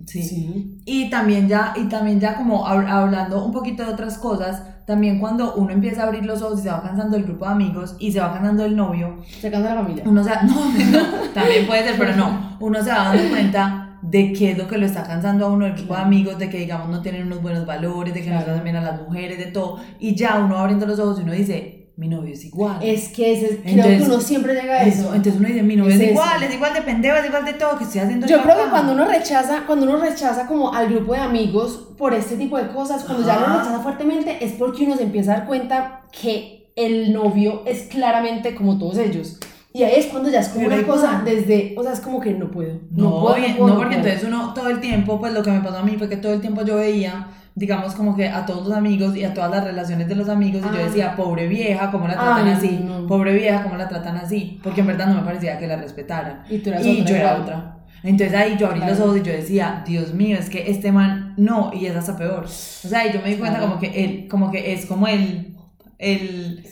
Sí. 0.05 0.77
Y 0.85 1.09
también 1.09 1.47
ya, 1.47 1.73
y 1.75 1.85
también 1.85 2.19
ya 2.19 2.35
como 2.35 2.65
hab- 2.67 2.87
hablando 2.89 3.45
un 3.45 3.51
poquito 3.53 3.83
de 3.85 3.93
otras 3.93 4.17
cosas, 4.17 4.61
también 4.85 5.19
cuando 5.19 5.55
uno 5.55 5.71
empieza 5.71 6.03
a 6.03 6.07
abrir 6.07 6.25
los 6.25 6.41
ojos 6.41 6.59
y 6.59 6.63
se 6.63 6.69
va 6.69 6.83
cansando 6.83 7.15
el 7.17 7.23
grupo 7.23 7.45
de 7.45 7.51
amigos 7.51 7.95
y 7.97 8.11
se 8.11 8.19
va 8.19 8.33
cansando 8.33 8.65
el 8.65 8.75
novio, 8.75 9.17
Se 9.39 9.49
cansa 9.49 9.73
la 9.73 9.81
familia. 9.81 10.03
uno 10.05 10.23
se 10.23 10.29
no, 10.45 10.65
no, 10.91 11.29
también 11.33 11.65
puede 11.65 11.85
ser, 11.85 11.97
pero 11.97 12.15
no, 12.15 12.57
uno 12.59 12.83
se 12.83 12.89
va 12.91 13.05
dando 13.13 13.29
cuenta 13.29 13.99
de 14.03 14.33
qué 14.33 14.51
es 14.51 14.57
lo 14.57 14.67
que 14.67 14.77
lo 14.77 14.85
está 14.85 15.01
cansando 15.03 15.45
a 15.47 15.49
uno 15.49 15.65
el 15.65 15.71
grupo 15.71 15.87
de 15.93 15.95
Claro. 15.95 16.05
amigos, 16.05 16.37
de 16.37 16.49
que 16.49 16.57
digamos 16.59 16.89
no 16.89 17.01
tienen 17.01 17.25
unos 17.25 17.41
buenos 17.41 17.65
valores, 17.65 18.13
de 18.13 18.19
que 18.21 18.27
no 18.29 18.33
Claro. 18.33 18.45
tratan 18.45 18.63
bien 18.63 18.75
a 18.75 18.81
las 18.81 19.01
mujeres, 19.01 19.37
de 19.39 19.45
todo, 19.45 19.79
y 19.99 20.13
ya 20.13 20.37
uno 20.39 20.57
abriendo 20.57 20.85
los 20.85 20.99
ojos 20.99 21.19
y 21.19 21.23
uno 21.23 21.31
dice, 21.31 21.84
mi 21.97 22.07
novio 22.09 22.33
es 22.33 22.43
igual. 22.43 22.79
Es 22.83 23.07
que 23.09 23.33
ese, 23.33 23.57
creo 23.57 23.75
Entonces, 23.75 24.01
que 24.01 24.05
uno 24.11 24.19
siempre 24.21 24.53
llega 24.53 24.73
a 24.75 24.83
eso, 24.83 24.99
eso. 25.01 25.15
entonces 25.15 25.39
uno 25.39 25.47
dice, 25.47 25.63
mi 25.63 25.75
novio 25.77 25.93
Es 25.95 26.01
es, 26.01 26.09
igual, 26.11 26.43
es 26.43 26.53
igual 26.53 26.73
de 26.73 26.81
pendejo, 26.81 27.15
es 27.17 27.25
igual 27.25 27.45
de 27.45 27.53
todo, 27.53 27.77
que 27.77 27.83
estoy 27.85 28.01
haciendo 28.01 28.27
Yo 28.27 28.41
creo 28.43 28.55
que 28.55 28.61
acá?". 28.63 28.71
cuando 28.71 28.93
uno 28.93 29.05
rechaza, 29.05 29.63
cuando 29.65 29.85
uno 29.85 29.97
rechaza 29.97 30.45
como 30.47 30.73
al 30.73 30.89
grupo 30.93 31.13
de 31.13 31.19
amigos 31.19 31.87
por 31.97 32.13
este 32.13 32.35
tipo 32.35 32.57
de 32.57 32.67
cosas, 32.67 33.03
cuando 33.05 33.25
ya 33.25 33.39
lo 33.39 33.45
Ajá. 33.45 33.59
rechaza 33.59 33.79
fuertemente, 33.79 34.37
es 34.43 34.51
porque 34.53 34.83
uno 34.83 34.97
se 34.97 35.03
empieza 35.03 35.33
a 35.33 35.37
dar 35.37 35.47
cuenta 35.47 36.01
que 36.11 36.71
el 36.75 37.13
novio 37.13 37.63
es 37.65 37.83
claramente 37.83 38.53
como 38.55 38.77
todos 38.77 38.97
ellos. 38.97 39.39
Y 39.71 39.83
ahí 39.83 39.95
es 39.97 40.05
cuando 40.07 40.29
ya 40.29 40.39
es 40.39 40.49
como 40.49 40.67
Pero 40.67 40.77
una 40.79 40.87
cosa 40.87 41.21
desde, 41.25 41.75
o 41.77 41.83
sea, 41.83 41.93
es 41.93 41.99
como 41.99 42.19
que 42.21 42.31
no 42.33 42.49
puedo. 42.51 42.79
No, 42.91 43.21
puedo, 43.21 43.35
bien, 43.35 43.55
puedo, 43.57 43.69
no, 43.73 43.75
porque 43.77 43.95
puedo. 43.95 44.07
entonces 44.09 44.27
uno 44.27 44.53
todo 44.53 44.69
el 44.69 44.79
tiempo, 44.79 45.19
pues 45.19 45.33
lo 45.33 45.43
que 45.43 45.51
me 45.51 45.59
pasó 45.61 45.77
a 45.79 45.83
mí 45.83 45.95
fue 45.97 46.07
que 46.09 46.15
todo 46.17 46.33
el 46.33 46.39
tiempo 46.41 46.63
yo 46.63 46.77
veía, 46.77 47.27
digamos, 47.55 47.93
como 47.95 48.15
que 48.17 48.27
a 48.27 48.45
todos 48.45 48.67
los 48.67 48.77
amigos 48.77 49.15
y 49.15 49.23
a 49.23 49.33
todas 49.33 49.49
las 49.49 49.63
relaciones 49.63 50.07
de 50.09 50.15
los 50.15 50.27
amigos, 50.29 50.61
y 50.61 50.75
yo 50.75 50.81
Ah. 50.81 50.85
decía, 50.87 51.15
pobre 51.15 51.47
vieja, 51.47 51.89
¿cómo 51.89 52.07
la 52.07 52.13
tratan 52.15 52.47
Ay, 52.47 52.53
así? 52.53 52.79
no. 52.83 53.07
Pobre 53.07 53.33
vieja, 53.33 53.63
¿cómo 53.63 53.75
la 53.77 53.87
tratan 53.87 54.17
así? 54.17 54.59
Porque 54.61 54.81
en 54.81 54.87
verdad 54.87 55.07
no 55.07 55.15
me 55.15 55.21
parecía 55.21 55.57
que 55.57 55.65
la 55.67 55.77
respetaran. 55.77 56.43
Y 56.49 56.57
tú 56.59 56.69
eras 56.69 56.85
Y 56.85 57.01
otra 57.01 57.09
yo 57.09 57.15
era 57.15 57.35
otra. 57.41 57.71
Entonces 58.03 58.35
ahí 58.37 58.55
yo 58.59 58.67
abrí 58.67 58.79
los 58.81 58.89
Claro. 58.89 59.05
ojos 59.05 59.17
y 59.17 59.23
yo 59.23 59.31
decía, 59.31 59.83
Dios 59.87 60.13
mío, 60.13 60.37
es 60.37 60.49
que 60.49 60.69
este 60.69 60.91
man 60.91 61.33
no, 61.37 61.71
y 61.73 61.85
es 61.87 61.95
hasta 61.95 62.15
peor. 62.17 62.43
O 62.43 62.47
sea, 62.87 63.07
y 63.07 63.13
yo 63.13 63.21
me 63.21 63.29
di 63.29 63.35
cuenta 63.37 63.57
Claro. 63.57 63.69
como 63.71 63.79
que 63.81 64.03
él, 64.05 64.27
como 64.29 64.51
que 64.51 64.73
es 64.73 64.85
como 64.85 65.07
el, 65.07 65.55
el, 65.97 66.63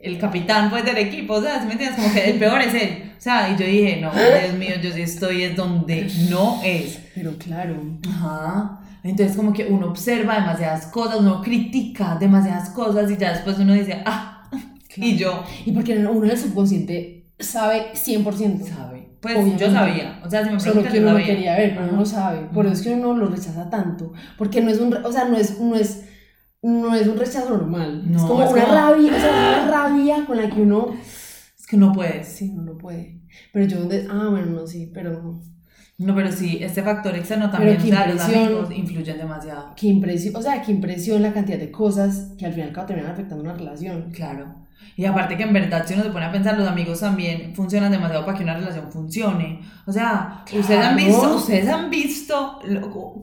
el 0.00 0.18
capitán 0.18 0.70
pues 0.70 0.84
del 0.84 0.96
equipo, 0.96 1.34
o 1.34 1.42
sea, 1.42 1.60
¿sí 1.60 1.66
me 1.66 1.72
entiendes? 1.74 2.00
Como 2.00 2.12
que 2.14 2.30
el 2.30 2.38
peor 2.38 2.60
es 2.62 2.74
él. 2.74 3.12
O 3.16 3.20
sea, 3.22 3.50
y 3.50 3.56
yo 3.58 3.66
dije, 3.66 3.98
no, 4.00 4.10
Dios 4.12 4.54
mío, 4.58 4.70
yo 4.82 4.90
sí 4.92 5.02
estoy 5.02 5.42
es 5.42 5.54
donde 5.54 6.10
no 6.30 6.60
es. 6.64 6.98
Pero 7.14 7.36
claro. 7.36 7.76
Ajá. 8.08 8.79
Entonces 9.02 9.36
como 9.36 9.52
que 9.52 9.66
uno 9.66 9.86
observa 9.88 10.34
demasiadas 10.40 10.86
cosas, 10.86 11.20
uno 11.20 11.40
critica 11.42 12.16
demasiadas 12.20 12.70
cosas 12.70 13.10
y 13.10 13.16
ya 13.16 13.32
después 13.32 13.58
uno 13.58 13.72
dice, 13.74 14.02
ah, 14.04 14.48
y 14.96 15.16
yo, 15.16 15.42
Y 15.64 15.72
porque 15.72 15.96
uno 15.98 16.24
en 16.24 16.30
el 16.30 16.36
subconsciente 16.38 17.32
sabe 17.38 17.92
100%. 17.94 18.64
sabe. 18.66 19.10
Pues 19.20 19.34
Obviamente. 19.34 19.64
yo 19.64 19.70
sabía, 19.70 20.20
o 20.24 20.30
sea, 20.30 20.44
si 20.44 20.50
me 20.50 20.58
Solo 20.60 20.82
que 20.82 20.98
uno 20.98 21.08
no 21.08 21.18
sabía. 21.18 21.26
quería 21.26 21.54
ver, 21.56 21.74
pero 21.76 21.92
uno 21.92 22.06
sabe. 22.06 22.40
Por 22.54 22.64
eso 22.66 22.74
es 22.74 22.82
que 22.82 22.94
uno 22.94 23.14
lo 23.14 23.26
rechaza 23.28 23.68
tanto. 23.68 24.12
Porque 24.38 24.62
no 24.62 24.70
es 24.70 24.80
un, 24.80 24.94
o 24.94 25.12
sea, 25.12 25.26
no 25.26 25.36
es, 25.36 25.60
no 25.60 25.74
es, 25.76 26.04
no 26.62 26.94
es 26.94 27.06
un 27.06 27.18
rechazo 27.18 27.50
normal. 27.50 28.02
es 28.06 28.10
No, 28.12 28.28
como 28.28 28.44
es 28.44 28.50
una 28.50 28.62
como- 28.64 28.74
rabia, 28.74 29.12
o 29.14 29.20
sea, 29.20 29.30
una 29.30 29.70
rabia 29.70 30.24
con 30.26 30.36
la 30.38 30.48
que 30.48 30.62
uno, 30.62 30.94
Es 31.02 31.66
que 31.66 31.76
no 31.76 31.92
puedes. 31.92 32.28
sí, 32.28 32.50
uno 32.54 32.62
no 32.72 32.78
puede. 32.78 33.20
Pero 33.52 33.66
yo, 33.66 33.78
ah, 34.10 34.28
bueno, 34.30 34.46
no, 34.46 34.66
sí, 34.66 34.90
pero 34.92 35.22
no. 35.22 35.42
No, 36.00 36.14
pero 36.14 36.32
sí, 36.32 36.58
este 36.62 36.82
factor 36.82 37.14
externo 37.14 37.50
también, 37.50 37.76
o 37.76 37.84
sea, 37.84 38.06
los 38.06 38.22
amigos 38.22 38.70
influyen 38.74 39.18
demasiado. 39.18 39.74
Qué 39.76 39.88
impresión, 39.88 40.34
o 40.34 40.40
sea, 40.40 40.62
qué 40.62 40.72
impresión 40.72 41.20
la 41.20 41.34
cantidad 41.34 41.58
de 41.58 41.70
cosas 41.70 42.32
que 42.38 42.46
al 42.46 42.54
final 42.54 42.72
terminan 42.86 43.10
afectando 43.10 43.44
una 43.44 43.52
relación. 43.52 44.10
Claro. 44.10 44.46
Y 44.96 45.04
aparte 45.04 45.36
que 45.36 45.42
en 45.42 45.52
verdad, 45.52 45.84
si 45.86 45.92
uno 45.92 46.02
se 46.02 46.08
pone 46.08 46.24
a 46.24 46.32
pensar, 46.32 46.58
los 46.58 46.66
amigos 46.66 47.00
también 47.00 47.54
funcionan 47.54 47.92
demasiado 47.92 48.24
para 48.24 48.36
que 48.36 48.44
una 48.44 48.54
relación 48.54 48.90
funcione. 48.90 49.60
O 49.86 49.92
sea, 49.92 50.42
ustedes 50.50 50.84
han 50.84 50.96
visto, 50.96 51.36
ustedes 51.36 51.68
han 51.68 51.90
visto 51.90 52.60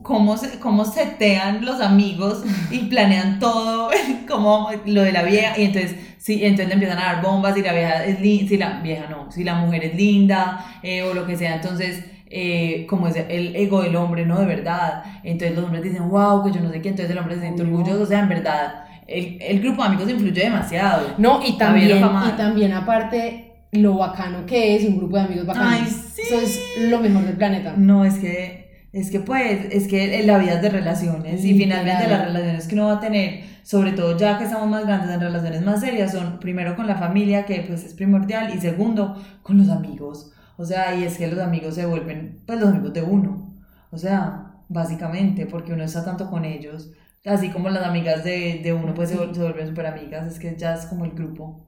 cómo, 0.02 0.36
se, 0.36 0.60
cómo 0.60 0.84
setean 0.84 1.64
los 1.64 1.80
amigos 1.80 2.44
y 2.70 2.78
planean 2.84 3.40
todo, 3.40 3.90
como 4.28 4.70
lo 4.86 5.02
de 5.02 5.10
la 5.10 5.24
vieja, 5.24 5.58
y 5.58 5.64
entonces, 5.64 5.96
sí, 6.18 6.44
entonces 6.44 6.72
empiezan 6.72 6.98
a 6.98 7.14
dar 7.14 7.22
bombas 7.22 7.56
y 7.56 7.62
la 7.62 7.72
vieja 7.72 8.04
es 8.04 8.20
linda, 8.20 8.48
si 8.48 8.56
la 8.56 8.80
vieja 8.80 9.06
no, 9.10 9.32
si 9.32 9.42
la 9.42 9.54
mujer 9.54 9.84
es 9.84 9.96
linda, 9.96 10.64
eh, 10.84 11.02
o 11.02 11.12
lo 11.12 11.26
que 11.26 11.36
sea, 11.36 11.56
entonces... 11.56 12.04
Eh, 12.30 12.86
como 12.86 13.08
es 13.08 13.16
el 13.16 13.56
ego 13.56 13.82
del 13.82 13.96
hombre, 13.96 14.26
¿no? 14.26 14.38
De 14.38 14.46
verdad. 14.46 15.02
Entonces 15.22 15.56
los 15.56 15.64
hombres 15.64 15.82
dicen, 15.82 16.08
wow, 16.10 16.44
que 16.44 16.52
yo 16.52 16.60
no 16.60 16.70
sé 16.70 16.82
qué, 16.82 16.90
entonces 16.90 17.10
el 17.10 17.18
hombre 17.18 17.36
se 17.36 17.40
siente 17.42 17.62
orgulloso, 17.62 18.02
o 18.02 18.06
sea, 18.06 18.20
en 18.20 18.28
verdad, 18.28 18.84
el, 19.06 19.38
el, 19.40 19.60
grupo 19.60 19.82
de 19.82 19.88
amigos 19.88 20.10
influye 20.10 20.42
demasiado. 20.42 21.14
No, 21.16 21.40
y 21.42 21.56
también, 21.56 21.98
y 21.98 22.36
también 22.36 22.72
aparte 22.72 23.48
lo 23.72 23.96
bacano 23.96 24.46
que 24.46 24.76
es 24.76 24.84
un 24.84 24.98
grupo 24.98 25.16
de 25.16 25.22
amigos 25.22 25.46
bacanos. 25.46 25.72
Ay, 25.72 25.86
sí. 25.86 26.22
Eso 26.22 26.40
es 26.40 26.90
lo 26.90 27.00
mejor 27.00 27.24
del 27.24 27.36
planeta. 27.36 27.74
No, 27.76 28.04
es 28.04 28.18
que, 28.18 28.88
es 28.92 29.10
que 29.10 29.20
pues, 29.20 29.66
es 29.70 29.88
que 29.88 30.22
la 30.24 30.38
vida 30.38 30.54
es 30.54 30.62
de 30.62 30.68
relaciones 30.68 31.44
y 31.44 31.56
finalmente 31.56 32.08
las 32.08 32.26
relaciones 32.26 32.68
que 32.68 32.74
uno 32.74 32.86
va 32.86 32.94
a 32.94 33.00
tener, 33.00 33.44
sobre 33.62 33.92
todo 33.92 34.18
ya 34.18 34.36
que 34.36 34.44
estamos 34.44 34.68
más 34.68 34.84
grandes 34.86 35.10
en 35.10 35.20
relaciones 35.20 35.62
más 35.62 35.80
serias, 35.80 36.12
son 36.12 36.38
primero 36.38 36.76
con 36.76 36.86
la 36.86 36.96
familia, 36.96 37.46
que 37.46 37.64
pues 37.66 37.84
es 37.84 37.94
primordial, 37.94 38.54
y 38.54 38.60
segundo, 38.60 39.16
con 39.42 39.56
los 39.56 39.70
amigos. 39.70 40.32
O 40.58 40.64
sea, 40.66 40.94
y 40.94 41.04
es 41.04 41.16
que 41.16 41.28
los 41.28 41.38
amigos 41.38 41.74
se 41.76 41.86
vuelven, 41.86 42.42
pues 42.46 42.60
los 42.60 42.68
amigos 42.68 42.92
de 42.92 43.02
uno. 43.02 43.54
O 43.90 43.96
sea, 43.96 44.62
básicamente, 44.68 45.46
porque 45.46 45.72
uno 45.72 45.84
está 45.84 46.04
tanto 46.04 46.28
con 46.28 46.44
ellos 46.44 46.90
así 47.28 47.50
como 47.50 47.68
las 47.70 47.84
amigas 47.84 48.24
de, 48.24 48.60
de 48.62 48.72
uno 48.72 48.94
pues 48.94 49.10
se, 49.10 49.16
vuelven 49.16 49.68
súper 49.68 49.86
amigas, 49.86 50.32
es 50.32 50.38
que 50.38 50.56
ya 50.56 50.74
es 50.74 50.86
como 50.86 51.04
el 51.04 51.12
grupo. 51.12 51.66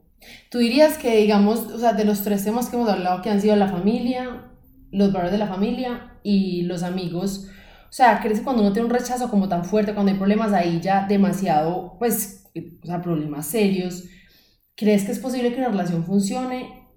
Tú 0.50 0.58
dirías 0.58 0.98
que, 0.98 1.16
digamos, 1.16 1.60
o 1.60 1.78
sea, 1.78 1.92
de 1.94 2.04
los 2.04 2.22
tres 2.22 2.44
temas 2.44 2.68
que 2.68 2.76
hemos 2.76 2.88
hablado, 2.88 3.22
que 3.22 3.30
han 3.30 3.40
sido 3.40 3.56
la 3.56 3.68
familia, 3.68 4.50
los 4.90 5.12
valores 5.12 5.32
de 5.32 5.38
la 5.38 5.46
familia 5.46 6.18
y 6.22 6.62
los 6.62 6.82
amigos, 6.82 7.48
o 7.88 7.92
sea, 7.92 8.20
¿crees 8.20 8.38
que 8.38 8.44
cuando 8.44 8.62
uno 8.62 8.72
tiene 8.72 8.86
un 8.86 8.94
rechazo 8.94 9.30
como 9.30 9.48
tan 9.48 9.64
fuerte, 9.64 9.94
cuando 9.94 10.12
hay 10.12 10.18
problemas 10.18 10.52
ahí 10.52 10.80
ya 10.80 11.06
demasiado, 11.06 11.96
pues, 11.98 12.44
o 12.54 12.86
sea, 12.86 13.00
problemas 13.00 13.46
serios, 13.46 14.04
¿crees 14.76 15.04
que 15.04 15.12
es 15.12 15.18
posible 15.18 15.52
que 15.52 15.58
una 15.58 15.68
relación 15.68 16.04
funcione? 16.04 16.88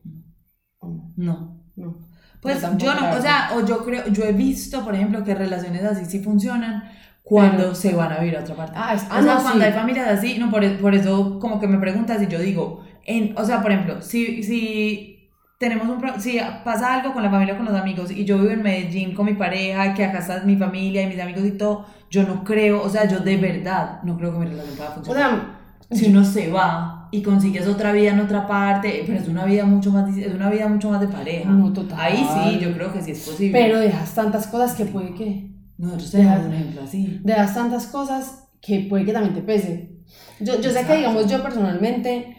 No. 1.15 1.52
No. 1.75 1.95
Pues 2.41 2.61
yo 2.77 2.93
no, 2.93 3.11
o 3.11 3.21
sea, 3.21 3.51
o 3.55 3.65
yo 3.65 3.85
creo, 3.85 4.07
yo 4.09 4.25
he 4.25 4.33
visto, 4.33 4.83
por 4.83 4.93
ejemplo, 4.93 5.23
que 5.23 5.33
relaciones 5.33 5.83
así 5.83 6.05
sí 6.05 6.19
funcionan, 6.19 6.83
cuando 7.23 7.73
se 7.73 7.95
van 7.95 8.11
a 8.11 8.19
vivir 8.19 8.37
a 8.37 8.41
otra 8.41 8.55
parte. 8.55 8.73
Ah, 8.75 8.93
es, 8.93 9.05
ah, 9.09 9.19
o 9.19 9.23
sea, 9.23 9.37
cuando 9.37 9.63
hay 9.63 9.71
familias 9.71 10.07
así, 10.09 10.37
no, 10.37 10.51
por, 10.51 10.77
por, 10.79 10.93
eso 10.93 11.39
como 11.39 11.59
que 11.59 11.67
me 11.67 11.77
preguntas 11.77 12.21
y 12.21 12.27
yo 12.27 12.39
digo, 12.39 12.83
en, 13.05 13.33
o 13.37 13.45
sea, 13.45 13.61
por 13.61 13.71
ejemplo, 13.71 14.01
si, 14.01 14.43
si 14.43 15.29
tenemos 15.57 15.87
un, 15.87 16.19
si 16.19 16.37
pasa 16.65 16.95
algo 16.95 17.13
con 17.13 17.23
la 17.23 17.31
familia, 17.31 17.55
con 17.55 17.65
los 17.65 17.75
amigos, 17.75 18.11
y 18.11 18.25
yo 18.25 18.37
vivo 18.37 18.51
en 18.51 18.61
Medellín 18.61 19.15
con 19.15 19.25
mi 19.25 19.35
pareja, 19.35 19.93
que 19.93 20.03
acá 20.03 20.19
está 20.19 20.41
mi 20.41 20.57
familia 20.57 21.03
y 21.03 21.07
mis 21.07 21.19
amigos 21.19 21.45
y 21.45 21.51
todo, 21.51 21.85
yo 22.09 22.23
no 22.23 22.43
creo, 22.43 22.83
o 22.83 22.89
sea, 22.89 23.07
yo 23.07 23.19
de 23.19 23.37
verdad 23.37 24.03
no 24.03 24.17
creo 24.17 24.33
que 24.33 24.39
mi 24.39 24.45
relación 24.47 24.75
pueda 24.75 24.91
funcionar. 24.91 25.33
O 25.33 25.95
sea, 25.95 25.97
si 25.97 26.09
uno 26.09 26.25
se 26.25 26.51
va 26.51 27.02
y 27.13 27.21
consigues 27.21 27.67
otra 27.67 27.93
vida 27.93 28.09
en 28.09 28.19
otra 28.21 28.47
parte, 28.47 29.03
pero 29.05 29.19
es 29.19 29.27
una 29.27 29.45
vida 29.45 29.65
mucho 29.65 29.91
más, 29.91 30.17
es 30.17 30.33
una 30.33 30.49
vida 30.49 30.67
mucho 30.67 30.89
más 30.89 30.99
de 30.99 31.07
pareja. 31.07 31.47
No, 31.47 31.71
total. 31.71 31.99
Ahí 31.99 32.27
sí, 32.33 32.59
yo 32.59 32.73
creo 32.73 32.91
que 32.91 33.03
sí 33.03 33.11
es 33.11 33.19
posible. 33.19 33.51
Pero 33.51 33.79
dejas 33.79 34.15
tantas 34.15 34.47
cosas 34.47 34.73
que 34.73 34.85
puede 34.85 35.13
que 35.13 35.51
nosotros 35.77 36.09
tenemos 36.09 36.43
un 36.47 36.53
ejemplo 36.53 36.81
así. 36.81 37.19
De 37.23 37.33
las 37.33 37.53
tantas 37.53 37.85
cosas 37.85 38.49
que 38.59 38.87
puede 38.89 39.05
que 39.05 39.13
también 39.13 39.35
te 39.35 39.43
pese. 39.43 39.91
Yo, 40.39 40.59
yo 40.59 40.71
sé 40.71 40.87
que, 40.87 40.97
digamos, 40.97 41.27
yo 41.29 41.43
personalmente, 41.43 42.35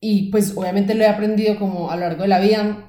y 0.00 0.28
pues 0.32 0.56
obviamente 0.56 0.96
lo 0.96 1.04
he 1.04 1.08
aprendido 1.08 1.56
como 1.56 1.92
a 1.92 1.94
lo 1.94 2.00
largo 2.00 2.22
de 2.22 2.28
la 2.28 2.40
vida, 2.40 2.84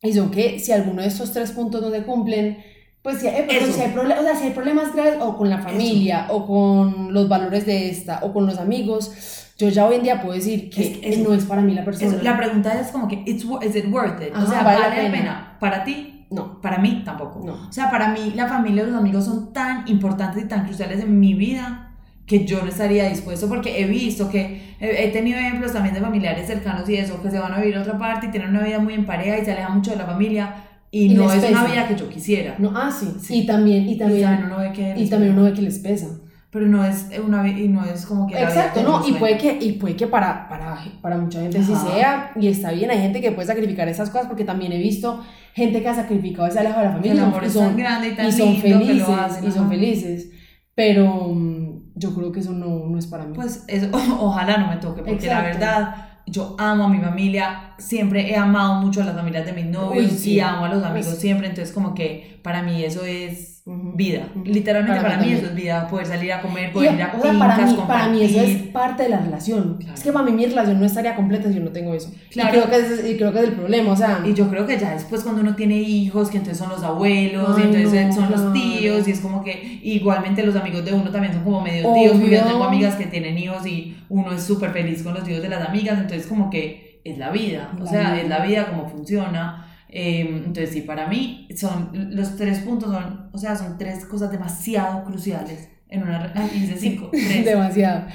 y 0.00 0.12
son 0.12 0.30
que 0.30 0.60
si 0.60 0.70
alguno 0.70 1.02
de 1.02 1.08
estos 1.08 1.32
tres 1.32 1.50
puntos 1.50 1.82
no 1.82 1.90
se 1.90 2.04
cumplen, 2.04 2.58
pues 3.02 3.18
si 3.18 3.26
hay, 3.26 3.48
si 3.50 3.56
hay, 3.56 3.64
o 3.64 4.22
sea, 4.22 4.36
si 4.36 4.46
hay 4.46 4.52
problemas 4.52 4.94
graves 4.94 5.16
o 5.20 5.36
con 5.36 5.50
la 5.50 5.58
familia, 5.58 6.26
o 6.30 6.46
con 6.46 7.12
los 7.12 7.28
valores 7.28 7.66
de 7.66 7.90
esta, 7.90 8.20
o 8.22 8.32
con 8.32 8.46
los 8.46 8.58
amigos, 8.58 9.46
yo 9.58 9.68
ya 9.68 9.86
hoy 9.86 9.96
en 9.96 10.02
día 10.04 10.22
puedo 10.22 10.34
decir 10.34 10.70
que 10.70 11.20
no 11.26 11.34
es 11.34 11.44
para 11.44 11.60
mí 11.62 11.74
la 11.74 11.84
persona. 11.84 12.22
la 12.22 12.36
pregunta 12.36 12.80
es 12.80 12.88
como 12.88 13.08
que, 13.08 13.24
¿is 13.26 13.44
it 13.44 13.86
worth 13.90 14.22
it? 14.22 14.34
o 14.34 14.46
sea, 14.46 14.62
¿vale, 14.62 14.80
la 14.80 15.10
pena 15.10 15.56
para 15.58 15.84
ti? 15.84 16.26
No. 16.30 16.60
Para 16.60 16.78
mí 16.78 17.02
tampoco. 17.04 17.42
No. 17.44 17.68
O 17.68 17.72
sea, 17.72 17.90
para 17.90 18.10
mí 18.10 18.32
la 18.36 18.46
familia 18.46 18.84
y 18.84 18.86
los 18.86 18.94
amigos 18.94 19.24
son 19.24 19.52
tan 19.52 19.88
importantes 19.88 20.44
y 20.44 20.46
tan 20.46 20.64
cruciales 20.64 21.00
en 21.00 21.18
mi 21.18 21.34
vida 21.34 21.96
que 22.24 22.44
yo 22.44 22.60
no 22.62 22.68
estaría 22.68 23.08
dispuesto 23.08 23.48
porque 23.48 23.80
he 23.80 23.86
visto 23.86 24.28
que 24.28 24.76
he, 24.78 25.08
tenido 25.08 25.38
ejemplos 25.38 25.72
también 25.72 25.94
de 25.94 26.02
familiares 26.02 26.46
cercanos 26.46 26.88
y 26.88 26.96
eso, 26.96 27.20
que 27.22 27.30
se 27.30 27.38
van 27.38 27.54
a 27.54 27.58
vivir 27.58 27.76
a 27.76 27.80
otra 27.80 27.98
parte 27.98 28.26
y 28.26 28.30
tienen 28.30 28.50
una 28.50 28.62
vida 28.62 28.78
muy 28.78 28.92
en 28.94 29.06
pareja 29.06 29.38
y 29.38 29.44
se 29.44 29.52
alejan 29.52 29.76
mucho 29.76 29.90
de 29.90 29.96
la 29.96 30.04
familia 30.04 30.54
y, 30.90 31.14
no 31.14 31.32
es 31.32 31.50
una 31.50 31.64
vida 31.64 31.88
que 31.88 31.96
yo 31.96 32.08
quisiera. 32.08 32.54
No, 32.58 32.72
ah, 32.76 32.90
sí. 32.92 33.12
sí. 33.20 33.38
Y 33.40 33.46
también, 33.46 33.88
y 33.88 33.96
también, 33.96 34.20
y 34.20 34.22
también 34.22 34.46
uno 34.46 34.58
ve 34.58 34.72
que, 34.72 34.94
y 34.96 35.08
también 35.08 35.32
uno 35.32 35.44
ve 35.44 35.52
que 35.54 35.62
les 35.62 35.78
pesa 35.78 36.06
pero 36.50 36.66
no 36.66 36.84
es 36.84 37.08
una 37.24 37.46
y 37.46 37.68
no 37.68 37.84
es 37.84 38.06
como 38.06 38.26
que 38.26 38.42
exacto 38.42 38.82
no 38.82 39.06
y 39.06 39.12
puede 39.12 39.36
que 39.36 39.58
y 39.60 39.72
puede 39.72 39.96
que 39.96 40.06
para 40.06 40.48
para, 40.48 40.78
para 41.02 41.18
mucha 41.18 41.40
gente 41.40 41.62
sí 41.62 41.74
sea 41.74 42.32
y 42.40 42.48
está 42.48 42.72
bien 42.72 42.90
hay 42.90 42.98
gente 42.98 43.20
que 43.20 43.32
puede 43.32 43.46
sacrificar 43.46 43.88
esas 43.88 44.10
cosas 44.10 44.28
porque 44.28 44.44
también 44.44 44.72
he 44.72 44.78
visto 44.78 45.22
gente 45.54 45.82
que 45.82 45.88
ha 45.88 45.94
sacrificado 45.94 46.48
ese 46.48 46.60
alejo 46.60 46.78
de 46.78 46.84
la 46.84 46.92
familia 46.92 47.14
y 47.44 47.50
son, 47.50 47.76
grande 47.76 48.08
y, 48.08 48.14
tan 48.14 48.28
y 48.28 48.32
son 48.32 48.56
felices 48.56 49.38
y 49.46 49.52
son 49.52 49.68
felices 49.68 50.30
pero 50.78 51.32
mm, 51.34 51.90
yo 51.96 52.14
creo 52.14 52.30
que 52.30 52.38
eso 52.38 52.52
no, 52.52 52.86
no 52.86 52.98
es 52.98 53.08
para 53.08 53.24
mí. 53.24 53.32
Pues 53.34 53.64
eso, 53.66 53.88
ojalá 54.20 54.58
no 54.58 54.68
me 54.68 54.76
toque 54.76 55.02
porque 55.02 55.26
la 55.26 55.42
verdad 55.42 56.08
yo 56.24 56.54
amo 56.56 56.84
a 56.84 56.88
mi 56.88 57.00
familia, 57.00 57.74
siempre 57.78 58.30
he 58.30 58.36
amado 58.36 58.74
mucho 58.74 59.02
a 59.02 59.04
las 59.04 59.16
familias 59.16 59.44
de 59.44 59.54
mis 59.54 59.66
novios 59.66 60.24
y 60.24 60.38
amo 60.38 60.66
a 60.66 60.68
los 60.68 60.84
amigos 60.84 61.16
siempre, 61.16 61.48
entonces 61.48 61.74
como 61.74 61.94
que 61.94 62.38
para 62.44 62.62
mí 62.62 62.84
eso 62.84 63.04
es 63.04 63.57
vida. 63.68 64.28
Literalmente 64.44 65.00
para, 65.02 65.18
mí 65.18 65.32
eso 65.32 65.46
es 65.46 65.54
vida, 65.54 65.86
poder 65.88 66.06
salir 66.06 66.32
a 66.32 66.40
comer, 66.40 66.72
poder 66.72 66.94
ir 66.94 67.02
a 67.02 67.12
o 67.14 67.20
sea, 67.20 67.38
para, 67.38 67.66
mí, 67.66 67.76
para 67.86 68.08
mí 68.08 68.22
eso 68.22 68.40
es 68.40 68.62
parte 68.68 69.02
de 69.02 69.08
la 69.10 69.18
relación. 69.18 69.78
Es 69.92 70.02
que 70.02 70.10
para 70.10 70.24
mí 70.24 70.32
mi 70.32 70.46
relación 70.46 70.80
no 70.80 70.86
estaría 70.86 71.14
completa 71.14 71.48
si 71.48 71.56
yo 71.56 71.60
no 71.60 71.70
tengo 71.70 71.92
eso. 71.92 72.10
Claro. 72.30 72.48
Y 72.48 72.52
creo, 72.52 72.70
que 72.70 72.76
es, 72.76 73.10
y 73.10 73.16
creo 73.16 73.32
que 73.32 73.40
es 73.40 73.44
el 73.44 73.52
problema, 73.52 73.92
o 73.92 73.96
sea... 73.96 74.22
Y 74.24 74.32
yo 74.32 74.48
creo 74.48 74.66
que 74.66 74.78
ya 74.78 74.94
después 74.94 75.22
cuando 75.22 75.42
uno 75.42 75.54
tiene 75.54 75.76
hijos, 75.76 76.30
que 76.30 76.38
entonces 76.38 76.58
son 76.58 76.70
los 76.70 76.82
abuelos, 76.82 77.58
y 77.58 77.62
entonces 77.62 78.14
son 78.14 78.30
los 78.30 78.52
tíos, 78.54 79.06
y 79.06 79.10
es 79.10 79.20
como 79.20 79.44
que 79.44 79.80
igualmente 79.82 80.42
los 80.42 80.56
amigos 80.56 80.84
de 80.84 80.94
uno 80.94 81.10
también 81.10 81.34
son 81.34 81.44
como 81.44 81.60
medio 81.60 81.92
tíos, 81.92 82.12
porque 82.12 82.36
yo 82.36 82.44
tengo 82.44 82.64
amigas 82.64 82.94
que 82.96 83.06
tienen 83.06 83.36
hijos 83.36 83.66
y 83.66 83.96
uno 84.08 84.32
es 84.32 84.42
súper 84.42 84.70
feliz 84.70 85.02
con 85.02 85.12
los 85.12 85.28
hijos 85.28 85.42
de 85.42 85.48
las 85.48 85.68
amigas, 85.68 85.98
entonces 85.98 86.26
como 86.26 86.48
que 86.48 87.00
es 87.04 87.18
la 87.18 87.30
vida, 87.30 87.72
o 87.80 87.86
sea, 87.86 88.18
es 88.18 88.28
la 88.28 88.40
vida 88.40 88.66
como 88.66 88.88
funciona 88.88 89.67
Em, 89.88 90.36
entonces, 90.38 90.70
sí, 90.70 90.82
para 90.82 91.08
mí 91.08 91.48
son 91.56 91.90
los 92.14 92.36
tres 92.36 92.60
puntos, 92.60 92.92
son, 92.92 93.30
o 93.32 93.38
sea, 93.38 93.56
son 93.56 93.78
tres 93.78 94.04
cosas 94.04 94.30
demasiado 94.30 95.04
cruciales 95.04 95.70
en 95.88 96.02
una... 96.02 96.32
Hice 96.54 96.76
cinco, 96.76 97.08
tres. 97.12 97.44
demasiado. 97.44 98.06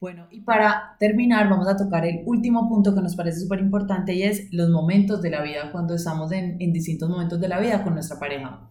Bueno, 0.00 0.26
y 0.30 0.42
para 0.42 0.96
terminar 0.98 1.48
vamos 1.48 1.68
a 1.68 1.76
tocar 1.76 2.04
el 2.04 2.22
último 2.26 2.68
punto 2.68 2.94
que 2.94 3.00
nos 3.00 3.16
parece 3.16 3.40
súper 3.40 3.60
importante 3.60 4.12
y 4.14 4.24
es 4.24 4.48
los 4.52 4.68
momentos 4.68 5.22
de 5.22 5.30
la 5.30 5.42
vida, 5.42 5.72
cuando 5.72 5.94
estamos 5.94 6.32
en, 6.32 6.56
en 6.60 6.72
distintos 6.72 7.08
momentos 7.08 7.40
de 7.40 7.48
la 7.48 7.58
vida 7.60 7.82
con 7.82 7.94
nuestra 7.94 8.18
pareja. 8.18 8.70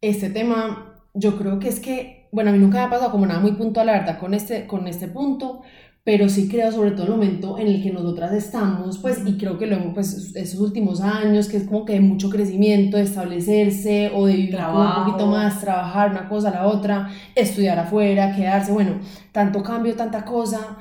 Este 0.00 0.30
tema, 0.30 1.02
yo 1.14 1.36
creo 1.38 1.58
que 1.58 1.68
es 1.68 1.80
que, 1.80 2.28
bueno, 2.30 2.50
a 2.50 2.52
mí 2.52 2.58
nunca 2.58 2.78
me 2.78 2.84
ha 2.84 2.90
pasado 2.90 3.10
como 3.10 3.26
nada 3.26 3.40
muy 3.40 3.52
puntual, 3.52 3.86
la 3.86 3.94
verdad, 3.94 4.18
con 4.18 4.34
este, 4.34 4.66
con 4.66 4.86
este 4.86 5.08
punto, 5.08 5.62
pero 6.04 6.28
sí 6.28 6.48
creo 6.48 6.70
sobre 6.70 6.90
todo 6.92 7.06
el 7.06 7.12
momento 7.12 7.58
en 7.58 7.66
el 7.68 7.82
que 7.82 7.90
nosotras 7.92 8.32
estamos, 8.32 8.98
pues, 8.98 9.22
y 9.26 9.38
creo 9.38 9.58
que 9.58 9.66
luego, 9.66 9.94
pues, 9.94 10.34
esos 10.36 10.60
últimos 10.60 11.00
años, 11.00 11.48
que 11.48 11.56
es 11.58 11.64
como 11.64 11.84
que 11.86 11.94
hay 11.94 12.00
mucho 12.00 12.28
crecimiento, 12.30 12.98
de 12.98 13.04
establecerse 13.04 14.10
o 14.14 14.26
de 14.26 14.34
vivir 14.36 14.56
un 14.56 14.94
poquito 14.94 15.26
más, 15.26 15.60
trabajar 15.60 16.10
una 16.10 16.28
cosa 16.28 16.50
a 16.50 16.52
la 16.52 16.66
otra, 16.66 17.10
estudiar 17.34 17.78
afuera, 17.78 18.34
quedarse, 18.36 18.72
bueno, 18.72 19.00
tanto 19.32 19.62
cambio, 19.62 19.96
tanta 19.96 20.24
cosa, 20.24 20.78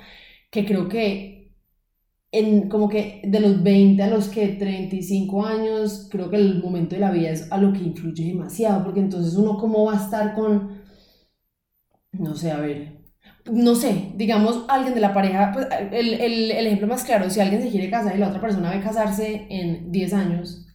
que 0.51 0.65
creo 0.65 0.89
que 0.89 1.53
en 2.31 2.67
como 2.69 2.89
que 2.89 3.21
de 3.25 3.39
los 3.39 3.63
20 3.63 4.03
a 4.03 4.09
los 4.09 4.27
que 4.29 4.47
35 4.49 5.45
años, 5.45 6.07
creo 6.11 6.29
que 6.29 6.37
el 6.37 6.61
momento 6.63 6.95
de 6.95 7.01
la 7.01 7.11
vida 7.11 7.29
es 7.31 7.51
a 7.51 7.57
lo 7.57 7.71
que 7.73 7.79
influye 7.83 8.25
demasiado, 8.25 8.83
porque 8.83 8.99
entonces 9.01 9.35
uno 9.35 9.57
cómo 9.57 9.85
va 9.85 9.93
a 9.93 10.03
estar 10.03 10.33
con, 10.35 10.81
no 12.13 12.35
sé, 12.35 12.51
a 12.51 12.59
ver, 12.59 13.02
no 13.45 13.75
sé, 13.75 14.11
digamos, 14.15 14.65
alguien 14.69 14.93
de 14.93 15.01
la 15.01 15.13
pareja, 15.13 15.51
pues 15.53 15.67
el, 15.91 16.13
el, 16.13 16.51
el, 16.51 16.67
ejemplo 16.67 16.87
más 16.87 17.03
claro, 17.03 17.29
si 17.29 17.39
alguien 17.39 17.61
se 17.61 17.69
quiere 17.69 17.89
casar 17.89 18.15
y 18.15 18.19
la 18.19 18.29
otra 18.29 18.39
persona 18.39 18.71
ve 18.71 18.79
casarse 18.79 19.47
en 19.49 19.91
10 19.91 20.13
años. 20.13 20.65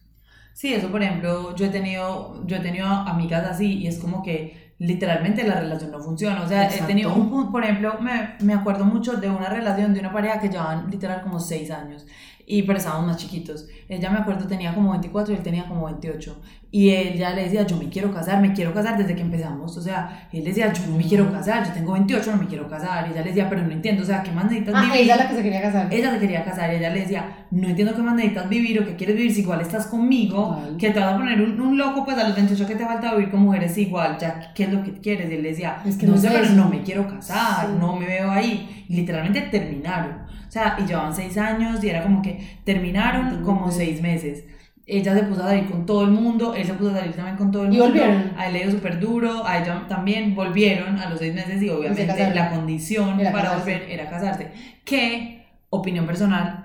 Sí, 0.53 0.73
eso 0.73 0.91
por 0.91 1.01
ejemplo, 1.01 1.55
yo 1.55 1.65
he 1.65 1.69
tenido, 1.69 2.45
yo 2.45 2.57
he 2.57 2.59
tenido 2.59 2.85
amigas 2.85 3.45
así 3.45 3.79
y 3.79 3.87
es 3.87 3.97
como 3.97 4.21
que 4.21 4.73
literalmente 4.77 5.43
la 5.43 5.59
relación 5.59 5.91
no 5.91 5.99
funciona. 5.99 6.41
O 6.41 6.47
sea, 6.47 6.67
he 6.67 6.81
tenido 6.81 7.13
un 7.13 7.51
por 7.51 7.63
ejemplo, 7.63 7.99
me, 8.01 8.35
me 8.41 8.53
acuerdo 8.53 8.85
mucho 8.85 9.13
de 9.13 9.29
una 9.29 9.49
relación 9.49 9.93
de 9.93 10.01
una 10.01 10.11
pareja 10.11 10.39
que 10.39 10.49
llevaban 10.49 10.89
literal 10.91 11.21
como 11.21 11.39
6 11.39 11.71
años 11.71 12.05
y 12.51 12.63
pero 12.63 12.79
estábamos 12.79 13.05
más 13.05 13.17
chiquitos. 13.17 13.67
Ella 13.87 14.09
me 14.09 14.17
acuerdo 14.17 14.47
tenía 14.47 14.73
como 14.73 14.89
24 14.91 15.33
y 15.33 15.37
él 15.37 15.43
tenía 15.43 15.65
como 15.67 15.85
28. 15.85 16.41
Y 16.71 16.89
él 16.89 17.17
ya 17.17 17.31
le 17.31 17.43
decía, 17.43 17.65
yo 17.65 17.77
me 17.77 17.89
quiero 17.89 18.11
casar, 18.13 18.41
me 18.41 18.53
quiero 18.53 18.73
casar 18.73 18.97
desde 18.97 19.15
que 19.15 19.21
empezamos. 19.21 19.75
O 19.77 19.81
sea, 19.81 20.27
él 20.31 20.43
decía, 20.43 20.71
yo 20.73 20.85
no 20.87 20.97
me 20.97 21.03
quiero 21.03 21.31
casar, 21.31 21.65
yo 21.65 21.73
tengo 21.73 21.93
28, 21.93 22.31
no 22.31 22.37
me 22.37 22.47
quiero 22.47 22.67
casar. 22.67 23.07
Y 23.07 23.11
ella 23.11 23.21
le 23.21 23.27
decía, 23.29 23.49
pero 23.49 23.61
no 23.63 23.71
entiendo, 23.71 24.01
o 24.03 24.05
sea, 24.05 24.21
¿qué 24.23 24.31
más 24.31 24.45
necesitas 24.45 24.73
Ah, 24.75 24.81
vivir? 24.81 24.97
ella 25.01 25.13
es 25.15 25.19
la 25.21 25.29
que 25.29 25.35
se 25.35 25.43
quería 25.43 25.61
casar. 25.61 25.87
Ella 25.93 26.11
se 26.11 26.19
quería 26.19 26.43
casar 26.43 26.73
y 26.73 26.77
ella 26.77 26.89
le 26.91 26.99
decía, 27.01 27.45
no 27.51 27.67
entiendo 27.69 27.95
qué 27.95 28.01
más 28.01 28.15
necesitas 28.15 28.49
vivir 28.49 28.79
o 28.81 28.85
qué 28.85 28.95
quieres 28.95 29.15
vivir 29.15 29.33
si 29.33 29.41
igual 29.41 29.61
estás 29.61 29.87
conmigo, 29.87 30.55
Total. 30.55 30.77
que 30.77 30.89
te 30.91 30.99
vas 30.99 31.13
a 31.13 31.17
poner 31.17 31.41
un, 31.41 31.59
un 31.61 31.77
loco 31.77 32.03
pues 32.05 32.17
a 32.17 32.27
los 32.27 32.35
28 32.35 32.67
que 32.67 32.75
te 32.75 32.85
falta 32.85 33.13
vivir 33.15 33.31
con 33.31 33.41
mujeres 33.41 33.77
igual, 33.77 34.17
ya 34.19 34.51
qué 34.55 34.63
es 34.63 34.73
lo 34.73 34.83
que 34.83 34.93
quieres. 35.01 35.29
Y 35.31 35.35
él 35.35 35.43
le 35.43 35.49
decía, 35.49 35.77
Es 35.85 35.97
que 35.97 36.05
no 36.07 36.13
no 36.15 36.17
sé, 36.21 36.29
pero 36.31 36.49
no 36.51 36.67
me 36.69 36.81
quiero 36.83 37.07
casar, 37.07 37.67
Sí. 37.67 37.73
no 37.79 37.95
me 37.95 38.05
veo 38.07 38.29
ahí. 38.31 38.85
Y 38.89 38.95
literalmente 38.95 39.41
terminaron. 39.41 40.27
O 40.49 40.51
sea, 40.51 40.75
y 40.79 40.85
llevaban 40.87 41.13
seis 41.15 41.37
años 41.37 41.83
y 41.83 41.89
era 41.89 42.01
como 42.01 42.23
que 42.23 42.59
terminaron 42.63 43.43
como 43.43 43.71
seis 43.71 44.01
meses. 44.01 44.45
Ella 44.87 45.13
se 45.13 45.21
puso 45.21 45.43
a 45.43 45.49
salir 45.49 45.69
con 45.69 45.85
todo 45.85 46.03
el 46.03 46.09
mundo, 46.09 46.55
él 46.55 46.65
se 46.65 46.73
puso 46.73 46.89
a 46.89 46.95
salir 46.95 47.13
también 47.13 47.37
con 47.37 47.51
todo 47.51 47.65
el 47.65 47.67
¿Y 47.73 47.77
mundo. 47.77 47.85
volvieron? 47.85 48.31
A 48.35 48.47
él 48.47 48.53
le 48.53 48.59
dio 48.63 48.71
súper 48.71 48.99
duro, 48.99 49.45
a 49.45 49.59
ella 49.59 49.85
también 49.87 50.33
volvieron 50.33 50.97
a 50.97 51.07
los 51.11 51.19
seis 51.19 51.35
meses 51.35 51.61
y 51.61 51.69
obviamente 51.69 52.33
la 52.33 52.49
condición 52.49 53.19
Era 53.19 53.31
para 53.31 53.57
volver 53.57 53.83
era 53.87 54.09
casarse. 54.09 54.51
Que, 54.83 55.45
opinión 55.69 56.07
personal, 56.07 56.58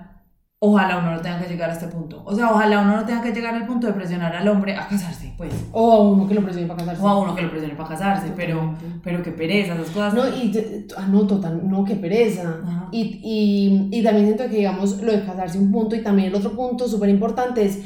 ojalá 0.65 0.97
uno 0.97 1.11
no 1.11 1.21
tenga 1.21 1.39
que 1.39 1.47
llegar 1.47 1.69
a 1.69 1.73
este 1.73 1.87
punto. 1.87 2.21
O 2.25 2.35
sea, 2.35 2.51
ojalá 2.51 2.81
uno 2.81 2.97
no 2.97 3.05
tenga 3.05 3.21
que 3.21 3.31
llegar 3.31 3.55
al 3.55 3.65
punto 3.65 3.87
de 3.87 3.93
presionar 3.93 4.35
al 4.35 4.47
hombre 4.47 4.75
a 4.75 4.87
casarse, 4.87 5.33
pues. 5.37 5.53
O 5.71 5.91
a 5.91 6.01
uno 6.01 6.27
que 6.27 6.33
lo 6.33 6.41
presione 6.41 6.67
para 6.67 6.79
casarse. 6.79 7.01
O 7.01 7.07
a 7.07 7.19
uno 7.19 7.35
que 7.35 7.41
lo 7.41 7.49
presione 7.49 7.75
para 7.75 7.89
casarse, 7.89 8.33
pero, 8.35 8.75
pero 9.03 9.23
qué 9.23 9.31
pereza, 9.31 9.73
esas 9.75 9.89
cosas. 9.89 10.13
No, 10.13 10.27
y 10.27 10.51
ah, 10.97 11.07
no, 11.07 11.25
total, 11.25 11.61
no, 11.67 11.83
qué 11.83 11.95
pereza. 11.95 12.59
Ajá. 12.63 12.89
Y, 12.91 13.19
y, 13.23 13.99
y 13.99 14.03
también 14.03 14.25
siento 14.25 14.45
que, 14.45 14.57
digamos, 14.57 15.01
lo 15.01 15.11
de 15.11 15.25
casarse 15.25 15.57
un 15.57 15.71
punto 15.71 15.95
y 15.95 16.01
también 16.01 16.29
el 16.29 16.35
otro 16.35 16.51
punto 16.55 16.87
súper 16.87 17.09
importante 17.09 17.65
es, 17.65 17.81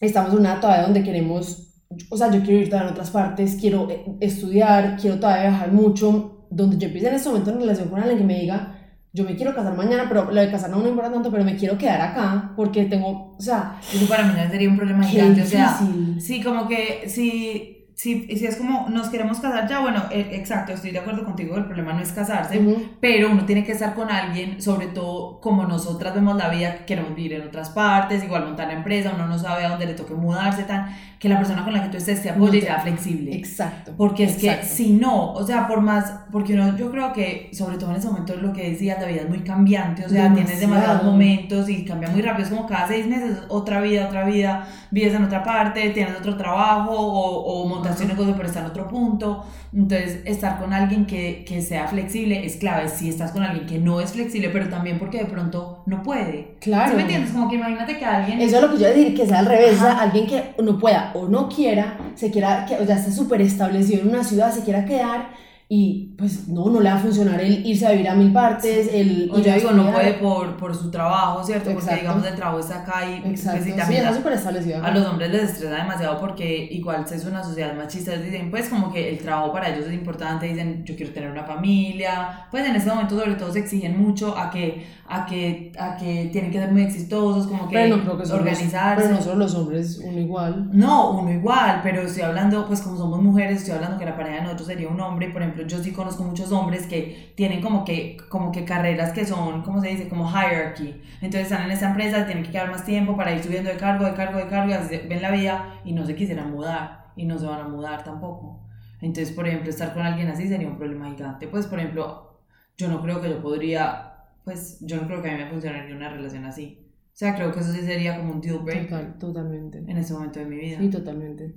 estamos 0.00 0.32
en 0.32 0.40
una 0.40 0.60
todavía 0.60 0.82
donde 0.82 1.02
queremos, 1.02 1.74
o 2.10 2.16
sea, 2.16 2.30
yo 2.30 2.42
quiero 2.42 2.60
ir 2.60 2.68
todavía 2.68 2.88
en 2.88 2.92
otras 2.92 3.10
partes, 3.10 3.56
quiero 3.60 3.88
eh, 3.90 4.04
estudiar, 4.20 4.96
quiero 5.00 5.18
todavía 5.18 5.50
viajar 5.50 5.72
mucho, 5.72 6.46
donde 6.50 6.76
yo 6.76 6.86
empiece 6.86 7.08
en 7.08 7.14
este 7.14 7.28
momento 7.28 7.50
en 7.50 7.60
relación 7.60 7.88
con 7.88 8.00
alguien 8.00 8.18
que 8.18 8.24
me 8.24 8.40
diga, 8.40 8.81
yo 9.12 9.24
me 9.24 9.36
quiero 9.36 9.54
casar 9.54 9.76
mañana, 9.76 10.06
pero 10.08 10.30
lo 10.30 10.40
de 10.40 10.50
casar 10.50 10.70
no 10.70 10.78
me 10.78 10.88
importa 10.88 11.12
tanto, 11.12 11.30
pero 11.30 11.44
me 11.44 11.56
quiero 11.56 11.76
quedar 11.76 12.00
acá, 12.00 12.52
porque 12.56 12.86
tengo, 12.86 13.36
o 13.36 13.40
sea, 13.40 13.76
Eso 13.92 14.06
para 14.08 14.24
mí 14.24 14.32
no 14.36 14.50
sería 14.50 14.68
un 14.68 14.76
problema 14.76 15.04
gigante. 15.04 15.42
O 15.42 15.46
sea, 15.46 15.78
difícil. 15.78 16.20
sí, 16.20 16.42
como 16.42 16.66
que 16.66 17.04
si, 17.08 17.81
si, 18.02 18.26
si 18.36 18.46
es 18.46 18.56
como 18.56 18.88
nos 18.88 19.10
queremos 19.10 19.38
casar 19.38 19.68
ya, 19.68 19.78
bueno, 19.78 20.02
eh, 20.10 20.30
exacto, 20.32 20.72
estoy 20.72 20.90
de 20.90 20.98
acuerdo 20.98 21.24
contigo, 21.24 21.56
el 21.56 21.66
problema 21.66 21.92
no 21.92 22.00
es 22.00 22.10
casarse, 22.10 22.58
Ujú. 22.58 22.82
pero 23.00 23.30
uno 23.30 23.44
tiene 23.46 23.62
que 23.62 23.70
estar 23.70 23.94
con 23.94 24.10
alguien, 24.10 24.60
sobre 24.60 24.88
todo 24.88 25.40
como 25.40 25.66
nosotras 25.66 26.12
vemos 26.12 26.36
la 26.36 26.48
vida, 26.48 26.78
que 26.78 26.84
queremos 26.84 27.14
vivir 27.14 27.34
en 27.34 27.46
otras 27.46 27.70
partes, 27.70 28.24
igual 28.24 28.44
montar 28.44 28.66
la 28.66 28.74
empresa, 28.74 29.12
uno 29.14 29.28
no 29.28 29.38
sabe 29.38 29.64
a 29.64 29.68
dónde 29.68 29.86
le 29.86 29.94
toque 29.94 30.14
mudarse, 30.14 30.64
tan, 30.64 30.92
que 31.20 31.28
la 31.28 31.38
persona 31.38 31.62
con 31.62 31.72
la 31.72 31.84
que 31.84 31.90
tú 31.90 31.98
estés 31.98 32.20
te 32.20 32.30
apoye 32.30 32.58
y 32.58 32.62
sea 32.62 32.80
flexible. 32.80 33.36
Exacto. 33.36 33.94
Porque 33.96 34.24
es 34.24 34.34
exacto. 34.34 34.62
que 34.62 34.66
si 34.66 34.92
no, 34.94 35.32
o 35.34 35.46
sea, 35.46 35.68
por 35.68 35.80
más, 35.80 36.12
porque 36.32 36.54
uno, 36.54 36.76
yo 36.76 36.90
creo 36.90 37.12
que 37.12 37.50
sobre 37.52 37.78
todo 37.78 37.90
en 37.90 37.98
ese 37.98 38.08
momento 38.08 38.34
lo 38.34 38.52
que 38.52 38.70
decías, 38.70 39.00
la 39.00 39.06
vida 39.06 39.20
es 39.20 39.28
muy 39.28 39.44
cambiante, 39.44 40.04
o 40.04 40.08
sea, 40.08 40.34
tienes 40.34 40.58
Demasiado. 40.58 40.74
demasiados 40.74 41.04
momentos 41.04 41.68
y 41.68 41.84
cambia 41.84 42.08
muy 42.08 42.20
rápido, 42.20 42.48
es 42.48 42.52
como 42.52 42.66
cada 42.66 42.88
seis 42.88 43.06
meses 43.06 43.38
otra 43.48 43.80
vida, 43.80 44.08
otra 44.08 44.24
vida, 44.24 44.66
vives 44.90 45.14
en 45.14 45.22
otra 45.22 45.44
parte, 45.44 45.90
tienes 45.90 46.16
otro 46.18 46.36
trabajo 46.36 46.90
o, 46.90 47.62
o 47.62 47.68
un 48.00 48.08
negocio 48.08 48.34
pero 48.34 48.48
está 48.48 48.60
en 48.60 48.66
otro 48.66 48.88
punto, 48.88 49.44
entonces 49.72 50.20
estar 50.24 50.58
con 50.58 50.72
alguien 50.72 51.06
que, 51.06 51.44
que 51.46 51.62
sea 51.62 51.86
flexible 51.86 52.44
es 52.44 52.56
clave, 52.56 52.88
si 52.88 53.08
estás 53.08 53.32
con 53.32 53.42
alguien 53.42 53.66
que 53.66 53.78
no 53.78 54.00
es 54.00 54.12
flexible, 54.12 54.48
pero 54.48 54.68
también 54.68 54.98
porque 54.98 55.18
de 55.18 55.26
pronto 55.26 55.82
no 55.86 56.02
puede. 56.02 56.54
Claro. 56.60 56.90
¿Sí 56.90 56.96
me 56.96 57.02
entiendes? 57.02 57.32
Como 57.32 57.48
que 57.48 57.56
imagínate 57.56 57.98
que 57.98 58.04
alguien... 58.04 58.40
Eso 58.40 58.56
es 58.56 58.62
lo 58.62 58.70
que 58.70 58.78
yo 58.78 58.88
decir, 58.88 59.14
que 59.14 59.26
sea 59.26 59.40
al 59.40 59.46
revés, 59.46 59.76
o 59.76 59.80
sea, 59.80 60.00
alguien 60.00 60.26
que 60.26 60.54
no 60.62 60.78
pueda 60.78 61.12
o 61.14 61.28
no 61.28 61.48
quiera, 61.48 61.98
se 62.14 62.30
quiera, 62.30 62.66
que, 62.66 62.76
o 62.76 62.86
sea, 62.86 62.96
esté 62.96 63.12
súper 63.12 63.40
establecido 63.42 64.02
en 64.02 64.08
una 64.08 64.24
ciudad, 64.24 64.52
se 64.52 64.62
quiera 64.62 64.84
quedar 64.84 65.30
y 65.74 66.14
pues 66.18 66.48
no, 66.48 66.68
no 66.68 66.80
le 66.80 66.90
va 66.90 66.96
a 66.96 66.98
funcionar 66.98 67.40
el 67.40 67.64
irse 67.66 67.86
a 67.86 67.92
vivir 67.92 68.06
a 68.06 68.14
mil 68.14 68.30
partes, 68.30 68.90
el 68.92 69.30
O 69.32 69.38
yo 69.38 69.54
digo, 69.54 69.70
no 69.70 69.90
puede 69.90 70.12
por, 70.14 70.58
por 70.58 70.74
su 70.76 70.90
trabajo, 70.90 71.42
¿cierto? 71.42 71.70
Porque 71.70 71.78
Exacto. 71.86 72.00
digamos 72.02 72.26
el 72.26 72.34
trabajo 72.34 72.58
está 72.60 72.82
acá 72.82 73.08
y 73.08 73.30
Exacto, 73.30 73.58
pues, 73.60 73.66
y 73.68 73.70
sí, 73.70 73.76
también 73.78 74.04
a- 74.04 74.14
súper 74.14 74.34
establecido. 74.34 74.84
a 74.84 74.90
los 74.90 75.06
hombres 75.06 75.30
les 75.30 75.44
estresa 75.44 75.76
demasiado 75.76 76.20
porque 76.20 76.68
igual 76.72 77.06
es 77.10 77.24
una 77.24 77.42
sociedad 77.42 77.74
machista, 77.74 78.14
dicen 78.18 78.50
pues 78.50 78.68
como 78.68 78.92
que 78.92 79.08
el 79.08 79.18
trabajo 79.18 79.50
para 79.50 79.70
ellos 79.74 79.86
es 79.86 79.94
importante, 79.94 80.44
dicen 80.46 80.84
yo 80.84 80.94
quiero 80.94 81.10
tener 81.14 81.30
una 81.30 81.44
familia, 81.44 82.46
pues 82.50 82.66
en 82.68 82.76
este 82.76 82.90
momento 82.90 83.18
sobre 83.18 83.34
todo 83.36 83.50
se 83.50 83.60
exigen 83.60 83.98
mucho 83.98 84.36
a 84.36 84.50
que, 84.50 84.84
a 85.14 85.26
que, 85.26 85.72
a 85.78 85.96
que 85.96 86.30
tienen 86.32 86.50
que 86.50 86.58
ser 86.58 86.72
muy 86.72 86.82
exitosos, 86.82 87.46
como 87.46 87.68
que 87.68 87.74
pero 87.74 87.96
no 87.96 88.02
creo 88.02 88.18
que 88.18 88.32
organizarse. 88.32 89.02
pero 89.02 89.14
no 89.14 89.22
solo 89.22 89.36
los 89.40 89.54
hombres, 89.54 90.00
uno 90.02 90.18
igual. 90.18 90.70
No, 90.72 91.18
uno 91.18 91.30
igual, 91.30 91.80
pero 91.82 92.02
estoy 92.02 92.22
hablando, 92.22 92.66
pues 92.66 92.80
como 92.80 92.96
somos 92.96 93.20
mujeres, 93.22 93.58
estoy 93.58 93.74
hablando 93.74 93.98
que 93.98 94.06
la 94.06 94.16
pareja 94.16 94.36
de 94.36 94.42
nosotros 94.42 94.68
sería 94.68 94.88
un 94.88 95.00
hombre. 95.00 95.28
Por 95.28 95.42
ejemplo, 95.42 95.66
yo 95.66 95.82
sí 95.82 95.92
conozco 95.92 96.24
muchos 96.24 96.50
hombres 96.52 96.86
que 96.86 97.32
tienen 97.36 97.60
como 97.60 97.84
que, 97.84 98.16
como 98.28 98.50
que 98.50 98.64
carreras 98.64 99.12
que 99.12 99.26
son, 99.26 99.62
¿cómo 99.62 99.80
se 99.80 99.88
dice? 99.88 100.08
Como 100.08 100.30
hierarchy. 100.30 101.00
Entonces 101.20 101.42
están 101.42 101.64
en 101.64 101.72
esa 101.72 101.90
empresa, 101.90 102.24
tienen 102.26 102.44
que 102.44 102.50
quedar 102.50 102.70
más 102.70 102.84
tiempo 102.84 103.16
para 103.16 103.34
ir 103.34 103.42
subiendo 103.42 103.70
de 103.70 103.76
cargo, 103.76 104.04
de 104.06 104.14
cargo, 104.14 104.38
de 104.38 104.46
cargo, 104.46 104.70
y 104.70 104.74
así 104.74 105.00
ven 105.08 105.22
la 105.22 105.30
vida 105.30 105.80
y 105.84 105.92
no 105.92 106.06
se 106.06 106.14
quisieran 106.14 106.50
mudar 106.50 107.12
y 107.16 107.26
no 107.26 107.38
se 107.38 107.46
van 107.46 107.60
a 107.60 107.68
mudar 107.68 108.02
tampoco. 108.04 108.60
Entonces, 109.00 109.34
por 109.34 109.46
ejemplo, 109.48 109.68
estar 109.68 109.92
con 109.92 110.02
alguien 110.02 110.28
así 110.28 110.48
sería 110.48 110.68
un 110.68 110.76
problema 110.76 111.10
gigante. 111.10 111.48
Pues, 111.48 111.66
por 111.66 111.78
ejemplo, 111.80 112.32
yo 112.76 112.88
no 112.88 113.02
creo 113.02 113.20
que 113.20 113.28
yo 113.28 113.42
podría, 113.42 114.11
pues, 114.44 114.78
yo 114.80 114.96
no 115.00 115.06
creo 115.06 115.22
que 115.22 115.30
a 115.30 115.36
mí 115.36 115.44
me 115.44 115.50
funcionaría 115.50 115.94
una 115.96 116.08
relación 116.10 116.44
así. 116.44 116.78
O 117.06 117.14
sea, 117.14 117.34
creo 117.34 117.52
que 117.52 117.60
eso 117.60 117.72
sí 117.72 117.80
sería 117.82 118.16
como 118.18 118.32
un 118.32 118.40
deal 118.40 118.58
breaker 118.60 118.88
Total, 118.88 119.18
totalmente. 119.18 119.78
en 119.78 119.96
ese 119.98 120.14
momento 120.14 120.38
de 120.40 120.46
mi 120.46 120.56
vida. 120.56 120.78
Sí, 120.80 120.88
totalmente. 120.90 121.54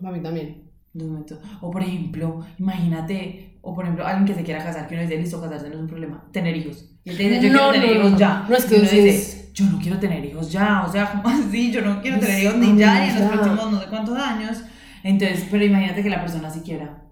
Para 0.00 0.12
mí 0.16 0.22
también. 0.22 0.70
Los 0.92 1.06
momentos. 1.08 1.38
O 1.60 1.70
por 1.70 1.82
ejemplo, 1.82 2.44
imagínate, 2.58 3.58
o 3.62 3.74
por 3.74 3.84
ejemplo, 3.84 4.04
alguien 4.06 4.26
que 4.26 4.34
se 4.34 4.42
quiera 4.42 4.64
casar, 4.64 4.88
que 4.88 4.94
uno 4.94 5.02
dice, 5.02 5.18
listo, 5.18 5.40
casarse 5.40 5.68
no 5.68 5.74
es 5.76 5.80
un 5.82 5.86
problema, 5.86 6.28
tener 6.32 6.56
hijos. 6.56 6.90
Y 7.04 7.10
él 7.10 7.16
te 7.16 7.22
dice, 7.28 7.40
yo 7.42 7.52
No, 7.52 7.58
quiero 7.58 7.72
tener 7.72 7.88
no, 7.90 7.94
hijos 8.00 8.12
no. 8.12 8.18
ya. 8.18 8.46
No, 8.48 8.56
es 8.56 8.64
que 8.64 8.74
uno 8.74 8.82
dice, 8.84 9.08
es- 9.08 9.52
yo 9.52 9.66
no 9.66 9.78
quiero 9.78 9.98
tener 9.98 10.24
hijos 10.24 10.50
ya, 10.50 10.84
o 10.86 10.90
sea, 10.90 11.10
como 11.22 11.28
así, 11.28 11.70
yo 11.70 11.82
no 11.82 12.00
quiero 12.02 12.18
tener 12.18 12.42
hijos 12.42 12.56
ni 12.56 12.76
ya, 12.78 13.04
ni 13.04 13.10
en 13.10 13.20
los 13.20 13.30
próximos 13.32 13.70
no 13.72 13.80
sé 13.80 13.86
cuántos 13.88 14.16
años. 14.18 14.62
Entonces, 15.04 15.46
pero 15.50 15.64
imagínate 15.64 16.02
que 16.02 16.10
la 16.10 16.20
persona 16.20 16.50
sí 16.50 16.60
quiera. 16.60 17.04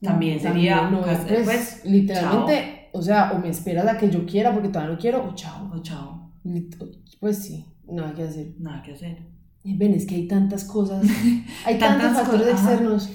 También 0.00 0.38
sería, 0.40 0.88
no, 0.88 1.02
cas- 1.02 1.24
pues, 1.26 1.44
pues, 1.44 1.80
literalmente, 1.84 2.77
o 2.92 3.02
sea, 3.02 3.32
o 3.32 3.38
me 3.38 3.48
esperas 3.48 3.86
a 3.86 3.98
que 3.98 4.10
yo 4.10 4.24
quiera 4.26 4.52
porque 4.52 4.68
todavía 4.68 4.94
no 4.94 5.00
quiero, 5.00 5.24
o 5.28 5.34
chao. 5.34 5.70
o 5.74 5.82
chao, 5.82 6.32
Pues 7.20 7.38
sí, 7.38 7.64
nada 7.86 8.14
que 8.14 8.22
hacer. 8.24 8.54
nada 8.58 8.82
que 8.82 8.92
hacer. 8.92 9.18
Ven, 9.64 9.92
es 9.94 10.06
que 10.06 10.14
hay 10.14 10.28
tantas 10.28 10.64
cosas, 10.64 11.04
hay 11.66 11.78
tantos 11.78 12.12
factores 12.12 12.46
cosas, 12.46 12.60
ajá. 12.60 12.70
externos. 12.72 13.10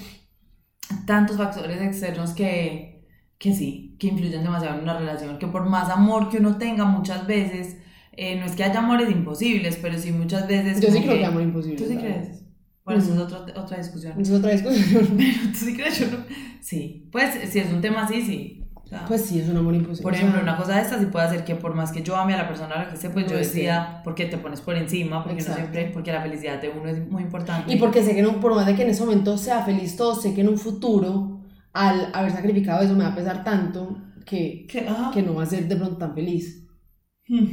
tantos 1.06 1.36
factores 1.36 1.80
externos 1.80 2.30
que, 2.32 3.06
que 3.38 3.54
sí, 3.54 3.96
que 3.98 4.08
influyen 4.08 4.42
demasiado 4.42 4.76
en 4.76 4.82
una 4.82 4.98
relación, 4.98 5.38
que 5.38 5.46
por 5.48 5.68
más 5.68 5.88
amor 5.90 6.28
que 6.28 6.38
uno 6.38 6.56
tenga 6.56 6.84
muchas 6.84 7.26
veces, 7.26 7.78
eh, 8.12 8.38
no 8.38 8.46
es 8.46 8.52
que 8.52 8.64
haya 8.64 8.78
amores 8.80 9.10
imposibles, 9.10 9.78
pero 9.82 9.98
sí 9.98 10.12
muchas 10.12 10.46
veces... 10.46 10.80
Yo 10.80 10.90
sí 10.90 11.00
creo 11.00 11.18
que 11.18 11.24
amor 11.24 11.42
imposible. 11.42 11.76
¿Tú 11.76 11.84
sí 11.90 11.96
crees? 11.96 12.42
Bueno, 12.84 13.00
eso 13.02 13.14
es 13.14 13.18
otro- 13.20 13.46
otra 13.60 13.78
discusión. 13.78 14.12
Esa 14.20 14.32
es 14.34 14.38
otra 14.38 14.52
discusión. 14.52 15.08
Pero 15.16 15.52
tú 15.52 15.58
sí 15.58 15.74
crees, 15.74 15.98
yo 15.98 16.06
no... 16.10 16.18
Sí, 16.60 17.08
pues 17.10 17.50
si 17.50 17.58
es 17.58 17.72
un 17.72 17.80
tema 17.80 18.04
así, 18.04 18.20
sí. 18.22 18.63
O 18.84 18.86
sea, 18.88 19.04
Pues 19.06 19.24
sí, 19.24 19.40
es 19.40 19.48
un 19.48 19.56
amor 19.56 19.74
imposible. 19.74 20.02
por 20.02 20.14
ejemplo, 20.14 20.40
una 20.42 20.56
cosa 20.56 20.74
de 20.76 20.82
estas 20.82 21.00
sí 21.00 21.06
puede 21.06 21.24
hacer 21.26 21.44
que 21.44 21.54
por 21.56 21.74
más 21.74 21.90
que 21.90 22.02
yo 22.02 22.16
ame 22.16 22.34
a 22.34 22.36
la 22.38 22.48
persona 22.48 22.74
a 22.74 22.78
la 22.84 22.88
que 22.88 22.94
esté, 22.94 23.08
pues 23.10 23.26
yo 23.26 23.32
No, 23.32 23.38
sí. 23.38 23.44
decida, 23.48 24.02
porque 24.04 24.26
te 24.26 24.36
pones 24.38 24.60
por 24.60 24.76
encima, 24.76 25.22
porque 25.24 25.36
no 25.36 25.40
Exacto. 25.40 25.60
siempre, 25.60 25.90
porque 25.92 26.12
la 26.12 26.20
felicidad 26.22 26.60
de 26.60 26.68
uno 26.68 26.88
es 26.88 27.08
muy 27.10 27.22
importante. 27.22 27.72
Y 27.72 27.76
porque 27.78 28.02
sé 28.02 28.14
que 28.14 28.22
no, 28.22 28.40
por 28.40 28.54
más 28.54 28.66
de 28.66 28.74
que 28.74 28.82
en 28.82 28.90
ese 28.90 29.02
momento 29.04 29.38
sea 29.38 29.62
feliz 29.64 29.96
todo, 29.96 30.14
sé 30.14 30.34
que 30.34 30.42
en 30.42 30.48
un 30.48 30.58
futuro, 30.58 31.40
al 31.72 32.10
haber 32.12 32.32
sacrificado 32.32 32.82
eso, 32.82 32.94
me 32.94 33.04
va 33.04 33.10
a 33.10 33.14
pesar 33.14 33.42
tanto 33.42 33.96
que, 34.26 34.66
que 34.68 35.22
no 35.22 35.34
va 35.34 35.42
a 35.42 35.46
ser 35.46 35.66
de 35.66 35.76
pronto 35.76 35.96
tan 35.96 36.14
feliz. 36.14 36.66
Hmm. 37.26 37.46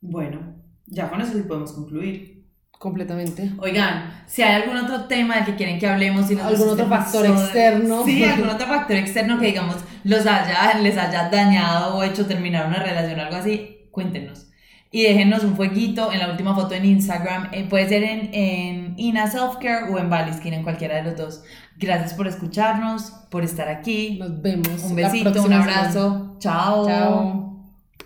Bueno, 0.00 0.54
ya 0.86 1.08
con 1.10 1.20
eso 1.20 1.32
sí 1.32 1.42
podemos 1.42 1.72
concluir. 1.72 2.37
Completamente. 2.78 3.50
Oigan, 3.58 4.22
si 4.26 4.42
hay 4.42 4.62
algún 4.62 4.76
otro 4.76 5.04
tema 5.06 5.34
del 5.36 5.44
que 5.46 5.56
quieren 5.56 5.80
que 5.80 5.88
hablemos, 5.88 6.26
si 6.28 6.36
nos 6.36 6.46
¿Algún 6.46 6.68
gusta 6.68 6.84
otro 6.84 6.84
este 6.84 6.96
factor 6.96 7.26
externo? 7.26 8.04
Sí, 8.04 8.24
algún 8.24 8.48
otro 8.48 8.66
factor 8.68 8.96
externo 8.96 9.40
que 9.40 9.46
digamos 9.46 9.76
los 10.04 10.20
haya, 10.26 10.78
les 10.80 10.96
haya 10.96 11.28
dañado 11.28 11.96
o 11.96 12.02
hecho 12.04 12.26
terminar 12.26 12.66
una 12.68 12.78
relación 12.80 13.18
o 13.18 13.22
algo 13.24 13.36
así, 13.36 13.88
cuéntenos. 13.90 14.46
Y 14.90 15.02
déjenos 15.02 15.44
un 15.44 15.56
fueguito 15.56 16.12
en 16.12 16.20
la 16.20 16.30
última 16.30 16.54
foto 16.54 16.74
en 16.74 16.84
Instagram, 16.86 17.48
eh, 17.52 17.66
puede 17.68 17.88
ser 17.88 18.04
en, 18.04 18.32
en 18.32 18.94
Ina 18.96 19.26
Selfcare 19.30 19.92
o 19.92 19.98
en 19.98 20.08
Baliskin, 20.08 20.54
en 20.54 20.62
cualquiera 20.62 20.96
de 20.96 21.02
los 21.02 21.16
dos. 21.16 21.42
Gracias 21.76 22.14
por 22.14 22.26
escucharnos, 22.26 23.10
por 23.30 23.42
estar 23.44 23.68
aquí. 23.68 24.18
Nos 24.18 24.40
vemos. 24.40 24.82
Un 24.84 24.94
besito, 24.96 25.28
un 25.28 25.32
próxima 25.34 25.62
semana. 25.64 25.80
abrazo. 25.80 26.36
Chao. 26.38 26.86
Chao. 26.86 27.47